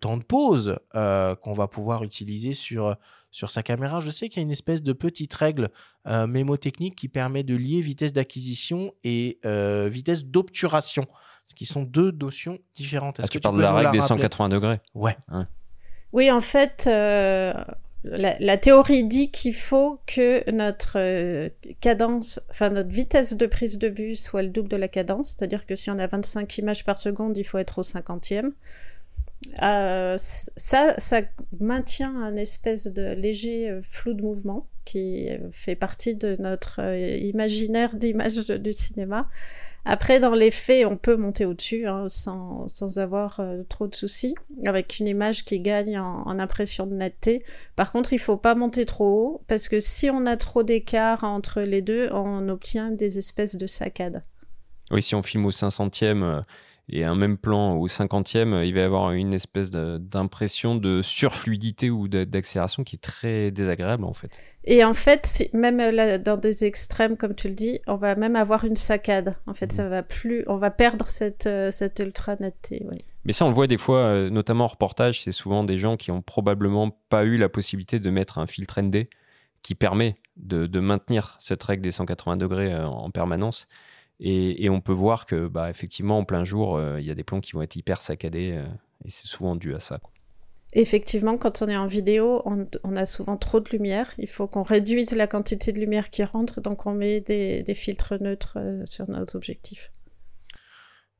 temps 0.00 0.16
de 0.16 0.24
pause 0.24 0.78
qu'on 0.92 1.52
va 1.52 1.68
pouvoir 1.68 2.04
utiliser 2.04 2.54
sur 2.54 2.96
sa 3.32 3.62
caméra. 3.62 4.00
Je 4.00 4.10
sais 4.10 4.28
qu'il 4.28 4.40
y 4.40 4.42
a 4.42 4.44
une 4.44 4.50
espèce 4.50 4.82
de 4.82 4.92
petite 4.94 5.34
règle 5.34 5.70
mémotechnique 6.06 6.96
qui 6.96 7.08
permet 7.08 7.42
de 7.42 7.54
lier 7.54 7.80
vitesse 7.80 8.12
d'acquisition 8.14 8.92
et 9.04 9.38
vitesse 9.90 10.24
d'obturation. 10.24 11.06
Ce 11.50 11.54
qui 11.56 11.66
sont 11.66 11.82
deux 11.82 12.12
notions 12.12 12.60
différentes. 12.74 13.16
Ah, 13.18 13.24
Est-ce 13.24 13.32
tu 13.32 13.38
que 13.38 13.42
parles 13.42 13.56
de 13.56 13.62
la 13.62 13.72
règle 13.72 13.90
des 13.90 13.98
rappeler 13.98 14.22
180 14.22 14.48
degrés. 14.50 14.80
Ouais. 14.94 15.16
Oui, 16.12 16.30
en 16.30 16.40
fait, 16.40 16.84
euh, 16.86 17.52
la, 18.04 18.38
la 18.38 18.56
théorie 18.56 19.02
dit 19.02 19.32
qu'il 19.32 19.52
faut 19.52 19.98
que 20.06 20.48
notre 20.52 20.92
euh, 21.00 21.48
cadence, 21.80 22.40
enfin 22.50 22.70
notre 22.70 22.90
vitesse 22.90 23.36
de 23.36 23.46
prise 23.46 23.78
de 23.78 23.88
vue 23.88 24.14
soit 24.14 24.42
le 24.42 24.48
double 24.48 24.68
de 24.68 24.76
la 24.76 24.86
cadence, 24.86 25.30
c'est-à-dire 25.30 25.66
que 25.66 25.74
si 25.74 25.90
on 25.90 25.98
a 25.98 26.06
25 26.06 26.58
images 26.58 26.84
par 26.84 26.98
seconde, 26.98 27.36
il 27.36 27.42
faut 27.42 27.58
être 27.58 27.78
au 27.78 27.82
50e. 27.82 28.52
Euh, 29.62 30.16
ça, 30.18 30.94
ça 30.98 31.22
maintient 31.58 32.14
un 32.14 32.36
espèce 32.36 32.86
de 32.86 33.12
léger 33.14 33.70
euh, 33.70 33.80
flou 33.82 34.12
de 34.12 34.22
mouvement 34.22 34.66
qui 34.84 35.28
fait 35.50 35.76
partie 35.76 36.14
de 36.14 36.36
notre 36.38 36.80
euh, 36.80 37.16
imaginaire 37.16 37.94
d'image 37.96 38.46
du 38.46 38.72
cinéma. 38.72 39.26
Après, 39.84 40.20
dans 40.20 40.34
les 40.34 40.50
faits, 40.50 40.86
on 40.86 40.96
peut 40.96 41.16
monter 41.16 41.46
au-dessus 41.46 41.86
hein, 41.86 42.06
sans, 42.08 42.66
avoir 42.98 43.40
euh, 43.40 43.62
trop 43.68 43.86
de 43.86 43.94
soucis, 43.94 44.34
avec 44.66 44.98
une 44.98 45.06
image 45.06 45.44
qui 45.44 45.60
gagne 45.60 45.98
en, 45.98 46.38
impression 46.38 46.86
de 46.86 46.94
netteté. 46.94 47.44
Par 47.76 47.90
contre, 47.90 48.12
il 48.12 48.18
faut 48.18 48.36
pas 48.36 48.54
monter 48.54 48.84
trop 48.84 49.06
haut, 49.06 49.44
parce 49.46 49.68
que 49.68 49.80
si 49.80 50.10
on 50.10 50.26
a 50.26 50.36
trop 50.36 50.62
d'écart 50.62 51.24
entre 51.24 51.62
les 51.62 51.82
deux, 51.82 52.08
on 52.12 52.48
obtient 52.48 52.90
des 52.90 53.18
espèces 53.18 53.56
de 53.56 53.66
saccades. 53.66 54.22
Oui, 54.90 55.02
si 55.02 55.14
on 55.14 55.22
filme 55.22 55.46
au 55.46 55.50
500e 55.50 56.22
euh, 56.22 56.40
et 56.88 57.04
un 57.04 57.14
même 57.14 57.36
plan 57.38 57.76
au 57.76 57.86
50e, 57.86 58.52
euh, 58.52 58.64
il 58.64 58.74
va 58.74 58.80
y 58.80 58.82
avoir 58.82 59.12
une 59.12 59.32
espèce 59.34 59.70
d'impression 59.70 60.74
de 60.74 61.02
surfluidité 61.02 61.90
ou 61.90 62.08
d'accélération 62.08 62.84
qui 62.84 62.96
est 62.96 63.00
très 63.00 63.50
désagréable 63.50 64.04
en 64.04 64.12
fait. 64.12 64.38
Et 64.64 64.84
en 64.84 64.94
fait, 64.94 65.26
si- 65.26 65.50
même 65.52 65.80
euh, 65.80 65.90
là, 65.92 66.18
dans 66.18 66.36
des 66.36 66.64
extrêmes, 66.64 67.16
comme 67.16 67.34
tu 67.34 67.48
le 67.48 67.54
dis, 67.54 67.80
on 67.86 67.96
va 67.96 68.14
même 68.14 68.36
avoir 68.36 68.64
une 68.64 68.76
saccade. 68.76 69.36
En 69.46 69.54
fait, 69.54 69.72
ça 69.72 69.88
va 69.88 70.02
plus, 70.02 70.44
on 70.46 70.56
va 70.56 70.70
perdre 70.70 71.06
cette, 71.08 71.46
euh, 71.46 71.70
cette 71.70 71.98
ultra 72.00 72.36
netteté. 72.36 72.84
oui. 72.90 72.98
Mais 73.24 73.32
ça, 73.32 73.44
on 73.44 73.48
le 73.48 73.54
voit 73.54 73.66
des 73.66 73.76
fois, 73.78 73.98
euh, 73.98 74.30
notamment 74.30 74.64
en 74.64 74.68
reportage, 74.68 75.22
c'est 75.22 75.32
souvent 75.32 75.62
des 75.62 75.78
gens 75.78 75.96
qui 75.98 76.10
ont 76.10 76.22
probablement 76.22 76.90
pas 77.10 77.24
eu 77.24 77.36
la 77.36 77.50
possibilité 77.50 78.00
de 78.00 78.08
mettre 78.10 78.38
un 78.38 78.46
filtre 78.46 78.80
ND 78.80 79.08
qui 79.62 79.74
permet 79.74 80.16
de, 80.36 80.66
de 80.66 80.80
maintenir 80.80 81.36
cette 81.38 81.62
règle 81.62 81.82
des 81.82 81.90
180 81.92 82.38
degrés 82.38 82.74
en 82.74 83.10
permanence. 83.10 83.68
Et, 84.20 84.64
et 84.64 84.68
on 84.68 84.80
peut 84.82 84.92
voir 84.92 85.24
que, 85.24 85.48
bah, 85.48 85.70
effectivement, 85.70 86.18
en 86.18 86.24
plein 86.24 86.44
jour, 86.44 86.76
euh, 86.76 87.00
il 87.00 87.06
y 87.06 87.10
a 87.10 87.14
des 87.14 87.24
plans 87.24 87.40
qui 87.40 87.52
vont 87.52 87.62
être 87.62 87.76
hyper 87.76 88.02
saccadés 88.02 88.52
euh, 88.52 88.66
et 89.04 89.10
c'est 89.10 89.26
souvent 89.26 89.56
dû 89.56 89.74
à 89.74 89.80
ça. 89.80 89.98
quoi. 89.98 90.12
Effectivement, 90.72 91.36
quand 91.36 91.62
on 91.62 91.68
est 91.68 91.76
en 91.76 91.86
vidéo, 91.86 92.42
on, 92.44 92.66
on 92.84 92.94
a 92.94 93.06
souvent 93.06 93.36
trop 93.36 93.58
de 93.58 93.68
lumière. 93.70 94.12
Il 94.18 94.28
faut 94.28 94.46
qu'on 94.46 94.62
réduise 94.62 95.16
la 95.16 95.26
quantité 95.26 95.72
de 95.72 95.80
lumière 95.80 96.10
qui 96.10 96.22
rentre, 96.22 96.60
donc 96.60 96.86
on 96.86 96.92
met 96.92 97.20
des, 97.20 97.62
des 97.64 97.74
filtres 97.74 98.22
neutres 98.22 98.58
euh, 98.58 98.82
sur 98.86 99.10
notre 99.10 99.34
objectif. 99.36 99.90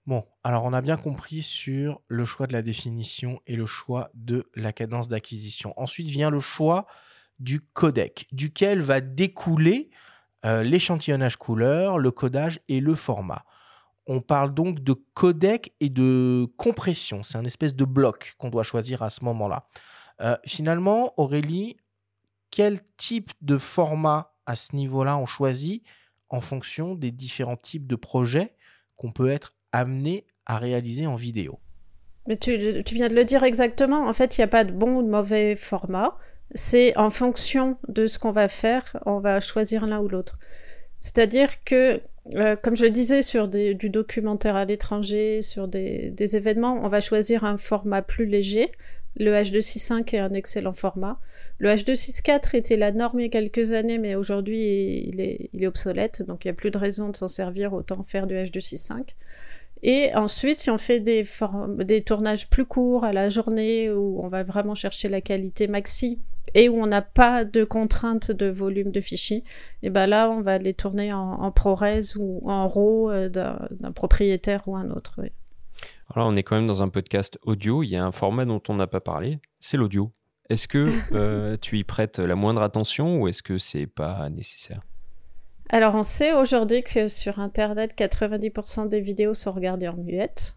Bon, 0.06 0.24
alors 0.44 0.64
on 0.64 0.72
a 0.72 0.80
bien 0.82 0.96
compris 0.96 1.42
sur 1.42 2.00
le 2.08 2.24
choix 2.24 2.46
de 2.46 2.52
la 2.52 2.62
définition 2.62 3.40
et 3.46 3.56
le 3.56 3.66
choix 3.66 4.10
de 4.14 4.44
la 4.54 4.72
cadence 4.72 5.08
d'acquisition. 5.08 5.72
Ensuite 5.76 6.08
vient 6.08 6.30
le 6.30 6.40
choix 6.40 6.86
du 7.38 7.60
codec, 7.60 8.26
duquel 8.32 8.80
va 8.80 9.00
découler 9.00 9.90
euh, 10.46 10.62
l'échantillonnage 10.62 11.36
couleur, 11.36 11.98
le 11.98 12.10
codage 12.10 12.60
et 12.68 12.80
le 12.80 12.94
format. 12.94 13.44
On 14.06 14.20
parle 14.20 14.54
donc 14.54 14.80
de 14.80 14.94
codec 15.14 15.74
et 15.80 15.90
de 15.90 16.46
compression. 16.56 17.22
C'est 17.22 17.38
un 17.38 17.44
espèce 17.44 17.74
de 17.74 17.84
bloc 17.84 18.34
qu'on 18.38 18.48
doit 18.48 18.62
choisir 18.62 19.02
à 19.02 19.10
ce 19.10 19.24
moment-là. 19.24 19.68
Euh, 20.20 20.36
finalement, 20.46 21.12
Aurélie, 21.16 21.76
quel 22.50 22.80
type 22.96 23.30
de 23.42 23.58
format 23.58 24.32
à 24.46 24.56
ce 24.56 24.74
niveau-là 24.74 25.16
on 25.16 25.26
choisit 25.26 25.84
en 26.28 26.40
fonction 26.40 26.94
des 26.94 27.10
différents 27.10 27.56
types 27.56 27.86
de 27.86 27.96
projets 27.96 28.54
qu'on 28.96 29.12
peut 29.12 29.30
être 29.30 29.54
amené 29.72 30.26
à 30.46 30.58
réaliser 30.58 31.06
en 31.06 31.16
vidéo? 31.16 31.60
Mais 32.26 32.36
tu, 32.36 32.82
tu 32.84 32.94
viens 32.94 33.08
de 33.08 33.14
le 33.14 33.24
dire 33.24 33.44
exactement. 33.44 34.08
En 34.08 34.12
fait, 34.12 34.36
il 34.36 34.40
n'y 34.40 34.44
a 34.44 34.48
pas 34.48 34.64
de 34.64 34.72
bon 34.72 34.96
ou 34.96 35.02
de 35.02 35.08
mauvais 35.08 35.56
format. 35.56 36.16
C'est 36.54 36.96
en 36.96 37.10
fonction 37.10 37.78
de 37.88 38.06
ce 38.06 38.18
qu'on 38.18 38.32
va 38.32 38.48
faire, 38.48 38.96
on 39.06 39.20
va 39.20 39.40
choisir 39.40 39.86
l'un 39.86 40.00
ou 40.00 40.08
l'autre. 40.08 40.38
C'est-à-dire 40.98 41.64
que, 41.64 42.00
euh, 42.34 42.56
comme 42.56 42.76
je 42.76 42.84
le 42.84 42.90
disais, 42.90 43.22
sur 43.22 43.48
du 43.48 43.88
documentaire 43.88 44.56
à 44.56 44.64
l'étranger, 44.64 45.42
sur 45.42 45.68
des, 45.68 46.36
événements, 46.36 46.80
on 46.82 46.88
va 46.88 47.00
choisir 47.00 47.44
un 47.44 47.56
format 47.56 48.02
plus 48.02 48.26
léger. 48.26 48.70
Le 49.16 49.32
H265 49.32 50.14
est 50.14 50.18
un 50.18 50.32
excellent 50.32 50.72
format. 50.72 51.18
Le 51.58 51.70
H264 51.70 52.56
était 52.56 52.76
la 52.76 52.92
norme 52.92 53.20
il 53.20 53.24
y 53.24 53.26
a 53.26 53.28
quelques 53.28 53.72
années, 53.72 53.98
mais 53.98 54.14
aujourd'hui 54.14 55.08
il 55.08 55.20
est, 55.20 55.66
obsolète, 55.66 56.22
donc 56.22 56.44
il 56.44 56.48
n'y 56.48 56.52
a 56.52 56.54
plus 56.54 56.70
de 56.70 56.78
raison 56.78 57.08
de 57.08 57.16
s'en 57.16 57.28
servir, 57.28 57.72
autant 57.72 58.02
faire 58.02 58.26
du 58.26 58.34
H265. 58.34 59.14
Et 59.82 60.14
ensuite, 60.14 60.58
si 60.58 60.70
on 60.70 60.78
fait 60.78 61.00
des 61.00 62.02
tournages 62.02 62.50
plus 62.50 62.66
courts 62.66 63.04
à 63.04 63.12
la 63.12 63.30
journée, 63.30 63.90
où 63.90 64.20
on 64.22 64.28
va 64.28 64.42
vraiment 64.42 64.74
chercher 64.74 65.08
la 65.08 65.20
qualité 65.22 65.66
maxi, 65.66 66.18
et 66.54 66.68
où 66.68 66.82
on 66.82 66.86
n'a 66.86 67.02
pas 67.02 67.44
de 67.44 67.64
contrainte 67.64 68.30
de 68.30 68.46
volume 68.46 68.90
de 68.90 69.00
fichiers, 69.00 69.44
et 69.82 69.90
ben 69.90 70.06
là, 70.06 70.30
on 70.30 70.40
va 70.40 70.58
les 70.58 70.74
tourner 70.74 71.12
en, 71.12 71.18
en 71.18 71.50
ProRes 71.50 72.16
ou 72.16 72.48
en 72.50 72.66
RAW 72.66 73.10
euh, 73.10 73.28
d'un 73.28 73.92
propriétaire 73.92 74.66
ou 74.66 74.76
un 74.76 74.90
autre. 74.90 75.14
oui. 75.18 75.30
Alors 76.10 76.26
là, 76.26 76.32
on 76.32 76.36
est 76.36 76.42
quand 76.42 76.56
même 76.56 76.66
dans 76.66 76.82
un 76.82 76.88
podcast 76.88 77.38
audio. 77.44 77.82
Il 77.82 77.88
y 77.88 77.96
a 77.96 78.04
un 78.04 78.12
format 78.12 78.44
dont 78.44 78.60
on 78.68 78.74
n'a 78.74 78.86
pas 78.86 79.00
parlé, 79.00 79.38
c'est 79.60 79.76
l'audio. 79.76 80.12
Est-ce 80.48 80.66
que 80.66 80.90
euh, 81.12 81.56
tu 81.60 81.78
y 81.78 81.84
prêtes 81.84 82.18
la 82.18 82.34
moindre 82.34 82.62
attention 82.62 83.20
ou 83.20 83.28
est-ce 83.28 83.42
que 83.42 83.58
c'est 83.58 83.86
pas 83.86 84.28
nécessaire? 84.28 84.82
Alors, 85.68 85.94
on 85.94 86.02
sait 86.02 86.32
aujourd'hui 86.32 86.82
que 86.82 87.06
sur 87.06 87.38
Internet, 87.38 87.94
90% 87.96 88.88
des 88.88 89.00
vidéos 89.00 89.34
sont 89.34 89.52
regardées 89.52 89.86
en 89.86 89.96
muette, 89.96 90.56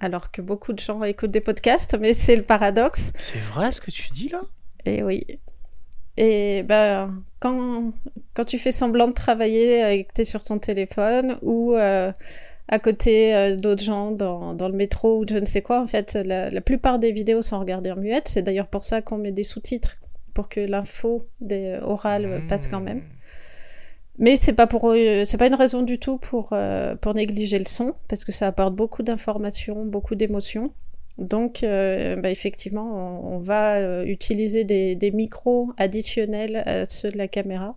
alors 0.00 0.32
que 0.32 0.42
beaucoup 0.42 0.72
de 0.72 0.80
gens 0.80 1.04
écoutent 1.04 1.30
des 1.30 1.40
podcasts, 1.40 1.96
mais 1.98 2.12
c'est 2.12 2.34
le 2.34 2.42
paradoxe. 2.42 3.12
C'est 3.14 3.38
vrai 3.38 3.70
ce 3.70 3.80
que 3.80 3.92
tu 3.92 4.10
dis 4.10 4.30
là? 4.30 4.42
Et 4.86 5.04
oui. 5.04 5.26
Et 6.16 6.62
ben, 6.62 7.22
quand, 7.40 7.92
quand 8.34 8.44
tu 8.44 8.58
fais 8.58 8.72
semblant 8.72 9.08
de 9.08 9.12
travailler 9.12 9.94
et 9.94 10.04
que 10.04 10.12
tu 10.14 10.20
es 10.22 10.24
sur 10.24 10.42
ton 10.42 10.58
téléphone 10.58 11.38
ou 11.42 11.74
euh, 11.74 12.12
à 12.68 12.78
côté 12.78 13.34
euh, 13.34 13.56
d'autres 13.56 13.82
gens 13.82 14.10
dans, 14.10 14.54
dans 14.54 14.68
le 14.68 14.74
métro 14.74 15.20
ou 15.20 15.26
je 15.28 15.36
ne 15.36 15.46
sais 15.46 15.62
quoi, 15.62 15.80
en 15.80 15.86
fait, 15.86 16.14
la, 16.14 16.50
la 16.50 16.60
plupart 16.60 16.98
des 16.98 17.12
vidéos 17.12 17.42
sont 17.42 17.58
regardées 17.58 17.90
en 17.90 17.96
muette. 17.96 18.28
C'est 18.28 18.42
d'ailleurs 18.42 18.68
pour 18.68 18.84
ça 18.84 19.00
qu'on 19.00 19.18
met 19.18 19.32
des 19.32 19.42
sous-titres, 19.42 19.98
pour 20.34 20.48
que 20.48 20.60
l'info 20.60 21.22
des 21.40 21.78
orales 21.82 22.26
euh, 22.26 22.40
passe 22.46 22.68
quand 22.68 22.80
même. 22.80 23.02
Mais 24.18 24.36
c'est 24.36 24.52
pas 24.52 24.66
pour 24.66 24.90
euh, 24.90 25.24
c'est 25.24 25.38
pas 25.38 25.46
une 25.46 25.54
raison 25.54 25.82
du 25.82 25.98
tout 25.98 26.18
pour 26.18 26.50
euh, 26.52 26.94
pour 26.96 27.14
négliger 27.14 27.58
le 27.58 27.66
son 27.66 27.94
parce 28.08 28.24
que 28.24 28.32
ça 28.32 28.46
apporte 28.46 28.74
beaucoup 28.74 29.02
d'informations, 29.02 29.86
beaucoup 29.86 30.14
d'émotions. 30.14 30.72
Donc 31.18 31.62
euh, 31.62 32.16
bah, 32.16 32.30
effectivement, 32.30 33.34
on, 33.34 33.38
va 33.38 33.76
euh, 33.76 34.04
utiliser 34.04 34.64
des, 34.64 35.10
micros 35.12 35.70
additionnels 35.76 36.62
à 36.66 36.84
ceux 36.84 37.10
de 37.10 37.18
la 37.18 37.28
caméra. 37.28 37.76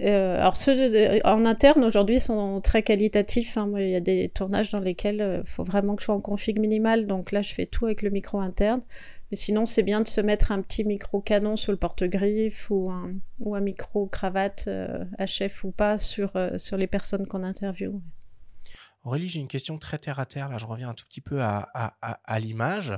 Euh, 0.00 0.36
alors 0.36 0.56
ceux 0.56 1.20
en 1.24 1.44
interne 1.44 1.82
aujourd'hui 1.84 2.20
sont 2.20 2.60
très 2.60 2.82
qualitatifs. 2.82 3.58
hein. 3.58 3.70
Il 3.76 3.88
y 3.88 3.96
a 3.96 4.00
des 4.00 4.30
tournages 4.32 4.70
dans 4.70 4.80
lesquels 4.80 5.42
il 5.44 5.48
faut 5.48 5.64
vraiment 5.64 5.96
que 5.96 6.02
je 6.02 6.06
sois 6.06 6.14
en 6.14 6.20
config 6.20 6.58
minimale. 6.58 7.06
Donc 7.06 7.32
là, 7.32 7.42
je 7.42 7.52
fais 7.52 7.66
tout 7.66 7.86
avec 7.86 8.02
le 8.02 8.10
micro 8.10 8.40
interne. 8.40 8.80
Mais 9.30 9.36
sinon, 9.36 9.66
c'est 9.66 9.82
bien 9.82 10.00
de 10.00 10.08
se 10.08 10.22
mettre 10.22 10.52
un 10.52 10.62
petit 10.62 10.84
micro 10.84 11.20
canon 11.20 11.56
sur 11.56 11.72
le 11.72 11.78
porte-griffe 11.78 12.70
ou 12.70 12.90
un, 12.90 13.12
ou 13.40 13.56
un 13.56 13.60
micro 13.60 14.06
cravate 14.06 14.70
HF 15.18 15.64
ou 15.64 15.70
pas 15.70 15.98
sur, 15.98 16.32
sur 16.56 16.78
les 16.78 16.86
personnes 16.86 17.26
qu'on 17.26 17.42
interviewe. 17.42 18.00
Aurélie, 19.08 19.30
j'ai 19.30 19.40
une 19.40 19.48
question 19.48 19.78
très 19.78 19.98
terre 19.98 20.18
à 20.18 20.26
terre. 20.26 20.50
Là, 20.50 20.58
je 20.58 20.66
reviens 20.66 20.90
un 20.90 20.94
tout 20.94 21.06
petit 21.06 21.22
peu 21.22 21.42
à, 21.42 21.66
à- 21.72 22.18
à- 22.24 22.40
l'image. 22.40 22.92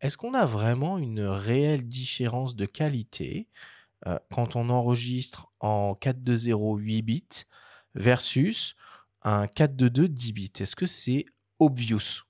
Est-ce 0.00 0.16
qu'on 0.16 0.34
a 0.34 0.44
vraiment 0.44 0.98
une 0.98 1.20
réelle 1.20 1.86
différence 1.86 2.56
de 2.56 2.66
qualité 2.66 3.46
euh, 4.08 4.18
quand 4.34 4.56
on 4.56 4.70
enregistre 4.70 5.46
en 5.60 5.94
4.2.0 5.94 6.78
8 6.78 7.02
bits 7.02 7.28
versus 7.94 8.74
un 9.22 9.46
4.2.2 9.46 10.08
10 10.08 10.32
bits? 10.32 10.52
Est-ce 10.58 10.74
que 10.74 10.86
c'est 10.86 11.26
obvious? 11.60 12.24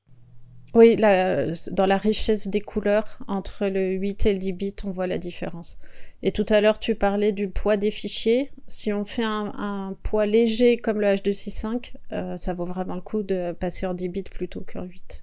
Oui, 0.74 0.96
dans 0.96 1.86
la 1.86 1.96
richesse 1.96 2.48
des 2.48 2.60
couleurs, 2.60 3.18
entre 3.28 3.66
le 3.66 3.92
8 3.94 4.26
et 4.26 4.34
le 4.34 4.38
10 4.38 4.52
bits, 4.52 4.76
on 4.84 4.90
voit 4.90 5.06
la 5.06 5.16
différence. 5.16 5.78
Et 6.22 6.32
tout 6.32 6.46
à 6.48 6.60
l'heure, 6.60 6.78
tu 6.78 6.94
parlais 6.94 7.32
du 7.32 7.48
poids 7.48 7.76
des 7.76 7.90
fichiers. 7.90 8.50
Si 8.66 8.92
on 8.92 9.04
fait 9.04 9.22
un, 9.22 9.52
un 9.56 9.96
poids 10.02 10.26
léger 10.26 10.78
comme 10.78 11.00
le 11.00 11.08
H265, 11.08 11.92
euh, 12.12 12.36
ça 12.36 12.54
vaut 12.54 12.64
vraiment 12.64 12.94
le 12.94 13.00
coup 13.00 13.22
de 13.22 13.52
passer 13.52 13.86
en 13.86 13.94
10 13.94 14.08
bits 14.08 14.22
plutôt 14.22 14.64
qu'en 14.66 14.84
8. 14.84 15.22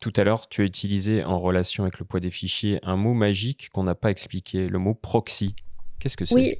Tout 0.00 0.12
à 0.16 0.24
l'heure, 0.24 0.48
tu 0.48 0.62
as 0.62 0.64
utilisé 0.64 1.22
en 1.22 1.38
relation 1.38 1.84
avec 1.84 1.98
le 1.98 2.04
poids 2.04 2.18
des 2.18 2.30
fichiers 2.30 2.80
un 2.82 2.96
mot 2.96 3.12
magique 3.12 3.68
qu'on 3.72 3.84
n'a 3.84 3.94
pas 3.94 4.10
expliqué, 4.10 4.68
le 4.68 4.78
mot 4.78 4.94
proxy. 4.94 5.54
Qu'est-ce 5.98 6.16
que 6.16 6.24
c'est? 6.24 6.34
Oui. 6.34 6.56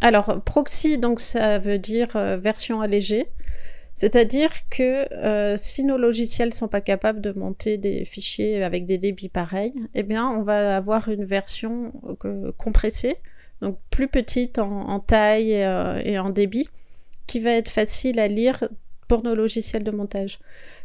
Alors, 0.00 0.42
proxy, 0.42 0.98
donc 0.98 1.20
ça 1.20 1.58
veut 1.58 1.78
dire 1.78 2.16
euh, 2.16 2.36
version 2.36 2.80
allégée. 2.80 3.28
C'est-à-dire 3.94 4.50
que 4.70 5.12
euh, 5.12 5.56
si 5.56 5.84
nos 5.84 5.98
logiciels 5.98 6.54
sont 6.54 6.68
pas 6.68 6.80
capables 6.80 7.20
de 7.20 7.32
monter 7.32 7.76
des 7.76 8.04
fichiers 8.04 8.62
avec 8.62 8.86
des 8.86 8.98
débits 8.98 9.28
pareils, 9.28 9.74
eh 9.94 10.02
bien, 10.02 10.28
on 10.28 10.42
va 10.42 10.76
avoir 10.76 11.08
une 11.08 11.24
version 11.24 11.92
euh, 12.24 12.52
compressée, 12.56 13.16
donc 13.60 13.78
plus 13.90 14.08
petite 14.08 14.58
en, 14.58 14.98
taille 14.98 15.52
et, 15.52 15.64
euh, 15.64 16.00
et 16.04 16.18
en 16.18 16.30
débit, 16.30 16.68
qui 17.26 17.38
va 17.38 17.50
être 17.52 17.68
facile 17.68 18.18
à 18.18 18.28
lire 18.28 18.64
pour 19.08 19.22
nos 19.22 19.34
logiciels 19.34 19.84
de 19.84 19.90
montage. 19.90 20.38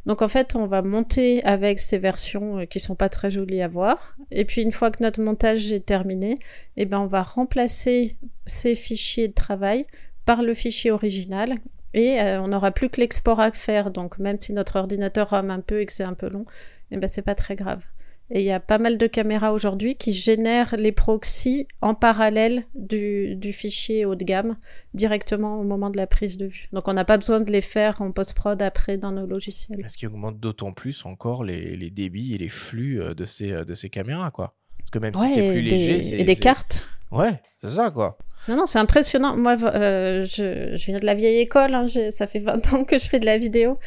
Donc 0.05 0.21
en 0.21 0.27
fait, 0.27 0.55
on 0.55 0.67
va 0.67 0.81
monter 0.81 1.41
avec 1.45 1.79
ces 1.79 1.97
versions 1.97 2.65
qui 2.65 2.81
sont 2.81 2.95
pas 2.95 3.07
très 3.07 3.29
jolies 3.29 3.61
à 3.61 3.69
voir. 3.69 4.17
Et 4.31 4.43
puis 4.43 4.61
une 4.61 4.73
fois 4.73 4.91
que 4.91 5.01
notre 5.01 5.21
montage 5.21 5.71
est 5.71 5.85
terminé, 5.85 6.37
eh 6.75 6.93
on 6.93 7.05
va 7.05 7.21
remplacer 7.21 8.17
ces 8.45 8.75
fichiers 8.75 9.29
de 9.29 9.33
travail 9.33 9.85
par 10.25 10.41
le 10.41 10.53
fichier 10.53 10.91
original 10.91 11.55
et 11.93 12.21
euh, 12.21 12.41
on 12.41 12.49
n'aura 12.49 12.71
plus 12.71 12.89
que 12.89 13.01
l'export 13.01 13.39
à 13.39 13.51
faire. 13.51 13.91
Donc 13.91 14.19
même 14.19 14.39
si 14.39 14.53
notre 14.53 14.77
ordinateur 14.77 15.29
rame 15.29 15.51
un 15.51 15.61
peu 15.61 15.81
et 15.81 15.85
que 15.85 15.93
c'est 15.93 16.03
un 16.03 16.13
peu 16.13 16.29
long, 16.29 16.45
eh 16.91 16.97
ben 16.97 17.07
c'est 17.07 17.21
pas 17.21 17.35
très 17.35 17.55
grave. 17.55 17.85
Et 18.29 18.41
il 18.41 18.45
y 18.45 18.51
a 18.51 18.59
pas 18.59 18.77
mal 18.77 18.97
de 18.97 19.07
caméras 19.07 19.53
aujourd'hui 19.53 19.95
qui 19.95 20.13
génèrent 20.13 20.75
les 20.77 20.91
proxys 20.91 21.65
en 21.81 21.95
parallèle 21.95 22.65
du, 22.75 23.37
du, 23.37 23.53
fichier 23.53 24.03
haut 24.03 24.15
de 24.15 24.25
gamme 24.25 24.57
directement 24.93 25.61
au 25.61 25.63
moment 25.63 25.89
de 25.89 25.95
la 25.95 26.07
prise 26.07 26.37
de 26.37 26.45
vue. 26.45 26.67
Donc 26.73 26.89
on 26.89 26.93
n'a 26.93 27.05
pas 27.05 27.17
besoin 27.17 27.39
de 27.39 27.49
les 27.49 27.61
faire 27.61 28.01
en 28.01 28.11
post-prod 28.11 28.61
après 28.61 28.97
dans 28.97 29.13
nos 29.13 29.25
logiciels. 29.25 29.87
Ce 29.87 29.95
qui 29.95 30.07
augmente 30.07 30.41
d'autant 30.41 30.73
plus 30.73 31.05
encore 31.05 31.45
les, 31.45 31.77
les, 31.77 31.89
débits 31.89 32.35
et 32.35 32.37
les 32.37 32.49
flux 32.49 33.01
euh, 33.01 33.13
de 33.13 33.23
ces, 33.23 33.53
euh, 33.53 33.63
de 33.63 33.73
ces 33.73 33.89
caméras, 33.89 34.29
quoi? 34.31 34.55
Parce 34.79 34.91
que 34.91 34.99
même 34.99 35.15
ouais, 35.15 35.27
si 35.27 35.33
c'est 35.35 35.51
plus 35.51 35.61
léger, 35.61 35.99
c'est... 36.01 36.17
Et 36.17 36.25
des 36.25 36.35
cartes. 36.35 36.87
Ouais, 37.11 37.41
c'est 37.61 37.69
ça, 37.69 37.91
quoi. 37.91 38.17
Non, 38.47 38.55
non, 38.55 38.65
c'est 38.65 38.79
impressionnant. 38.79 39.35
Moi, 39.35 39.57
euh, 39.63 40.23
je, 40.23 40.75
viens 40.75 40.97
de 40.97 41.05
la 41.05 41.13
vieille 41.13 41.39
école. 41.39 41.73
Hein, 41.75 41.87
ça 42.11 42.27
fait 42.27 42.39
20 42.39 42.73
ans 42.73 42.83
que 42.85 42.97
je 42.97 43.07
fais 43.07 43.19
de 43.19 43.25
la 43.25 43.37
vidéo. 43.37 43.77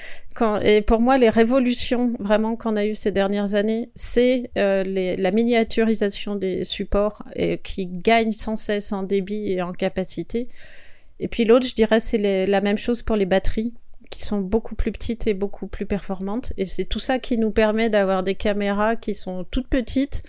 Et 0.63 0.83
pour 0.83 1.01
moi, 1.01 1.19
les 1.19 1.29
révolutions 1.29 2.13
vraiment 2.19 2.57
qu'on 2.57 2.77
a 2.77 2.85
eues 2.85 2.95
ces 2.95 3.11
dernières 3.11 3.55
années, 3.55 3.91
c'est 3.95 4.51
euh, 4.59 4.85
la 4.85 5.31
miniaturisation 5.31 6.35
des 6.35 6.65
supports 6.65 7.23
qui 7.63 7.87
gagne 7.87 8.33
sans 8.33 8.57
cesse 8.57 8.93
en 8.93 9.03
débit 9.03 9.51
et 9.53 9.63
en 9.63 9.73
capacité. 9.73 10.49
Et 11.21 11.29
puis 11.29 11.45
l'autre, 11.45 11.67
je 11.67 11.75
dirais, 11.75 12.01
c'est 12.01 12.47
la 12.47 12.61
même 12.61 12.79
chose 12.79 13.03
pour 13.03 13.17
les 13.17 13.27
batteries 13.27 13.73
qui 14.11 14.25
sont 14.25 14.41
beaucoup 14.41 14.75
plus 14.75 14.93
petites 14.93 15.27
et 15.27 15.35
beaucoup 15.35 15.69
plus 15.69 15.87
performantes. 15.87 16.53
Et 16.59 16.65
c'est 16.65 16.85
tout 16.85 16.99
ça 16.99 17.19
qui 17.19 17.39
nous 17.39 17.53
permet 17.53 17.89
d'avoir 17.89 18.23
des 18.23 18.35
caméras 18.35 18.97
qui 18.97 19.15
sont 19.15 19.45
toutes 19.51 19.69
petites, 19.69 20.23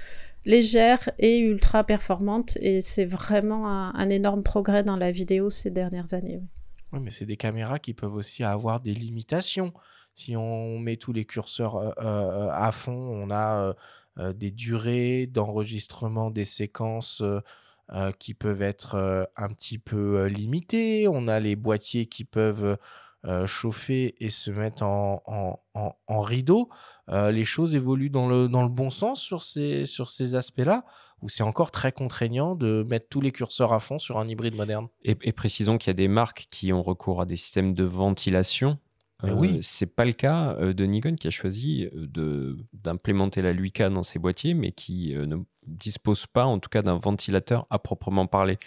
légère 0.45 1.09
et 1.19 1.39
ultra 1.39 1.83
performante 1.83 2.57
et 2.61 2.81
c'est 2.81 3.05
vraiment 3.05 3.67
un, 3.67 4.09
énorme 4.09 4.43
progrès 4.43 4.83
dans 4.83 4.97
la 4.97 5.11
vidéo 5.11 5.49
ces 5.49 5.71
dernières 5.71 6.13
années. 6.13 6.41
Oui, 6.91 6.99
mais 7.01 7.09
c'est 7.09 7.25
des 7.25 7.37
caméras 7.37 7.79
qui 7.79 7.93
peuvent 7.93 8.13
aussi 8.13 8.43
avoir 8.43 8.79
des 8.81 8.93
limitations. 8.93 9.73
Si 10.13 10.35
on 10.35 10.77
met 10.79 10.97
tous 10.97 11.13
les 11.13 11.25
curseurs 11.25 11.77
euh, 11.77 11.91
euh, 11.99 12.49
à 12.51 12.71
fond, 12.71 12.91
on 12.91 13.31
a 13.31 13.73
euh, 14.17 14.33
des 14.33 14.51
durées 14.51 15.27
d'enregistrement 15.27 16.31
des 16.31 16.45
séquences 16.45 17.23
qui 18.19 18.33
peuvent 18.33 18.61
être 18.61 19.29
un 19.35 19.49
petit 19.49 19.77
peu 19.77 20.25
limitées. 20.27 21.09
On 21.09 21.27
a 21.27 21.41
les 21.41 21.57
boîtiers 21.57 22.05
qui 22.05 22.23
peuvent 22.23 22.77
chauffer 23.45 24.15
et 24.23 24.29
se 24.29 24.49
mettre 24.49 24.83
en, 24.83 25.21
en, 25.25 25.95
en 26.07 26.21
rideau, 26.21 26.69
euh, 27.11 27.31
les 27.31 27.45
choses 27.45 27.75
évoluent 27.75 28.09
dans 28.09 28.27
le, 28.27 28.47
dans 28.47 28.63
le 28.63 28.69
bon 28.69 28.89
sens 28.89 29.21
sur 29.21 29.43
ces, 29.43 29.85
sur 29.85 30.09
ces 30.09 30.35
aspects-là 30.35 30.85
ou 31.21 31.29
c'est 31.29 31.43
encore 31.43 31.71
très 31.71 31.91
contraignant 31.91 32.55
de 32.55 32.85
mettre 32.89 33.07
tous 33.09 33.21
les 33.21 33.31
curseurs 33.31 33.73
à 33.73 33.79
fond 33.79 33.99
sur 33.99 34.17
un 34.17 34.27
hybride 34.27 34.55
moderne? 34.55 34.87
Et, 35.03 35.15
et 35.21 35.31
précisons 35.31 35.77
qu'il 35.77 35.89
y 35.89 35.91
a 35.91 35.93
des 35.95 36.07
marques 36.07 36.47
qui 36.49 36.73
ont 36.73 36.81
recours 36.81 37.21
à 37.21 37.25
des 37.25 37.35
systèmes 37.35 37.73
de 37.73 37.83
ventilation. 37.83 38.79
Euh, 39.23 39.33
oui. 39.33 39.59
C'est 39.61 39.85
pas 39.95 40.05
le 40.05 40.13
cas 40.13 40.55
de 40.55 40.83
Nikon 40.85 41.15
qui 41.15 41.27
a 41.27 41.31
choisi 41.31 41.87
d'implémenter 42.73 43.43
la 43.43 43.53
Luica 43.53 43.89
dans 43.89 44.01
ses 44.01 44.17
boîtiers, 44.17 44.55
mais 44.55 44.71
qui 44.71 45.13
ne 45.15 45.37
dispose 45.67 46.25
pas, 46.25 46.45
en 46.45 46.57
tout 46.57 46.69
cas, 46.69 46.81
d'un 46.81 46.97
ventilateur 46.97 47.67
à 47.69 47.77
proprement 47.77 48.25
parler. 48.25 48.57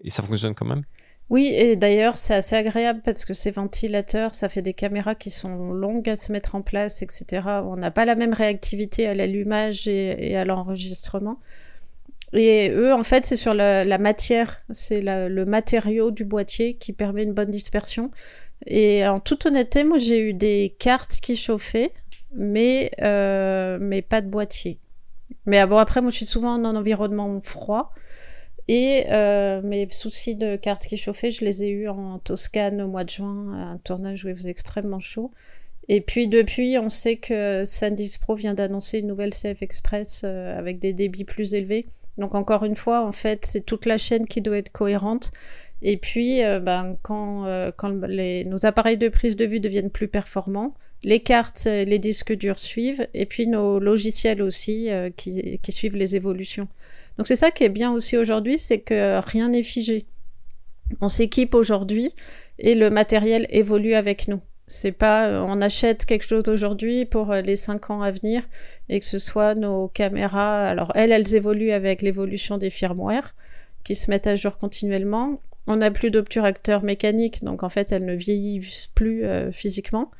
Et 0.00 0.10
ça 0.10 0.22
fonctionne 0.22 0.54
quand 0.54 0.66
même? 0.66 0.84
Oui, 1.30 1.46
et 1.46 1.76
d'ailleurs, 1.76 2.18
c'est 2.18 2.34
assez 2.34 2.54
agréable 2.54 3.00
parce 3.02 3.24
que 3.24 3.32
ces 3.32 3.50
ventilateurs, 3.50 4.34
ça 4.34 4.48
fait 4.48 4.60
des 4.62 4.74
caméras 4.74 5.14
qui 5.14 5.30
sont 5.30 5.72
longues 5.72 6.08
à 6.08 6.16
se 6.16 6.30
mettre 6.32 6.54
en 6.54 6.62
place, 6.62 7.02
etc. 7.02 7.48
On 7.64 7.76
n'a 7.76 7.90
pas 7.90 8.04
la 8.04 8.14
même 8.14 8.34
réactivité 8.34 9.06
à 9.06 9.14
l'allumage 9.14 9.88
et, 9.88 10.36
à 10.36 10.44
l'enregistrement. 10.44 11.40
Et 12.34 12.70
eux, 12.70 12.92
en 12.92 13.02
fait, 13.02 13.24
c'est 13.24 13.36
sur 13.36 13.54
la, 13.54 13.98
matière, 13.98 14.60
c'est 14.70 15.00
le 15.02 15.44
matériau 15.44 16.10
du 16.10 16.24
boîtier 16.24 16.74
qui 16.74 16.92
permet 16.92 17.22
une 17.22 17.32
bonne 17.32 17.50
dispersion. 17.50 18.10
Et 18.66 19.06
en 19.06 19.20
toute 19.20 19.46
honnêteté, 19.46 19.84
moi, 19.84 19.98
j'ai 19.98 20.20
eu 20.20 20.34
des 20.34 20.76
cartes 20.78 21.20
qui 21.22 21.36
chauffaient, 21.36 21.92
mais, 22.34 22.90
euh, 23.00 23.78
mais 23.80 24.02
pas 24.02 24.20
de 24.20 24.28
boîtier. 24.28 24.78
Mais 25.46 25.64
bon, 25.66 25.78
après, 25.78 26.00
moi, 26.00 26.10
je 26.10 26.16
suis 26.16 26.26
souvent 26.26 26.54
en 26.54 26.64
environnement 26.64 27.40
froid. 27.40 27.92
Et 28.68 29.04
euh, 29.10 29.60
mes 29.62 29.86
soucis 29.90 30.36
de 30.36 30.56
carte 30.56 30.86
qui 30.86 30.96
chauffait, 30.96 31.30
je 31.30 31.44
les 31.44 31.64
ai 31.64 31.68
eus 31.68 31.88
en 31.88 32.18
Toscane 32.18 32.80
au 32.80 32.88
mois 32.88 33.04
de 33.04 33.10
juin, 33.10 33.72
un 33.72 33.78
tournage 33.78 34.24
où 34.24 34.28
il 34.28 34.36
faisait 34.36 34.50
extrêmement 34.50 35.00
chaud. 35.00 35.30
Et 35.88 36.00
puis 36.00 36.28
depuis, 36.28 36.78
on 36.78 36.88
sait 36.88 37.16
que 37.16 37.62
SanDisk 37.66 38.22
Pro 38.22 38.34
vient 38.34 38.54
d'annoncer 38.54 39.00
une 39.00 39.06
nouvelle 39.06 39.32
CF 39.34 39.60
Express 39.60 40.22
euh, 40.24 40.58
avec 40.58 40.78
des 40.78 40.94
débits 40.94 41.24
plus 41.24 41.52
élevés. 41.52 41.84
Donc 42.16 42.34
encore 42.34 42.64
une 42.64 42.74
fois, 42.74 43.04
en 43.04 43.12
fait, 43.12 43.44
c'est 43.44 43.66
toute 43.66 43.84
la 43.84 43.98
chaîne 43.98 44.26
qui 44.26 44.40
doit 44.40 44.56
être 44.56 44.72
cohérente. 44.72 45.30
Et 45.82 45.98
puis, 45.98 46.42
euh, 46.42 46.58
ben, 46.58 46.96
quand, 47.02 47.44
nos 47.44 48.66
appareils 48.66 48.96
de 48.96 49.08
prise 49.10 49.36
de 49.36 49.44
vue 49.44 49.60
deviennent 49.60 49.90
plus 49.90 50.08
performants, 50.08 50.74
les 51.02 51.20
cartes, 51.20 51.66
les 51.66 51.98
disques 51.98 52.32
durs 52.32 52.58
suivent, 52.58 53.06
et 53.12 53.26
puis 53.26 53.46
nos 53.46 53.78
logiciels 53.78 54.40
aussi 54.40 54.88
qui 55.18 55.72
suivent 55.72 55.96
les 55.96 56.16
évolutions. 56.16 56.66
Donc 57.18 57.26
c'est 57.26 57.36
ça 57.36 57.50
qui 57.50 57.64
est 57.64 57.68
bien 57.68 57.92
aussi 57.92 58.16
aujourd'hui, 58.16 58.58
c'est 58.58 58.80
que 58.80 59.20
rien 59.20 59.48
n'est 59.50 59.62
figé. 59.62 60.06
On 61.00 61.08
s'équipe 61.08 61.54
aujourd'hui 61.54 62.12
et 62.58 62.74
le 62.74 62.90
matériel 62.90 63.46
évolue 63.50 63.94
avec 63.94 64.28
nous. 64.28 64.40
C'est 64.66 64.92
pas 64.92 65.42
on 65.42 65.60
achète 65.60 66.06
quelque 66.06 66.24
chose 66.24 66.48
aujourd'hui 66.48 67.04
pour 67.04 67.32
les 67.34 67.56
cinq 67.56 67.90
ans 67.90 68.02
à 68.02 68.10
venir 68.10 68.42
et 68.88 68.98
que 68.98 69.06
ce 69.06 69.18
soit 69.18 69.54
nos 69.54 69.88
caméras. 69.88 70.68
Alors 70.68 70.92
elles, 70.94 71.12
elles 71.12 71.34
évoluent 71.34 71.72
avec 71.72 72.02
l'évolution 72.02 72.56
des 72.58 72.70
firmware 72.70 73.34
qui 73.84 73.94
se 73.94 74.10
mettent 74.10 74.26
à 74.26 74.36
jour 74.36 74.56
continuellement. 74.58 75.40
On 75.66 75.76
n'a 75.76 75.90
plus 75.90 76.10
d'obturateur 76.10 76.82
mécanique, 76.82 77.44
donc 77.44 77.62
en 77.62 77.68
fait 77.68 77.92
elles 77.92 78.04
ne 78.04 78.14
vieillissent 78.14 78.90
plus 78.94 79.24
euh, 79.24 79.50
physiquement. 79.50 80.10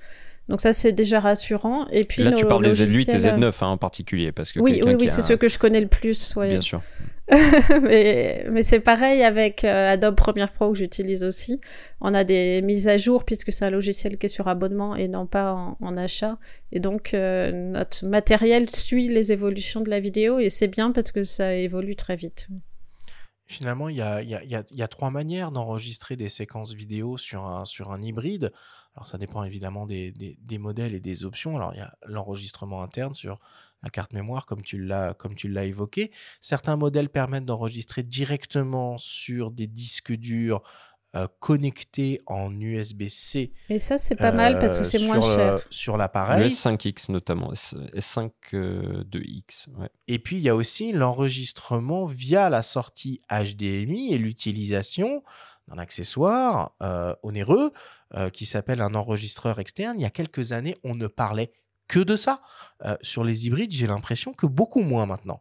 Donc 0.49 0.61
ça 0.61 0.73
c'est 0.73 0.93
déjà 0.93 1.21
rassurant. 1.21 1.87
Et 1.89 2.05
puis 2.05 2.23
là 2.23 2.33
tu 2.33 2.45
parles 2.47 2.63
des 2.65 2.71
Z8 2.73 2.83
et 2.83 2.87
logiciels- 3.15 3.39
Z9 3.39 3.53
hein, 3.63 3.67
en 3.69 3.79
particulier 3.79 4.31
parce 4.33 4.53
que 4.53 4.61
Oui, 4.61 4.81
oui, 4.85 4.95
oui, 4.95 5.09
a 5.09 5.11
c'est 5.11 5.21
un- 5.23 5.25
ceux 5.25 5.37
que 5.37 5.49
je 5.49 5.59
connais 5.59 5.81
le 5.81 5.89
plus. 5.89 6.37
ouais. 6.37 6.49
Bien 6.51 6.61
sûr. 6.61 6.83
mais 7.83 8.45
mais 8.51 8.63
c'est 8.63 8.81
pareil 8.81 9.23
avec 9.23 9.65
euh, 9.65 9.93
Adobe 9.93 10.15
Premiere 10.15 10.53
Pro 10.53 10.73
que 10.73 10.79
j'utilise 10.79 11.25
aussi. 11.25 11.61
On 12.03 12.13
a 12.13 12.23
des 12.25 12.61
mises 12.63 12.89
à 12.89 12.99
jour 12.99 13.25
puisque 13.25 13.51
c'est 13.53 13.65
un 13.65 13.71
logiciel 13.71 14.19
qui 14.19 14.27
est 14.27 14.29
sur 14.29 14.47
abonnement 14.49 14.95
et 14.97 15.09
non 15.09 15.27
pas 15.27 15.53
en, 15.55 15.79
en 15.81 15.97
achat. 15.97 16.37
Et 16.73 16.81
donc 16.81 17.15
euh, 17.15 17.51
notre 17.53 18.07
matériel 18.07 18.69
suit 18.69 19.09
les 19.09 19.33
évolutions 19.33 19.81
de 19.81 19.89
la 19.89 20.01
vidéo 20.01 20.39
et 20.39 20.51
c'est 20.51 20.69
bien 20.69 20.93
parce 20.93 21.13
que 21.13 21.25
ça 21.25 21.55
évolue 21.55 21.97
très 21.97 22.17
vite. 22.17 22.49
Finalement, 23.47 23.91
il 23.91 23.97
y 23.97 24.01
a, 24.03 24.23
il 24.23 24.29
y 24.31 24.35
a- 24.35 24.43
il 24.43 24.51
y 24.51 24.55
a- 24.57 24.65
il 24.71 24.79
y 24.79 24.83
a 24.83 24.89
trois 24.89 25.11
manières 25.11 25.53
d'enregistrer 25.53 26.17
des 26.17 26.31
séquences 26.31 26.73
vidéo 26.73 27.19
sur 27.19 27.45
un, 27.45 27.65
sur 27.67 27.93
un 27.93 28.01
hybride. 28.03 28.53
Alors, 28.97 29.07
ça 29.07 29.19
dépend 29.19 29.43
évidemment 29.45 29.87
des, 29.87 30.13
des- 30.13 30.39
des 30.41 30.59
modèles 30.59 30.95
et 30.95 31.01
des 31.01 31.25
options. 31.25 31.57
Alors, 31.57 31.73
il 31.75 31.79
y 31.79 31.83
a 31.83 31.93
l'enregistrement 32.07 32.83
interne 32.83 33.13
sur 33.15 33.41
la 33.83 33.91
carte 33.91 34.13
mémoire, 34.13 34.47
comme 34.47 34.63
tu 34.63 34.79
l'as 34.79 35.13
comme 35.15 35.35
tu 35.35 35.49
l'as 35.49 35.65
évoqué. 35.65 36.11
Certains 36.41 36.77
modèles 36.77 37.11
permettent 37.11 37.45
d'enregistrer 37.45 38.03
directement 38.03 38.97
sur 38.99 39.51
des 39.51 39.67
disques 39.67 40.13
durs 40.13 40.63
euh, 41.17 41.29
connectés 41.39 42.23
en 42.27 42.51
USB-C. 42.61 43.53
Et 43.69 43.79
ça 43.79 43.99
c'est 43.99 44.17
pas 44.17 44.33
mal 44.33 44.59
parce 44.59 44.79
que 44.79 44.85
c'est 44.85 45.01
euh, 45.03 45.07
moins 45.07 45.21
sur 45.21 45.31
le- 45.31 45.37
cher. 45.37 45.61
Sur 45.71 45.93
Le 45.95 45.99
l'appareil. 45.99 46.49
S5X 46.51 47.13
notamment, 47.13 47.53
S- 47.53 47.75
S5 47.95 48.31
euh, 48.55 49.05
2X. 49.05 49.69
ouais. 49.79 49.91
Et 50.09 50.19
puis, 50.19 50.37
il 50.37 50.43
y 50.43 50.49
a 50.49 50.57
aussi 50.57 50.93
l'enregistrement 50.93 52.07
via 52.07 52.49
la 52.51 52.63
sortie 52.63 53.21
HDMI 53.31 54.13
et 54.15 54.19
l'utilisation 54.19 55.23
d'un 55.69 55.79
accessoire 55.79 56.73
euh, 56.83 57.15
onéreux 57.23 57.73
euh, 58.17 58.31
qui 58.31 58.47
s'appelle 58.47 58.81
un 58.81 58.95
enregistreur 58.95 59.59
externe. 59.59 59.99
Il 59.99 60.03
y 60.03 60.07
a 60.07 60.11
quelques 60.11 60.53
années, 60.53 60.77
on 60.85 60.95
ne 60.95 61.07
parlait 61.07 61.51
que 61.89 62.01
de 62.01 62.17
ça. 62.17 62.41
Euh, 62.85 62.97
sur 63.03 63.25
les 63.25 63.47
hybrides, 63.47 63.73
j'ai 63.73 63.87
l'impression 63.87 64.33
que 64.33 64.47
beaucoup 64.47 64.81
moins 64.81 65.07
maintenant. 65.07 65.41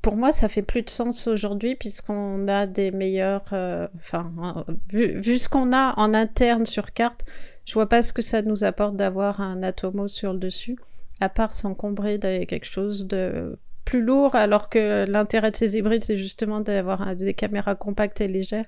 Pour 0.00 0.16
moi, 0.16 0.32
ça 0.32 0.48
fait 0.48 0.62
plus 0.62 0.82
de 0.82 0.90
sens 0.90 1.26
aujourd'hui 1.26 1.76
puisqu'on 1.76 2.48
a 2.48 2.66
des 2.66 2.90
meilleurs. 2.90 3.44
euh, 3.52 3.88
Enfin, 3.96 4.64
vu, 4.90 5.38
ce 5.38 5.48
qu'on 5.48 5.72
a 5.72 5.94
en 5.98 6.14
interne 6.14 6.64
sur 6.64 6.92
carte, 6.92 7.24
je 7.66 7.74
vois 7.74 7.88
pas 7.88 8.00
ce 8.00 8.12
que 8.12 8.22
ça 8.22 8.42
nous 8.42 8.64
apporte 8.64 8.96
d'avoir 8.96 9.40
un 9.40 9.62
Atomos 9.62 10.08
sur 10.08 10.32
le 10.32 10.38
dessus, 10.38 10.78
à 11.20 11.28
part 11.28 11.52
s'encombrer 11.52 12.16
de 12.18 12.44
quelque 12.44 12.64
chose 12.64 13.06
de 13.06 13.58
plus 13.84 14.02
lourd, 14.02 14.34
alors 14.34 14.70
que 14.70 15.04
l'intérêt 15.08 15.50
de 15.50 15.56
ces 15.56 15.76
hybrides, 15.76 16.04
c'est 16.04 16.16
justement 16.16 16.60
d'avoir 16.60 17.14
des 17.14 17.34
caméras 17.34 17.74
compactes 17.74 18.20
et 18.20 18.28
légères. 18.28 18.66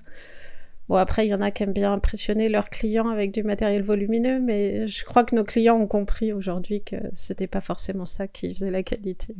Bon, 0.87 0.95
après, 0.95 1.25
il 1.25 1.29
y 1.29 1.33
en 1.33 1.41
a 1.41 1.49
qui 1.51 1.63
aiment 1.63 1.73
bien 1.73 1.91
impressionner 1.91 2.47
leurs 2.47 2.69
clients 2.69 3.09
avec 3.09 3.31
du 3.31 3.43
matériel 3.43 3.81
volumineux, 3.81 4.39
mais 4.39 4.87
je 4.87 5.03
crois 5.03 5.23
que 5.23 5.35
nos 5.35 5.43
clients 5.43 5.77
ont 5.77 5.87
compris 5.87 6.31
aujourd'hui 6.31 6.83
que 6.83 6.95
c'était 7.13 7.47
pas 7.47 7.61
forcément 7.61 8.05
ça 8.05 8.27
qui 8.27 8.53
faisait 8.53 8.69
la 8.69 8.83
qualité. 8.83 9.35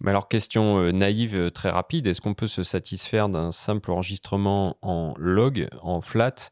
Mais 0.00 0.10
alors, 0.10 0.28
question 0.28 0.78
euh, 0.78 0.92
naïve 0.92 1.36
euh, 1.36 1.50
très 1.50 1.68
rapide, 1.68 2.06
est-ce 2.06 2.20
qu'on 2.20 2.34
peut 2.34 2.46
se 2.46 2.62
satisfaire 2.62 3.28
d'un 3.28 3.50
simple 3.50 3.90
enregistrement 3.90 4.76
en 4.82 5.14
log, 5.18 5.68
en 5.82 6.00
flat, 6.00 6.50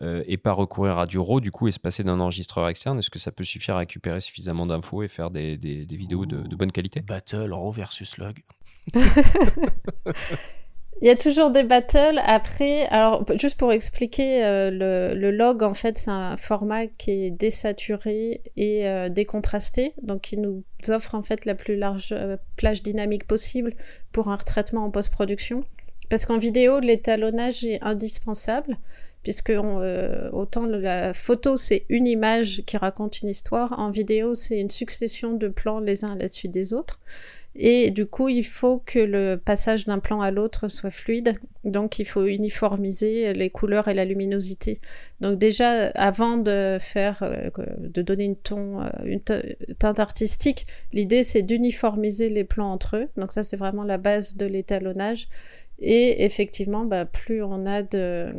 et 0.00 0.38
pas 0.38 0.52
recourir 0.52 0.98
à 0.98 1.04
du 1.04 1.18
RAW 1.18 1.40
du 1.40 1.50
coup 1.50 1.68
et 1.68 1.72
se 1.72 1.78
passer 1.78 2.02
d'un 2.02 2.18
enregistreur 2.18 2.66
externe? 2.66 2.98
Est-ce 2.98 3.10
que 3.10 3.18
ça 3.18 3.30
peut 3.30 3.44
suffire 3.44 3.74
à 3.74 3.78
récupérer 3.78 4.22
suffisamment 4.22 4.64
d'infos 4.64 5.02
et 5.02 5.08
faire 5.08 5.30
des, 5.30 5.58
des, 5.58 5.84
vidéos 5.96 6.24
de, 6.24 6.40
de, 6.40 6.56
bonne 6.56 6.72
qualité? 6.72 7.00
Battle 7.00 7.52
RAW 7.52 7.72
versus 7.72 8.16
log. 8.16 8.38
Il 11.00 11.08
y 11.08 11.10
a 11.10 11.16
toujours 11.16 11.50
des 11.50 11.64
battles. 11.64 12.20
Après, 12.24 12.86
alors 12.86 13.24
juste 13.36 13.58
pour 13.58 13.72
expliquer, 13.72 14.44
euh, 14.44 15.14
le, 15.14 15.30
log 15.30 15.62
en 15.64 15.74
fait 15.74 15.98
c'est 15.98 16.10
un 16.10 16.36
format 16.36 16.86
qui 16.86 17.10
est 17.10 17.30
désaturé 17.30 18.40
et 18.56 18.86
euh, 18.86 19.08
décontrasté, 19.08 19.94
donc 20.02 20.22
qui 20.22 20.36
nous 20.36 20.62
offre 20.88 21.16
en 21.16 21.22
fait 21.22 21.44
la 21.44 21.56
plus 21.56 21.76
large 21.76 22.10
euh, 22.12 22.36
plage 22.56 22.82
dynamique 22.82 23.26
possible 23.26 23.74
pour 24.12 24.28
un 24.28 24.36
retraitement 24.36 24.84
en 24.84 24.90
post-production. 24.90 25.64
Parce 26.08 26.26
qu'en 26.26 26.38
vidéo, 26.38 26.78
l'étalonnage 26.78 27.64
est 27.64 27.82
indispensable, 27.82 28.76
puisque 29.22 29.52
autant 30.32 30.66
la 30.66 31.12
photo 31.14 31.56
c'est 31.56 31.86
une 31.88 32.06
image 32.06 32.62
qui 32.66 32.76
raconte 32.76 33.22
une 33.22 33.28
histoire, 33.28 33.76
en 33.78 33.90
vidéo 33.90 34.34
c'est 34.34 34.60
une 34.60 34.70
succession 34.70 35.32
de 35.32 35.48
plans 35.48 35.80
les 35.80 36.04
uns 36.04 36.12
à 36.12 36.16
la 36.16 36.28
suite 36.28 36.52
des 36.52 36.74
autres. 36.74 37.00
Et 37.54 37.90
du 37.90 38.06
coup, 38.06 38.28
il 38.28 38.44
faut 38.44 38.78
que 38.78 38.98
le 38.98 39.36
passage 39.36 39.84
d'un 39.84 39.98
plan 39.98 40.22
à 40.22 40.30
l'autre 40.30 40.68
soit 40.68 40.90
fluide. 40.90 41.34
Donc, 41.64 41.98
il 41.98 42.06
faut 42.06 42.24
uniformiser 42.24 43.34
les 43.34 43.50
couleurs 43.50 43.88
et 43.88 43.94
la 43.94 44.04
luminosité. 44.04 44.80
Donc, 45.20 45.38
déjà, 45.38 45.88
avant 45.90 46.38
de 46.38 46.78
faire, 46.80 47.22
euh, 47.22 47.50
de 47.78 48.02
donner 48.02 48.24
une 48.24 48.36
ton, 48.36 48.80
euh, 48.80 48.88
une 49.04 49.20
teinte 49.20 50.00
artistique, 50.00 50.66
l'idée 50.92 51.22
c'est 51.22 51.42
d'uniformiser 51.42 52.30
les 52.30 52.44
plans 52.44 52.72
entre 52.72 52.96
eux. 52.96 53.08
Donc, 53.16 53.32
ça, 53.32 53.42
c'est 53.42 53.56
vraiment 53.56 53.84
la 53.84 53.98
base 53.98 54.36
de 54.36 54.46
l'étalonnage. 54.46 55.28
Et 55.78 56.24
effectivement, 56.24 56.84
bah, 56.84 57.04
plus 57.04 57.42
on 57.42 57.66
a 57.66 57.82
de, 57.82 58.32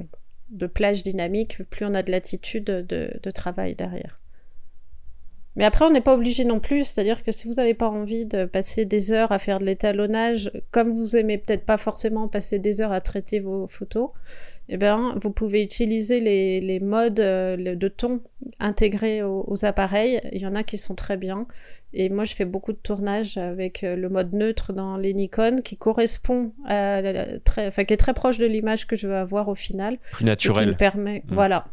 de 0.50 0.68
plage 0.68 1.04
dynamique, 1.04 1.60
plus 1.70 1.86
on 1.86 1.94
a 1.94 2.02
de 2.02 2.12
latitude 2.12 2.66
de 2.66 3.32
travail 3.32 3.76
derrière. 3.76 4.23
Mais 5.56 5.66
après, 5.66 5.86
on 5.86 5.92
n'est 5.92 6.02
pas 6.02 6.16
obligé 6.16 6.46
non 6.46 6.60
plus, 6.60 6.84
c'est-à-dire 6.84 7.24
que 7.24 7.32
si 7.32 7.48
vous 7.48 7.56
n'avez 7.56 7.76
pas 7.76 7.88
envie 7.88 8.26
de 8.26 8.46
passer 8.46 8.86
des 8.86 9.12
heures 9.12 9.32
à 9.32 9.38
faire 9.38 9.60
de 9.60 9.66
l'étalonnage, 9.66 10.52
comme 10.72 10.92
vous 10.92 11.16
aimez 11.16 11.38
peut-être 11.38 11.66
pas 11.66 11.78
forcément 11.78 12.28
passer 12.28 12.58
des 12.58 12.82
heures 12.82 12.92
à 12.92 13.02
traiter 13.02 13.40
vos 13.40 13.68
photos, 13.68 14.10
eh 14.70 14.78
ben, 14.78 15.14
vous 15.22 15.30
pouvez 15.30 15.62
utiliser 15.62 16.20
les, 16.20 16.62
les 16.62 16.80
modes 16.80 17.20
euh, 17.20 17.76
de 17.76 17.88
ton 17.88 18.22
intégrés 18.60 19.22
aux, 19.22 19.66
appareils. 19.66 20.22
Il 20.32 20.42
y 20.42 20.48
en 20.48 20.56
a 20.56 20.64
qui 20.64 20.78
sont 20.78 20.96
très 20.96 21.18
bien. 21.18 21.46
Et 21.94 22.10
moi, 22.10 22.24
je 22.24 22.34
fais 22.34 22.46
beaucoup 22.46 22.72
de 22.72 22.78
tournages 22.78 23.38
avec 23.38 23.84
euh, 23.84 23.96
le 23.96 24.10
mode 24.10 24.34
neutre 24.34 24.72
dans 24.74 24.98
les 24.98 25.14
Nikon 25.14 25.58
qui 25.64 25.76
correspond 25.76 26.54
à 26.66 27.02
très, 27.44 27.68
enfin, 27.68 27.84
qui 27.84 27.94
est 27.94 27.98
très 27.98 28.14
proche 28.14 28.38
de 28.38 28.48
l'image 28.48 28.88
que 28.88 28.96
je 28.96 29.08
veux 29.08 29.18
avoir 29.18 29.50
au 29.50 29.56
final. 29.56 29.98
Plus 30.14 30.26
naturel. 30.26 30.64
qui 30.64 30.70
me 30.72 30.78
permet, 30.78 31.24
mmh. 31.28 31.34
voilà, 31.34 31.66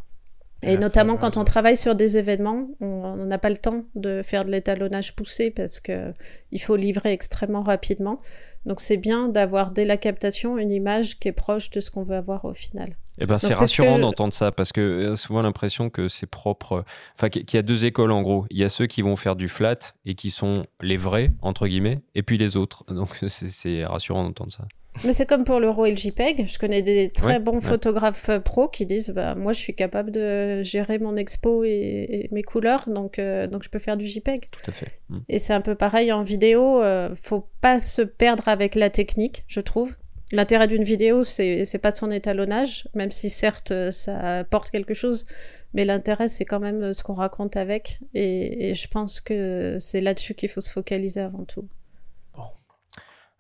et 0.62 0.76
notamment 0.76 1.16
quand 1.16 1.36
on 1.36 1.44
travaille 1.44 1.76
sur 1.76 1.94
des 1.94 2.18
événements, 2.18 2.68
on 2.80 3.16
n'a 3.16 3.38
pas 3.38 3.48
le 3.48 3.56
temps 3.56 3.84
de 3.94 4.22
faire 4.22 4.44
de 4.44 4.50
l'étalonnage 4.50 5.16
poussé 5.16 5.50
parce 5.50 5.80
que 5.80 6.12
il 6.52 6.61
faut 6.61 6.76
livrer 6.76 7.12
extrêmement 7.12 7.62
rapidement. 7.62 8.18
Donc 8.66 8.80
c'est 8.80 8.98
bien 8.98 9.28
d'avoir 9.28 9.70
dès 9.70 9.84
la 9.84 9.96
captation 9.96 10.58
une 10.58 10.70
image 10.70 11.18
qui 11.18 11.28
est 11.28 11.32
proche 11.32 11.70
de 11.70 11.80
ce 11.80 11.90
qu'on 11.90 12.02
veut 12.02 12.16
avoir 12.16 12.44
au 12.44 12.52
final. 12.52 12.94
Eh 13.22 13.26
ben 13.26 13.38
c'est 13.38 13.54
rassurant 13.54 13.98
d'entendre 13.98 14.34
ça 14.34 14.52
parce 14.52 14.72
que 14.72 15.12
a 15.12 15.16
souvent 15.16 15.42
l'impression 15.42 15.88
que 15.88 16.08
c'est 16.08 16.26
propre, 16.26 16.84
enfin 17.16 17.28
qu'il 17.28 17.54
y 17.54 17.56
a 17.56 17.62
deux 17.62 17.84
écoles 17.86 18.12
en 18.12 18.22
gros. 18.22 18.46
Il 18.50 18.58
y 18.58 18.64
a 18.64 18.68
ceux 18.68 18.86
qui 18.86 19.02
vont 19.02 19.16
faire 19.16 19.36
du 19.36 19.48
flat 19.48 19.78
et 20.04 20.14
qui 20.14 20.30
sont 20.30 20.66
les 20.82 20.96
vrais 20.96 21.32
entre 21.40 21.66
guillemets, 21.66 22.00
et 22.14 22.22
puis 22.22 22.36
les 22.36 22.56
autres. 22.56 22.84
Donc 22.88 23.18
c'est 23.28 23.84
rassurant 23.84 24.24
d'entendre 24.24 24.52
ça. 24.52 24.66
Mais 25.05 25.12
c'est 25.12 25.26
comme 25.26 25.45
pour 25.45 25.61
l'euro 25.61 25.86
et 25.86 25.91
le 25.91 25.97
JPEG. 25.97 26.47
Je 26.47 26.59
connais 26.59 26.82
des 26.82 27.11
très 27.11 27.38
bons 27.38 27.61
photographes 27.61 28.28
euh, 28.28 28.41
pro 28.41 28.68
qui 28.68 28.86
disent 28.86 29.11
bah, 29.11 29.34
Moi, 29.34 29.53
je 29.53 29.59
suis 29.59 29.74
capable 29.74 30.11
de 30.11 30.62
gérer 30.62 30.99
mon 30.99 31.16
expo 31.16 31.64
et, 31.64 32.28
mes 32.32 32.43
couleurs, 32.43 32.84
donc, 32.88 33.18
euh, 33.18 33.47
donc 33.47 33.62
je 33.62 33.70
peux 33.70 33.78
faire 33.78 33.97
du 33.97 34.07
JPEG. 34.07 34.49
Tout 34.51 34.70
à 34.70 34.72
fait. 34.72 35.01
Mm. 35.09 35.18
Et 35.28 35.38
c'est 35.38 35.53
un 35.53 35.61
peu 35.61 35.74
pareil 35.74 36.12
en 36.12 36.22
vidéo. 36.22 36.82
Euh, 36.82 37.14
faut 37.20 37.47
pas 37.61 37.78
se 37.78 38.03
perdre 38.03 38.49
avec 38.49 38.74
la 38.74 38.91
technique, 38.91 39.45
je 39.47 39.61
trouve. 39.61 39.95
L'intérêt 40.32 40.68
d'une 40.68 40.84
vidéo, 40.84 41.24
c'est 41.24 41.82
pas 41.82 41.91
son 41.91 42.09
étalonnage, 42.12 42.86
même 42.95 43.11
si 43.11 43.30
certes 43.30 43.72
ça 43.91 44.38
apporte 44.38 44.70
quelque 44.70 44.95
chose, 44.95 45.26
mais 45.74 45.82
l'intérêt 45.82 46.28
c'est 46.28 46.45
quand 46.45 46.61
même 46.61 46.93
ce 46.93 47.03
qu'on 47.03 47.14
raconte 47.14 47.57
avec. 47.57 47.99
et 48.14 48.72
je 48.72 48.86
pense 48.86 49.20
que 49.20 49.76
c'est 49.80 50.01
là-dessus 50.01 50.34
qu'il 50.34 50.49
faut 50.49 50.61
se 50.61 50.70
focaliser 50.70 51.18
avant 51.18 51.43
tout. 51.43 51.68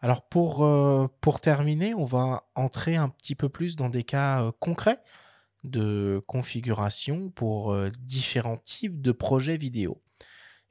Alors 0.02 0.26
pour, 0.26 0.64
euh, 0.64 1.08
pour 1.20 1.40
terminer, 1.40 1.94
on 1.94 2.06
va 2.06 2.48
entrer 2.54 2.96
un 2.96 3.10
petit 3.10 3.34
peu 3.34 3.48
plus 3.48 3.76
dans 3.76 3.90
des 3.90 4.04
cas 4.04 4.42
euh, 4.42 4.52
concrets 4.58 5.00
de 5.62 6.22
configuration 6.26 7.28
pour 7.30 7.72
euh, 7.72 7.90
différents 8.00 8.56
types 8.56 9.02
de 9.02 9.12
projets 9.12 9.58
vidéo. 9.58 10.02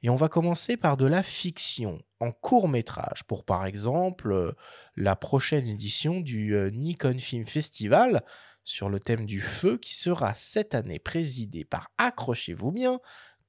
Et 0.02 0.10
on 0.10 0.16
va 0.16 0.28
commencer 0.28 0.76
par 0.76 0.96
de 0.96 1.06
la 1.06 1.22
fiction 1.22 2.02
en 2.18 2.32
court 2.32 2.68
métrage 2.68 3.22
pour 3.24 3.44
par 3.44 3.66
exemple 3.66 4.54
la 4.96 5.14
prochaine 5.14 5.66
édition 5.66 6.20
du 6.20 6.56
Nikon 6.72 7.18
Film 7.18 7.44
Festival 7.44 8.24
sur 8.64 8.88
le 8.88 8.98
thème 8.98 9.26
du 9.26 9.42
feu 9.42 9.76
qui 9.76 9.94
sera 9.94 10.34
cette 10.34 10.74
année 10.74 10.98
présidé 10.98 11.66
par, 11.66 11.90
accrochez-vous 11.98 12.72
bien, 12.72 12.98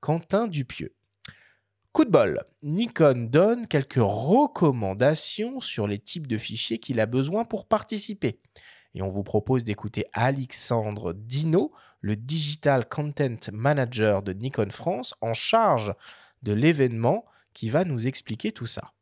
Quentin 0.01 0.47
Dupieux. 0.47 0.93
Coup 1.93 2.05
de 2.05 2.09
bol, 2.09 2.41
Nikon 2.63 3.27
donne 3.29 3.67
quelques 3.67 3.99
recommandations 3.99 5.59
sur 5.59 5.87
les 5.87 5.99
types 5.99 6.27
de 6.27 6.37
fichiers 6.37 6.77
qu'il 6.77 7.01
a 7.01 7.05
besoin 7.05 7.43
pour 7.43 7.67
participer. 7.67 8.39
Et 8.93 9.01
on 9.01 9.09
vous 9.09 9.23
propose 9.23 9.65
d'écouter 9.65 10.05
Alexandre 10.13 11.11
Dino, 11.11 11.73
le 11.99 12.15
Digital 12.15 12.87
Content 12.87 13.51
Manager 13.51 14.23
de 14.23 14.31
Nikon 14.31 14.69
France, 14.69 15.13
en 15.19 15.33
charge 15.33 15.93
de 16.43 16.53
l'événement, 16.53 17.25
qui 17.53 17.69
va 17.69 17.83
nous 17.83 18.07
expliquer 18.07 18.53
tout 18.53 18.67
ça. 18.67 18.93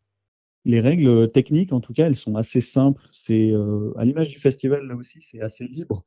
Les 0.66 0.82
règles 0.82 1.32
techniques, 1.32 1.74
en 1.74 1.82
tout 1.82 1.94
cas, 1.94 2.08
elles 2.08 2.16
sont 2.16 2.38
assez 2.38 2.60
simples. 2.60 3.04
C'est 3.12 3.52
euh, 3.52 3.94
à 3.98 4.06
l'image 4.06 4.32
du 4.32 4.40
festival, 4.40 4.88
là 4.88 4.96
aussi, 4.96 5.22
c'est 5.22 5.42
assez 5.42 5.68
libre, 5.68 6.04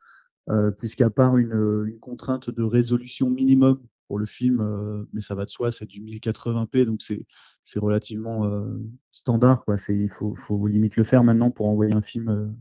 euh, 0.51 0.73
puisqu'à 0.73 1.11
part 1.11 1.37
une, 1.37 1.97
contrainte 2.01 2.51
de 2.51 2.63
résolution 2.65 3.31
minimum 3.31 3.81
pour 4.13 4.19
le 4.19 4.27
film, 4.27 5.07
mais 5.15 5.23
ça 5.23 5.35
va 5.35 5.47
de 5.47 5.49
soi, 5.49 5.73
c'est 5.73 5.87
du 5.87 6.03
1080p, 6.03 6.85
donc 6.85 7.01
c'est 7.01 7.79
relativement 7.79 8.47
standard. 9.11 9.65
Quoi. 9.65 9.77
Il 9.89 10.11
faut, 10.11 10.35
faut 10.35 10.67
limite 10.67 10.97
le 10.97 11.03
faire 11.03 11.25
maintenant 11.25 11.51
pour 11.51 11.67
envoyer 11.67 11.95
un 11.95 12.03
film 12.03 12.55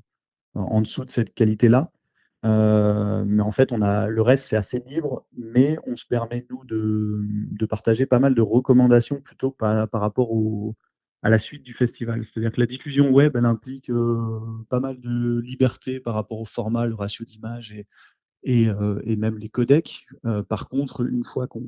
en 0.53 0.79
dessous 0.79 1.03
de 1.03 1.09
cette 1.09 1.33
qualité-là. 1.33 1.91
mais 2.43 3.41
en 3.41 3.51
fait, 3.51 3.73
on 3.73 3.81
a 3.81 4.07
le 4.07 4.21
reste, 4.21 4.45
c'est 4.45 4.55
assez 4.55 4.79
libre, 4.79 5.25
mais 5.35 5.77
on 5.85 5.97
se 5.97 6.05
permet 6.05 6.47
nous 6.49 6.63
de, 6.63 7.19
de 7.19 7.65
partager 7.65 8.05
pas 8.05 8.19
mal 8.19 8.33
de 8.33 8.41
recommandations 8.41 9.19
plutôt 9.19 9.51
par, 9.51 9.89
par 9.89 9.99
rapport 9.99 10.31
au, 10.31 10.77
à 11.21 11.29
la 11.29 11.37
suite 11.37 11.63
du 11.63 11.73
festival. 11.73 12.23
C'est-à-dire 12.23 12.53
que 12.53 12.61
la 12.61 12.65
diffusion 12.65 13.09
web, 13.09 13.35
elle 13.35 13.43
implique 13.43 13.91
pas 14.69 14.79
mal 14.79 15.01
de 15.01 15.41
liberté 15.41 15.99
par 15.99 16.13
rapport 16.13 16.39
au 16.39 16.45
format, 16.45 16.85
le 16.85 16.95
ratio 16.95 17.25
d'image 17.25 17.73
et, 17.73 17.87
et, 18.43 18.69
euh, 18.69 18.99
et, 19.05 19.15
même 19.15 19.37
les 19.37 19.49
codecs. 19.49 20.07
Euh, 20.25 20.43
par 20.43 20.69
contre, 20.69 21.01
une 21.05 21.23
fois 21.23 21.47
qu'on 21.47 21.63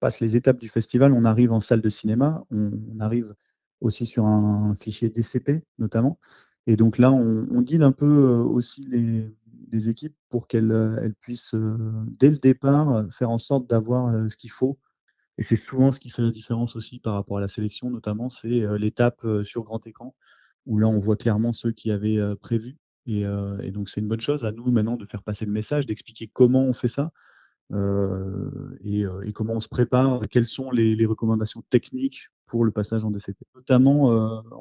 passe 0.00 0.20
les 0.20 0.36
étapes 0.36 0.58
du 0.58 0.68
festival, 0.68 1.12
on 1.12 1.24
arrive 1.24 1.52
en 1.52 1.60
salle 1.60 1.80
de 1.80 1.88
cinéma, 1.88 2.44
on, 2.50 3.00
arrive 3.00 3.34
aussi 3.80 4.06
sur 4.06 4.26
un 4.26 4.74
fichier 4.80 5.08
DCP 5.08 5.64
notamment. 5.78 6.18
Et 6.66 6.76
donc 6.76 6.98
là, 6.98 7.12
on, 7.12 7.60
guide 7.62 7.82
un 7.82 7.92
peu 7.92 8.06
euh, 8.06 8.42
aussi 8.42 8.86
les, 8.86 9.32
équipes 9.88 10.14
pour 10.28 10.46
qu'elles 10.46 10.70
elles 11.02 11.16
puissent, 11.16 11.56
dès 12.20 12.30
le 12.30 12.36
départ, 12.36 13.04
faire 13.10 13.30
en 13.30 13.38
sorte 13.38 13.68
d'avoir 13.68 14.30
ce 14.30 14.36
qu'il 14.36 14.52
faut. 14.52 14.78
Et 15.36 15.42
c'est 15.42 15.56
souvent 15.56 15.90
ce 15.90 15.98
qui 15.98 16.10
fait 16.10 16.22
la 16.22 16.30
différence 16.30 16.76
aussi 16.76 17.00
par 17.00 17.14
rapport 17.14 17.38
à 17.38 17.40
la 17.40 17.48
sélection, 17.48 17.90
notamment, 17.90 18.30
c'est 18.30 18.62
l'étape 18.78 19.26
sur 19.42 19.64
grand 19.64 19.84
écran, 19.88 20.14
où 20.66 20.78
là, 20.78 20.86
on 20.86 21.00
voit 21.00 21.16
clairement 21.16 21.52
ceux 21.52 21.72
qui 21.72 21.90
avaient 21.90 22.20
prévu 22.36 22.76
et, 23.06 23.26
euh, 23.26 23.58
et 23.62 23.70
donc, 23.70 23.88
c'est 23.88 24.00
une 24.00 24.08
bonne 24.08 24.20
chose 24.20 24.44
à 24.44 24.52
nous 24.52 24.70
maintenant 24.70 24.96
de 24.96 25.06
faire 25.06 25.22
passer 25.22 25.44
le 25.44 25.52
message, 25.52 25.86
d'expliquer 25.86 26.30
comment 26.32 26.64
on 26.64 26.72
fait 26.72 26.88
ça 26.88 27.12
euh, 27.72 28.76
et, 28.82 29.04
euh, 29.04 29.22
et, 29.22 29.32
comment 29.32 29.54
on 29.54 29.60
se 29.60 29.68
prépare, 29.68 30.20
quelles 30.30 30.46
sont 30.46 30.70
les, 30.70 31.06
recommandations 31.06 31.62
techniques 31.70 32.28
pour 32.46 32.64
le 32.64 32.70
passage 32.70 33.04
en 33.04 33.10
DCP. 33.10 33.44
Notamment, 33.54 34.08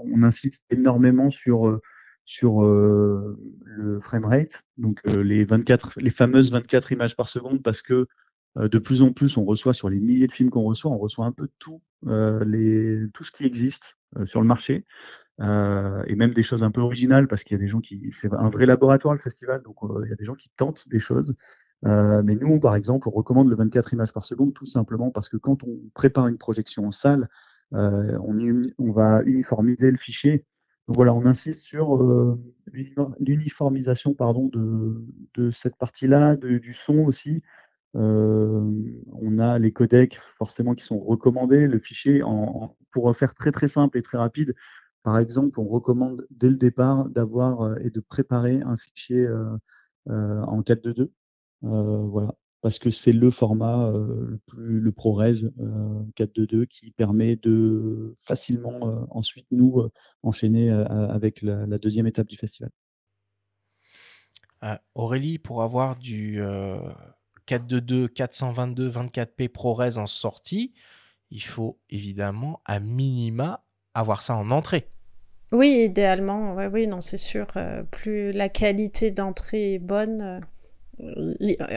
on 0.03 0.23
insiste 0.23 0.65
énormément 0.69 1.29
sur 1.29 1.79
sur 2.25 2.61
le 2.63 3.99
frame 3.99 4.23
rate, 4.23 4.63
donc 4.77 5.01
les 5.05 5.43
24, 5.43 5.99
les 5.99 6.09
fameuses 6.09 6.53
24 6.53 6.93
images 6.93 7.17
par 7.17 7.27
seconde, 7.27 7.61
parce 7.61 7.81
que 7.81 8.07
de 8.55 8.79
plus 8.79 9.01
en 9.01 9.11
plus, 9.11 9.35
on 9.35 9.43
reçoit 9.43 9.73
sur 9.73 9.89
les 9.89 9.99
milliers 9.99 10.27
de 10.27 10.31
films 10.31 10.49
qu'on 10.49 10.63
reçoit, 10.63 10.89
on 10.89 10.97
reçoit 10.97 11.25
un 11.25 11.33
peu 11.33 11.49
tout, 11.59 11.81
les, 12.05 13.03
tout 13.13 13.25
ce 13.25 13.33
qui 13.33 13.43
existe 13.43 13.97
sur 14.23 14.39
le 14.39 14.47
marché. 14.47 14.85
Euh, 15.43 16.03
et 16.07 16.15
même 16.15 16.33
des 16.33 16.43
choses 16.43 16.63
un 16.63 16.71
peu 16.71 16.79
originales 16.79 17.27
parce 17.27 17.43
qu'il 17.43 17.57
y 17.57 17.59
a 17.59 17.61
des 17.61 17.67
gens 17.67 17.81
qui 17.81 18.07
c'est 18.11 18.31
un 18.31 18.49
vrai 18.49 18.65
laboratoire 18.65 19.13
le 19.13 19.19
festival 19.19 19.61
donc 19.61 19.75
euh, 19.83 20.03
il 20.05 20.09
y 20.09 20.13
a 20.13 20.15
des 20.15 20.23
gens 20.23 20.35
qui 20.35 20.49
tentent 20.55 20.87
des 20.87 20.99
choses 20.99 21.35
euh, 21.85 22.21
mais 22.23 22.35
nous 22.35 22.61
par 22.61 22.75
exemple 22.75 23.09
on 23.09 23.11
recommande 23.11 23.49
le 23.49 23.55
24 23.57 23.93
images 23.93 24.13
par 24.13 24.23
seconde 24.23 24.53
tout 24.53 24.65
simplement 24.65 25.11
parce 25.11 25.27
que 25.27 25.35
quand 25.35 25.63
on 25.63 25.79
prépare 25.93 26.27
une 26.27 26.37
projection 26.37 26.85
en 26.85 26.91
salle 26.91 27.27
on, 27.71 28.91
va 28.91 29.23
uniformiser 29.23 29.89
le 29.89 29.97
fichier 29.97 30.45
Donc 30.87 30.95
voilà, 30.95 31.11
on 31.15 31.25
insiste 31.25 31.61
sur 31.61 32.37
l'uniformisation 32.71 34.13
pardon, 34.13 34.51
de, 34.53 35.49
cette 35.49 35.75
partie-là, 35.75 36.35
du 36.35 36.73
son 36.73 36.99
aussi. 36.99 37.41
on 37.95 39.39
a 39.39 39.57
les 39.57 39.71
codecs 39.71 40.19
forcément 40.37 40.75
qui 40.75 40.85
sont 40.85 40.99
recommandés. 40.99 41.65
Le 41.65 41.79
fichier, 41.79 42.21
en, 42.21 42.77
pour 42.91 43.17
faire 43.17 43.33
très 43.33 43.51
très 43.51 43.67
simple 43.67 43.97
et 43.97 44.03
très 44.03 44.19
rapide, 44.19 44.53
par 45.03 45.19
exemple, 45.19 45.59
on 45.59 45.67
recommande 45.67 46.25
dès 46.31 46.49
le 46.49 46.57
départ 46.57 47.09
d'avoir 47.09 47.77
et 47.79 47.89
de 47.89 47.99
préparer 47.99 48.61
un 48.61 48.77
fichier 48.77 49.27
en 50.07 50.61
4.2.2. 50.61 51.09
voilà 51.61 52.33
parce 52.61 52.79
que 52.79 52.89
c'est 52.89 53.11
le 53.11 53.29
format 53.29 53.91
le, 53.91 54.39
plus, 54.47 54.79
le 54.79 54.91
ProRes 54.93 55.21
4.2.2 55.21 56.65
qui 56.65 56.91
permet 56.91 57.35
de 57.35 58.15
facilement 58.19 59.05
ensuite 59.11 59.47
nous 59.51 59.89
enchaîner 60.23 60.71
avec 60.71 61.41
la, 61.41 61.77
deuxième 61.77 62.07
étape 62.07 62.27
du 62.27 62.37
festival. 62.37 62.71
Aurélie, 64.95 65.39
pour 65.39 65.61
avoir 65.61 65.95
du 65.95 66.39
4.2.2, 67.47 68.07
422, 68.07 68.89
24p 68.89 69.49
ProRes 69.49 69.97
en 69.97 70.07
sortie, 70.07 70.73
il 71.31 71.43
faut 71.43 71.79
évidemment 71.89 72.61
à 72.63 72.79
minima 72.79 73.62
avoir 73.93 74.21
ça 74.21 74.35
en 74.35 74.51
entrée. 74.51 74.87
Oui, 75.51 75.83
idéalement, 75.85 76.55
oui, 76.71 76.87
non, 76.87 77.01
c'est 77.01 77.17
sûr. 77.17 77.47
plus 77.91 78.31
la 78.31 78.49
qualité 78.49 79.11
d'entrée 79.11 79.75
est 79.75 79.79
bonne, 79.79 80.41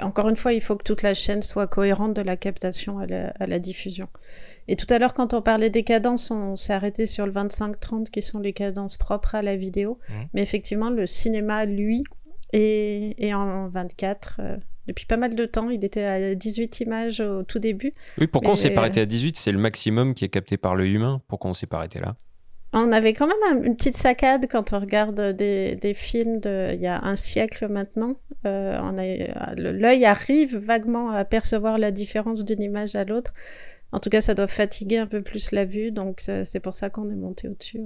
encore 0.02 0.28
une 0.28 0.36
fois, 0.36 0.52
il 0.52 0.60
faut 0.60 0.76
que 0.76 0.82
toute 0.82 1.02
la 1.02 1.14
chaîne 1.14 1.42
soit 1.42 1.66
cohérente 1.66 2.14
de 2.14 2.22
la 2.22 2.36
captation 2.36 2.98
à 2.98 3.06
la, 3.46 3.58
diffusion. 3.58 4.08
Et 4.68 4.76
tout 4.76 4.86
à 4.90 4.98
l'heure, 4.98 5.14
quand 5.14 5.34
on 5.34 5.42
parlait 5.42 5.70
des 5.70 5.84
cadences, 5.84 6.30
on 6.30 6.56
s'est 6.56 6.72
arrêté 6.72 7.06
sur 7.06 7.26
le 7.26 7.32
25-30 7.32 8.10
qui 8.10 8.22
sont 8.22 8.38
les 8.38 8.52
cadences 8.52 8.96
propres 8.96 9.34
à 9.34 9.42
la 9.42 9.56
vidéo. 9.56 9.98
Mmh. 10.08 10.12
Mais 10.34 10.42
effectivement, 10.42 10.90
le 10.90 11.06
cinéma, 11.06 11.64
lui, 11.64 12.04
est, 12.52 13.34
en 13.34 13.68
24. 13.68 14.36
Euh, 14.40 14.56
depuis 14.86 15.06
pas 15.06 15.16
mal 15.16 15.34
de 15.34 15.44
temps, 15.44 15.70
il 15.70 15.84
était 15.84 16.04
à 16.04 16.34
18 16.34 16.80
images 16.80 17.20
au 17.20 17.42
tout 17.42 17.58
début. 17.58 17.92
Oui, 18.18 18.26
pourquoi 18.26 18.52
on 18.52 18.56
s'est 18.56 18.70
pas 18.70 18.82
arrêté 18.82 19.00
à 19.00 19.06
18 19.06 19.36
C'est 19.36 19.52
le 19.52 19.58
maximum 19.58 20.14
qui 20.14 20.24
est 20.24 20.28
capté 20.28 20.56
par 20.56 20.76
le 20.76 20.86
humain. 20.86 21.22
Pourquoi 21.28 21.50
on 21.50 21.54
s'est 21.54 21.66
pas 21.66 21.78
arrêté 21.78 22.00
là? 22.00 22.16
On 22.72 22.92
avait 22.92 23.14
quand 23.14 23.26
même 23.26 23.64
une 23.64 23.76
petite 23.76 23.96
saccade 23.96 24.46
quand 24.50 24.72
on 24.72 24.80
regarde 24.80 25.32
des, 25.32 25.92
films 25.94 26.40
d'il 26.40 26.80
y 26.80 26.86
a 26.86 27.02
un 27.02 27.16
siècle 27.16 27.68
maintenant. 27.68 28.16
Euh, 28.44 28.78
l'œil 29.56 30.04
arrive 30.04 30.58
vaguement 30.58 31.10
à 31.10 31.24
percevoir 31.24 31.78
la 31.78 31.90
différence 31.90 32.44
d'une 32.44 32.62
image 32.62 32.94
à 32.94 33.04
l'autre. 33.04 33.32
En 33.92 34.00
tout 34.00 34.10
cas, 34.10 34.20
ça 34.20 34.34
doit 34.34 34.46
fatiguer 34.46 34.98
un 34.98 35.06
peu 35.06 35.22
plus 35.22 35.52
la 35.52 35.64
vue, 35.64 35.90
donc 35.90 36.20
c'est 36.20 36.60
pour 36.60 36.74
ça 36.74 36.90
qu'on 36.90 37.10
est 37.10 37.16
monté 37.16 37.48
au-dessus. 37.48 37.80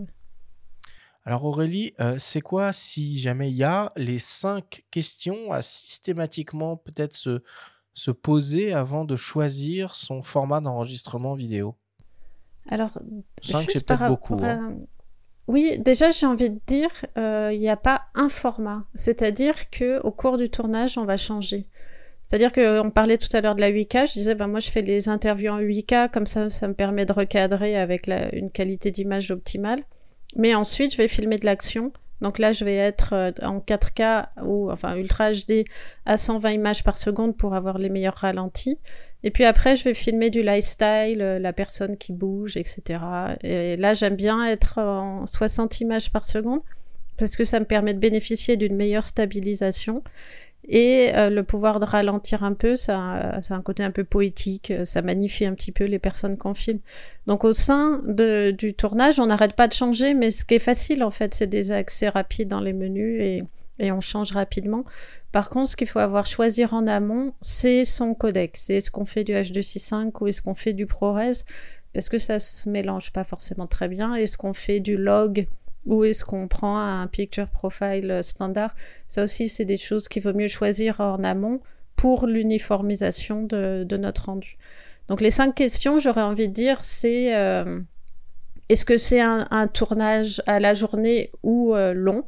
Alors 1.31 1.45
Aurélie, 1.45 1.95
euh, 2.01 2.16
c'est 2.18 2.41
quoi 2.41 2.72
si 2.72 3.20
jamais 3.20 3.51
il 3.51 3.57
y 3.57 3.62
a 3.62 3.93
les 3.95 4.18
cinq 4.18 4.83
questions 4.91 5.53
à 5.53 5.62
systématiquement 5.62 6.76
peut-être 6.76 7.14
se, 7.14 7.41
se 7.95 8.11
poser 8.11 8.72
avant 8.72 9.05
de 9.05 9.14
choisir 9.14 9.95
son 9.95 10.22
format 10.22 10.61
d'enregistrement 10.61 11.37
vidéo? 11.37 11.76
Alors, 12.68 12.99
5, 13.43 13.70
c'est 13.70 13.87
peut-être 13.87 14.09
beaucoup. 14.09 14.41
Hein. 14.43 14.74
Oui, 15.47 15.78
déjà, 15.78 16.11
j'ai 16.11 16.26
envie 16.26 16.51
de 16.51 16.59
dire, 16.66 16.91
euh, 17.16 17.51
il 17.53 17.61
n'y 17.61 17.70
a 17.70 17.76
pas 17.76 18.07
un 18.16 18.28
format. 18.28 18.85
C'est-à-dire 18.97 19.70
que 19.70 20.01
au 20.01 20.11
cours 20.11 20.37
du 20.37 20.49
tournage, 20.49 20.99
on 20.99 21.05
va 21.05 21.16
changer. 21.16 21.68
C'est-à-dire 22.26 22.53
qu'on 22.53 22.91
parlait 22.91 23.18
tout 23.18 23.37
à 23.37 23.41
l'heure 23.41 23.55
de 23.55 23.61
la 23.61 23.70
8K, 23.70 24.09
je 24.09 24.14
disais, 24.14 24.35
ben 24.35 24.49
moi 24.49 24.59
je 24.59 24.72
fais 24.72 24.83
les 24.83 25.09
interviews 25.09 25.53
en 25.53 25.61
8K, 25.61 26.11
comme 26.11 26.26
ça, 26.26 26.51
ça 26.51 26.66
me 26.66 26.74
permet 26.74 27.07
de 27.07 27.12
recadrer 27.12 27.76
avec 27.76 28.09
une 28.09 28.51
qualité 28.51 28.91
d'image 28.91 29.31
optimale. 29.31 29.78
Mais 30.37 30.55
ensuite, 30.55 30.93
je 30.93 30.97
vais 30.97 31.09
filmer 31.09 31.37
de 31.37 31.47
l'action. 31.47 31.93
Donc 32.20 32.39
là, 32.39 32.53
je 32.53 32.64
vais 32.64 32.76
être 32.76 33.14
euh, 33.14 33.33
en 33.43 33.59
4K 33.59 34.26
ou 34.45 34.70
enfin 34.70 34.95
Ultra 34.97 35.33
HD 35.33 35.64
à 36.05 36.16
120 36.16 36.51
images 36.51 36.85
par 36.85 36.99
seconde 36.99 37.37
pour 37.37 37.55
avoir 37.55 37.78
les 37.78 37.89
meilleurs 37.89 38.16
ralentis. 38.16 38.78
Et 39.22 39.31
puis 39.31 39.45
après, 39.45 39.76
je 39.76 39.85
vais 39.85 39.95
filmer 39.95 40.31
du 40.31 40.43
lifestyle, 40.43 41.22
euh, 41.22 41.39
la 41.39 41.53
personne 41.53 41.97
qui 41.97 42.12
bouge, 42.12 42.57
etc. 42.57 43.03
Et 43.43 43.76
là, 43.76 43.95
j'aime 43.95 44.16
bien 44.16 44.45
être 44.47 44.78
en 44.78 45.26
60 45.26 45.81
images 45.81 46.12
par 46.12 46.26
seconde 46.26 46.61
parce 47.16 47.37
que 47.37 47.45
ça 47.45 47.61
me 47.61 47.66
permet 47.66 47.93
de 47.95 47.99
bénéficier 47.99 48.57
d'une 48.57 48.76
meilleure 48.76 49.05
stabilisation. 49.05 50.03
Et 50.73 51.11
euh, 51.16 51.31
le 51.31 51.43
pouvoir 51.43 51.81
de 51.81 51.85
ralentir 51.85 52.45
un 52.45 52.55
peu, 52.55 52.77
ça, 52.77 52.97
a 52.97 53.41
un 53.51 53.61
côté 53.61 53.83
un 53.83 53.91
peu 53.91 54.05
poétique, 54.05 54.71
euh, 54.71 54.85
ça 54.85 55.03
magnifie 55.03 55.45
un 55.45 55.55
petit 55.55 55.73
peu 55.73 55.85
les 55.85 55.99
personnes 55.99 56.37
qu'on 56.39 56.55
filme. 56.55 56.79
Donc 57.27 57.43
au 57.45 57.53
sein 57.53 58.01
du 58.07 58.75
tournage, 58.75 59.18
on 59.18 59.27
n'arrête 59.27 59.55
pas 59.57 59.66
de 59.66 59.73
changer, 59.73 60.14
mais 60.14 60.31
ce 60.31 60.45
qui 60.45 60.55
est 60.55 60.61
facile 60.61 61.03
en 61.03 61.11
fait, 61.11 61.35
c'est 61.35 61.49
des 61.49 61.73
accès 61.73 62.09
rapides 62.09 62.47
dans 62.47 62.61
les 62.61 62.73
menus 62.73 63.21
et, 63.21 63.43
et 63.81 63.91
on 63.91 64.01
change 64.01 64.31
rapidement. 64.31 64.85
Par 65.33 65.51
contre, 65.51 65.71
ce 65.71 65.77
qu'il 65.77 65.89
faut 65.89 65.99
avoir 65.99 66.27
choisir 66.27 66.73
en 66.73 66.87
amont, 66.87 67.35
c'est 67.41 67.85
son 67.85 68.14
codec. 68.14 68.57
C'est 68.57 68.77
est-ce 68.77 68.93
qu'on 68.93 69.07
fait 69.07 69.25
du 69.25 69.33
H265 69.33 70.12
ou 70.21 70.29
est-ce 70.29 70.41
qu'on 70.41 70.55
fait 70.55 70.73
du 70.73 70.87
ProRes? 70.87 71.43
Parce 71.93 72.09
que 72.09 72.18
ça 72.18 72.39
se 72.39 72.68
mélange 72.68 73.12
pas 73.12 73.25
forcément 73.25 73.66
très 73.66 73.89
bien. 73.89 74.14
Est-ce 74.14 74.39
qu'on 74.39 74.53
fait 74.53 74.79
du 74.79 74.97
log? 74.97 75.47
Ou 75.87 76.05
est-ce 76.05 76.24
qu'on 76.24 76.49
prend 76.49 76.78
un 76.78 77.07
picture 77.07 77.49
profile 77.49 78.20
standard? 78.22 78.74
Ça 79.09 79.24
aussi, 79.24 79.49
c'est 79.49 79.64
des 79.64 79.78
choses 79.78 80.09
qu'il 80.09 80.22
vaut 80.22 80.35
mieux 80.35 80.49
choisir 80.49 81.01
en 81.01 81.22
amont 81.24 81.61
pour 82.01 82.26
l'uniformisation 82.26 83.43
de, 83.43 83.97
notre 83.99 84.26
rendu. 84.26 84.57
Donc 85.09 85.20
les 85.20 85.31
cinq 85.31 85.55
questions, 85.55 85.99
j'aurais 85.99 86.22
envie 86.22 86.49
de 86.49 86.55
dire, 86.55 86.83
c'est 86.83 87.37
euh, 87.37 87.81
est-ce 88.70 88.87
que 88.87 88.97
c'est 88.97 89.20
un, 89.20 89.66
tournage 89.66 90.43
à 90.47 90.61
la 90.61 90.72
journée 90.72 91.31
ou 91.43 91.74
euh, 91.74 91.93
long? 91.93 92.24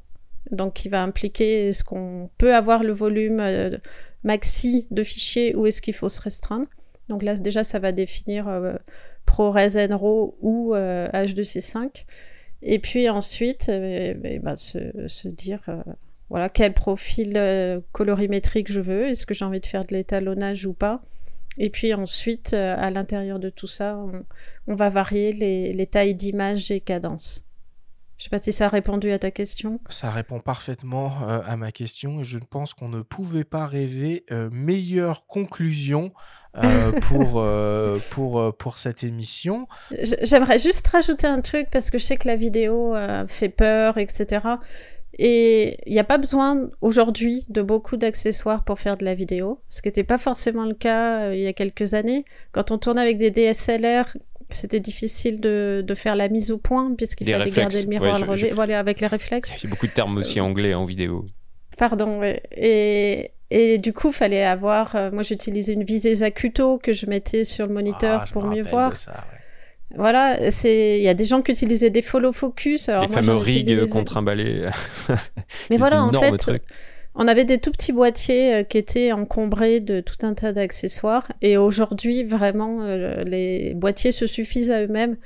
Donc 0.51 0.75
qui 0.75 0.91
va 0.91 1.03
impliquer 1.03 1.69
est-ce 1.69 1.85
qu'on 1.85 2.29
peut 2.37 2.55
avoir 2.55 2.83
le 2.83 2.93
volume 2.93 3.41
euh, 3.41 3.79
maxi 4.25 4.89
de 4.91 5.03
fichiers 5.03 5.55
ou 5.55 5.67
est-ce 5.67 5.81
qu'il 5.81 5.95
faut 5.95 6.11
se 6.11 6.21
restreindre? 6.21 6.69
Donc 7.09 7.23
là 7.23 7.35
déjà 7.35 7.65
ça 7.65 7.79
va 7.79 7.93
définir 7.93 8.51
ProRes 9.25 9.75
NRAW 9.75 10.37
ou 10.43 10.75
H2C5. 10.75 12.05
Euh, 12.63 12.67
Et 12.67 12.79
puis 12.79 13.09
ensuite 13.09 13.69
eh 13.69 14.41
ben, 14.43 14.57
se, 14.57 15.29
dire 15.29 15.61
voilà 16.29 16.49
quel 16.49 16.73
profil 16.73 17.83
colorimétrique 17.93 18.71
je 18.71 18.81
veux, 18.81 19.09
est-ce 19.09 19.27
que 19.27 19.35
j'ai 19.35 19.45
envie 19.45 19.61
de 19.61 19.67
faire 19.67 19.85
de 19.85 19.95
l'étalonnage 19.95 20.67
ou 20.67 20.75
pas. 20.75 21.03
Et 21.59 21.69
puis 21.69 21.93
ensuite, 21.93 22.55
à 22.55 22.89
l'intérieur 22.91 23.39
de 23.39 23.51
tout 23.51 23.67
ça, 23.67 24.03
on, 24.67 24.75
va 24.75 24.89
varier 24.89 25.33
les, 25.33 25.73
les 25.73 25.87
tailles 25.87 26.15
d'image 26.15 26.71
et 26.71 26.81
cadences. 26.81 27.47
Je 28.23 28.27
sais 28.27 28.31
pas 28.31 28.39
si 28.39 28.53
ça 28.53 28.67
a 28.67 28.69
répondu 28.69 29.11
à 29.11 29.19
ta 29.19 29.33
question. 29.33 29.81
Ça 29.89 30.09
répond 30.09 30.39
parfaitement 30.39 31.29
euh, 31.29 31.41
à 31.45 31.57
ma 31.57 31.73
question 31.73 32.21
et 32.21 32.25
je 32.25 32.39
pense 32.39 32.73
qu'on 32.73 32.89
ne 32.89 33.03
pouvait 33.03 33.43
pas 33.43 33.67
rêver 33.67 34.25
euh, 34.31 34.49
meilleure 34.53 35.27
conclusion 35.27 36.13
euh, 36.57 36.93
pour, 37.09 37.45
pour, 38.11 38.57
pour 38.57 38.79
cette 38.79 39.05
émission. 39.05 39.67
J'aimerais 40.23 40.59
juste 40.59 40.87
rajouter 40.89 41.27
un 41.27 41.41
truc 41.41 41.69
parce 41.71 41.91
que 41.91 41.99
je 41.99 42.05
sais 42.05 42.17
que 42.17 42.29
la 42.29 42.37
vidéo 42.37 42.95
fait 43.29 43.49
peur, 43.49 43.99
etc. 43.99 44.47
Et 45.19 45.79
il 45.87 45.93
n'y 45.93 45.99
a 45.99 46.05
pas 46.05 46.17
besoin 46.17 46.71
aujourd'hui 46.81 47.45
de 47.51 47.61
beaucoup 47.61 47.99
d'accessoires 47.99 48.65
pour 48.65 48.79
faire 48.79 48.97
de 48.97 49.05
la 49.05 49.15
vidéo, 49.15 49.61
ce 49.69 49.83
qui 49.83 49.89
n'était 49.89 50.05
pas 50.05 50.17
forcément 50.17 50.65
le 50.65 50.75
cas 50.75 51.33
il 51.33 51.41
y 51.41 51.47
a 51.47 51.53
quelques 51.53 51.93
années. 51.93 52.25
Quand 52.53 52.71
on 52.71 52.79
tournait 52.79 53.03
avec 53.03 53.19
des 53.19 53.31
DSLR 53.31 54.07
c'était 54.55 54.81
difficile 54.81 55.41
de, 55.41 55.83
de, 55.87 55.95
faire 55.95 56.17
la 56.17 56.29
mise 56.29 56.51
au 56.53 56.59
point 56.59 56.95
puisqu'il 56.95 57.29
fallait 57.29 57.51
garder 57.51 57.83
le 57.83 57.89
miroir 57.89 58.21
voilà, 58.53 58.79
avec 58.79 59.01
les 59.01 59.07
réflexes. 59.07 59.57
Il 59.59 59.65
y 59.65 59.67
a 59.67 59.71
beaucoup 59.71 59.87
de 59.87 59.93
termes 59.93 60.19
aussi 60.19 60.39
euh, 60.39 60.45
anglais 60.45 60.75
en 60.75 60.83
vidéo. 60.83 61.27
Pardon, 61.79 62.21
et, 62.53 63.31
et 63.53 63.79
du 63.79 63.93
coup, 63.93 64.13
fallait 64.13 64.45
avoir. 64.45 64.97
Euh, 64.97 65.11
moi, 65.13 65.23
j'utilisais 65.23 65.75
une 65.75 65.85
visée 65.85 66.15
Zacuto 66.15 66.79
que 66.79 66.93
je 66.93 67.07
mettais 67.07 67.45
sur 67.45 67.67
le 67.67 67.75
moniteur 67.75 68.25
ah, 68.25 68.31
pour 68.33 68.47
mieux 68.47 68.63
voir. 68.63 68.93
Voilà, 69.95 70.51
c'est 70.51 70.99
il 70.99 71.03
y 71.03 71.09
a 71.09 71.15
des 71.15 71.25
gens 71.25 71.43
qui 71.43 71.53
utilisaient 71.53 71.91
des 71.91 72.01
follow 72.01 72.33
focus. 72.33 72.89
Alors 72.89 73.03
les 73.03 73.09
fameux 73.09 73.37
rigs 73.37 73.89
contre 73.91 74.17
un 74.17 74.23
balai. 74.23 74.71
Mais 75.71 75.77
voilà, 75.77 76.03
en 76.03 76.13
fait, 76.13 76.51
on 77.15 77.29
avait 77.29 77.45
des 77.45 77.59
tout 77.59 77.71
petits 77.71 77.93
boîtiers 77.93 78.55
euh, 78.55 78.63
qui 78.63 78.79
étaient 78.79 79.13
encombrés 79.13 79.81
de 79.81 80.01
tout 80.01 80.25
un 80.27 80.33
tas 80.33 80.53
d'accessoires. 80.53 81.31
Et 81.43 81.59
aujourd'hui, 81.59 82.25
vraiment, 82.25 82.83
euh, 82.83 83.23
les 83.25 83.75
boîtiers 83.75 84.13
se 84.13 84.27
suffisent 84.27 84.71
à 84.71 84.83
eux-mêmes. 84.83 85.17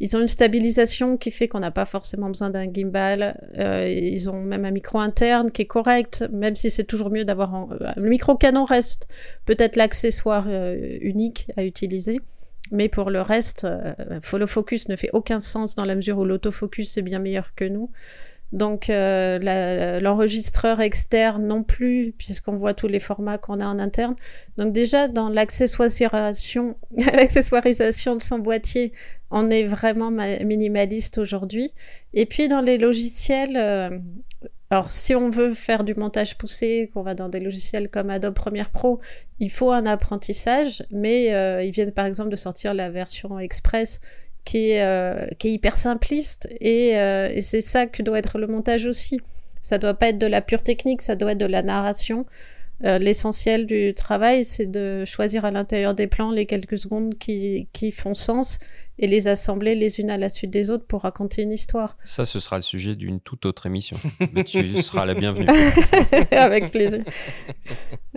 Ils 0.00 0.16
ont 0.16 0.20
une 0.20 0.28
stabilisation 0.28 1.16
qui 1.16 1.30
fait 1.30 1.48
qu'on 1.48 1.60
n'a 1.60 1.70
pas 1.70 1.84
forcément 1.84 2.28
besoin 2.28 2.50
d'un 2.50 2.70
gimbal. 2.72 3.40
Euh, 3.58 3.88
ils 3.88 4.28
ont 4.28 4.40
même 4.40 4.64
un 4.64 4.70
micro 4.70 4.98
interne 4.98 5.50
qui 5.50 5.62
est 5.62 5.66
correct, 5.66 6.24
même 6.32 6.54
si 6.54 6.70
c'est 6.70 6.84
toujours 6.84 7.10
mieux 7.10 7.24
d'avoir 7.24 7.54
un... 7.54 7.68
le 7.96 8.08
micro 8.08 8.36
canon 8.36 8.64
reste 8.64 9.08
peut-être 9.46 9.76
l'accessoire 9.76 10.46
unique 10.48 11.50
à 11.56 11.64
utiliser. 11.64 12.20
Mais 12.72 12.88
pour 12.88 13.10
le 13.10 13.20
reste, 13.20 13.66
follow 14.22 14.46
focus 14.46 14.88
ne 14.88 14.96
fait 14.96 15.10
aucun 15.12 15.38
sens 15.38 15.76
dans 15.76 15.84
la 15.84 15.94
mesure 15.94 16.18
où 16.18 16.24
l'autofocus 16.24 16.98
est 16.98 17.02
bien 17.02 17.20
meilleur 17.20 17.54
que 17.54 17.64
nous. 17.64 17.90
Donc 18.52 18.90
euh, 18.90 20.00
l'enregistreur 20.00 20.80
externe 20.80 21.46
non 21.46 21.62
plus, 21.62 22.14
puisqu'on 22.16 22.56
voit 22.56 22.74
tous 22.74 22.86
les 22.86 23.00
formats 23.00 23.38
qu'on 23.38 23.60
a 23.60 23.66
en 23.66 23.78
interne. 23.78 24.14
Donc 24.56 24.72
déjà 24.72 25.08
dans 25.08 25.28
l'accessoirisation, 25.28 26.76
l'accessoirisation 26.96 28.14
de 28.16 28.22
son 28.22 28.38
boîtier, 28.38 28.92
on 29.30 29.50
est 29.50 29.64
vraiment 29.64 30.10
minimaliste 30.10 31.18
aujourd'hui. 31.18 31.72
Et 32.14 32.26
puis 32.26 32.48
dans 32.48 32.60
les 32.60 32.78
logiciels, 32.78 33.56
euh, 33.56 33.90
alors 34.70 34.92
si 34.92 35.14
on 35.14 35.30
veut 35.30 35.54
faire 35.54 35.84
du 35.84 35.94
montage 35.94 36.38
poussé, 36.38 36.90
qu'on 36.94 37.02
va 37.02 37.14
dans 37.14 37.28
des 37.28 37.40
logiciels 37.40 37.88
comme 37.88 38.10
Adobe 38.10 38.34
Premiere 38.34 38.70
Pro, 38.70 39.00
il 39.40 39.50
faut 39.50 39.72
un 39.72 39.86
apprentissage, 39.86 40.84
mais 40.90 41.34
euh, 41.34 41.62
ils 41.62 41.72
viennent 41.72 41.92
par 41.92 42.06
exemple 42.06 42.30
de 42.30 42.36
sortir 42.36 42.74
la 42.74 42.90
version 42.90 43.38
Express 43.38 44.00
qui 44.44 44.70
est, 44.70 44.82
euh, 44.82 45.26
hyper 45.42 45.76
simpliste 45.76 46.48
et, 46.60 46.92
c'est 47.40 47.60
ça 47.60 47.86
que 47.86 48.02
doit 48.02 48.18
être 48.18 48.38
le 48.38 48.46
montage 48.46 48.86
aussi. 48.86 49.20
Ça 49.60 49.78
doit 49.78 49.94
pas 49.94 50.10
être 50.10 50.18
de 50.18 50.26
la 50.28 50.40
pure 50.40 50.62
technique, 50.62 51.02
ça 51.02 51.16
doit 51.16 51.32
être 51.32 51.38
de 51.38 51.46
la 51.46 51.62
narration. 51.62 52.26
L'essentiel 52.80 53.66
du 53.66 53.94
travail, 53.94 54.44
c'est 54.44 54.70
de 54.70 55.04
choisir 55.06 55.44
à 55.46 55.50
l'intérieur 55.50 55.94
des 55.94 56.06
plans 56.06 56.30
les 56.30 56.44
quelques 56.46 56.78
secondes 56.78 57.16
qui, 57.18 57.66
font 57.90 58.14
sens 58.14 58.58
et 58.98 59.06
les 59.06 59.28
assembler 59.28 59.74
les 59.74 60.00
unes 60.00 60.10
à 60.10 60.16
la 60.16 60.28
suite 60.28 60.50
des 60.50 60.70
autres 60.70 60.86
pour 60.86 61.02
raconter 61.02 61.42
une 61.42 61.52
histoire. 61.52 61.96
Ça, 62.04 62.24
ce 62.24 62.40
sera 62.40 62.56
le 62.56 62.62
sujet 62.62 62.96
d'une 62.96 63.20
toute 63.20 63.46
autre 63.46 63.66
émission. 63.66 63.96
mais 64.32 64.44
tu 64.44 64.82
seras 64.82 65.04
la 65.04 65.14
bienvenue. 65.14 65.48
Avec 66.30 66.70
plaisir. 66.70 67.04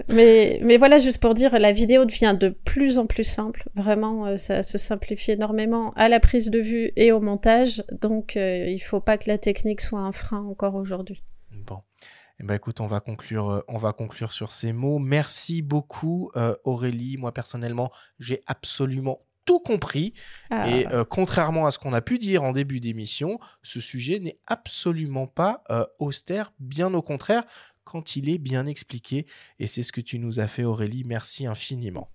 Mais, 0.07 0.59
mais 0.63 0.77
voilà, 0.77 0.99
juste 0.99 1.21
pour 1.21 1.33
dire, 1.33 1.57
la 1.59 1.71
vidéo 1.71 2.05
devient 2.05 2.35
de 2.39 2.49
plus 2.49 2.99
en 2.99 3.05
plus 3.05 3.23
simple. 3.23 3.69
Vraiment, 3.75 4.25
euh, 4.25 4.37
ça 4.37 4.63
se 4.63 4.77
simplifie 4.77 5.31
énormément 5.31 5.91
à 5.95 6.09
la 6.09 6.19
prise 6.19 6.49
de 6.49 6.59
vue 6.59 6.91
et 6.95 7.11
au 7.11 7.19
montage. 7.19 7.83
Donc, 8.01 8.37
euh, 8.37 8.65
il 8.67 8.75
ne 8.75 8.79
faut 8.79 9.01
pas 9.01 9.17
que 9.17 9.29
la 9.29 9.37
technique 9.37 9.81
soit 9.81 9.99
un 9.99 10.11
frein 10.11 10.43
encore 10.43 10.75
aujourd'hui. 10.75 11.23
Bon. 11.51 11.79
Eh 12.41 12.45
ben, 12.45 12.55
écoute, 12.55 12.79
on 12.79 12.87
va 12.87 13.01
conclure, 13.01 13.49
euh, 13.49 13.61
on 13.67 13.77
va 13.77 13.91
conclure 13.91 14.31
sur 14.31 14.51
ces 14.51 14.71
mots. 14.71 14.97
Merci 14.97 15.61
beaucoup, 15.61 16.31
euh, 16.37 16.55
Aurélie. 16.63 17.17
Moi, 17.17 17.33
personnellement, 17.33 17.91
j'ai 18.17 18.41
absolument 18.47 19.19
tout 19.49 19.59
compris. 19.59 20.13
Ah. 20.51 20.69
Et 20.69 20.87
euh, 20.89 21.03
contrairement 21.03 21.65
à 21.65 21.71
ce 21.71 21.79
qu'on 21.79 21.93
a 21.93 22.01
pu 22.01 22.19
dire 22.19 22.43
en 22.43 22.51
début 22.51 22.79
d'émission, 22.79 23.39
ce 23.63 23.79
sujet 23.79 24.19
n'est 24.19 24.37
absolument 24.45 25.25
pas 25.25 25.63
austère, 25.97 26.53
bien 26.59 26.93
au 26.93 27.01
contraire, 27.01 27.43
quand 27.83 28.15
il 28.15 28.29
est 28.29 28.37
bien 28.37 28.67
expliqué. 28.67 29.25
Et 29.57 29.65
c'est 29.65 29.81
ce 29.81 29.91
que 29.91 30.01
tu 30.01 30.19
nous 30.19 30.39
as 30.39 30.45
fait, 30.45 30.63
Aurélie. 30.63 31.03
Merci 31.03 31.47
infiniment. 31.47 32.11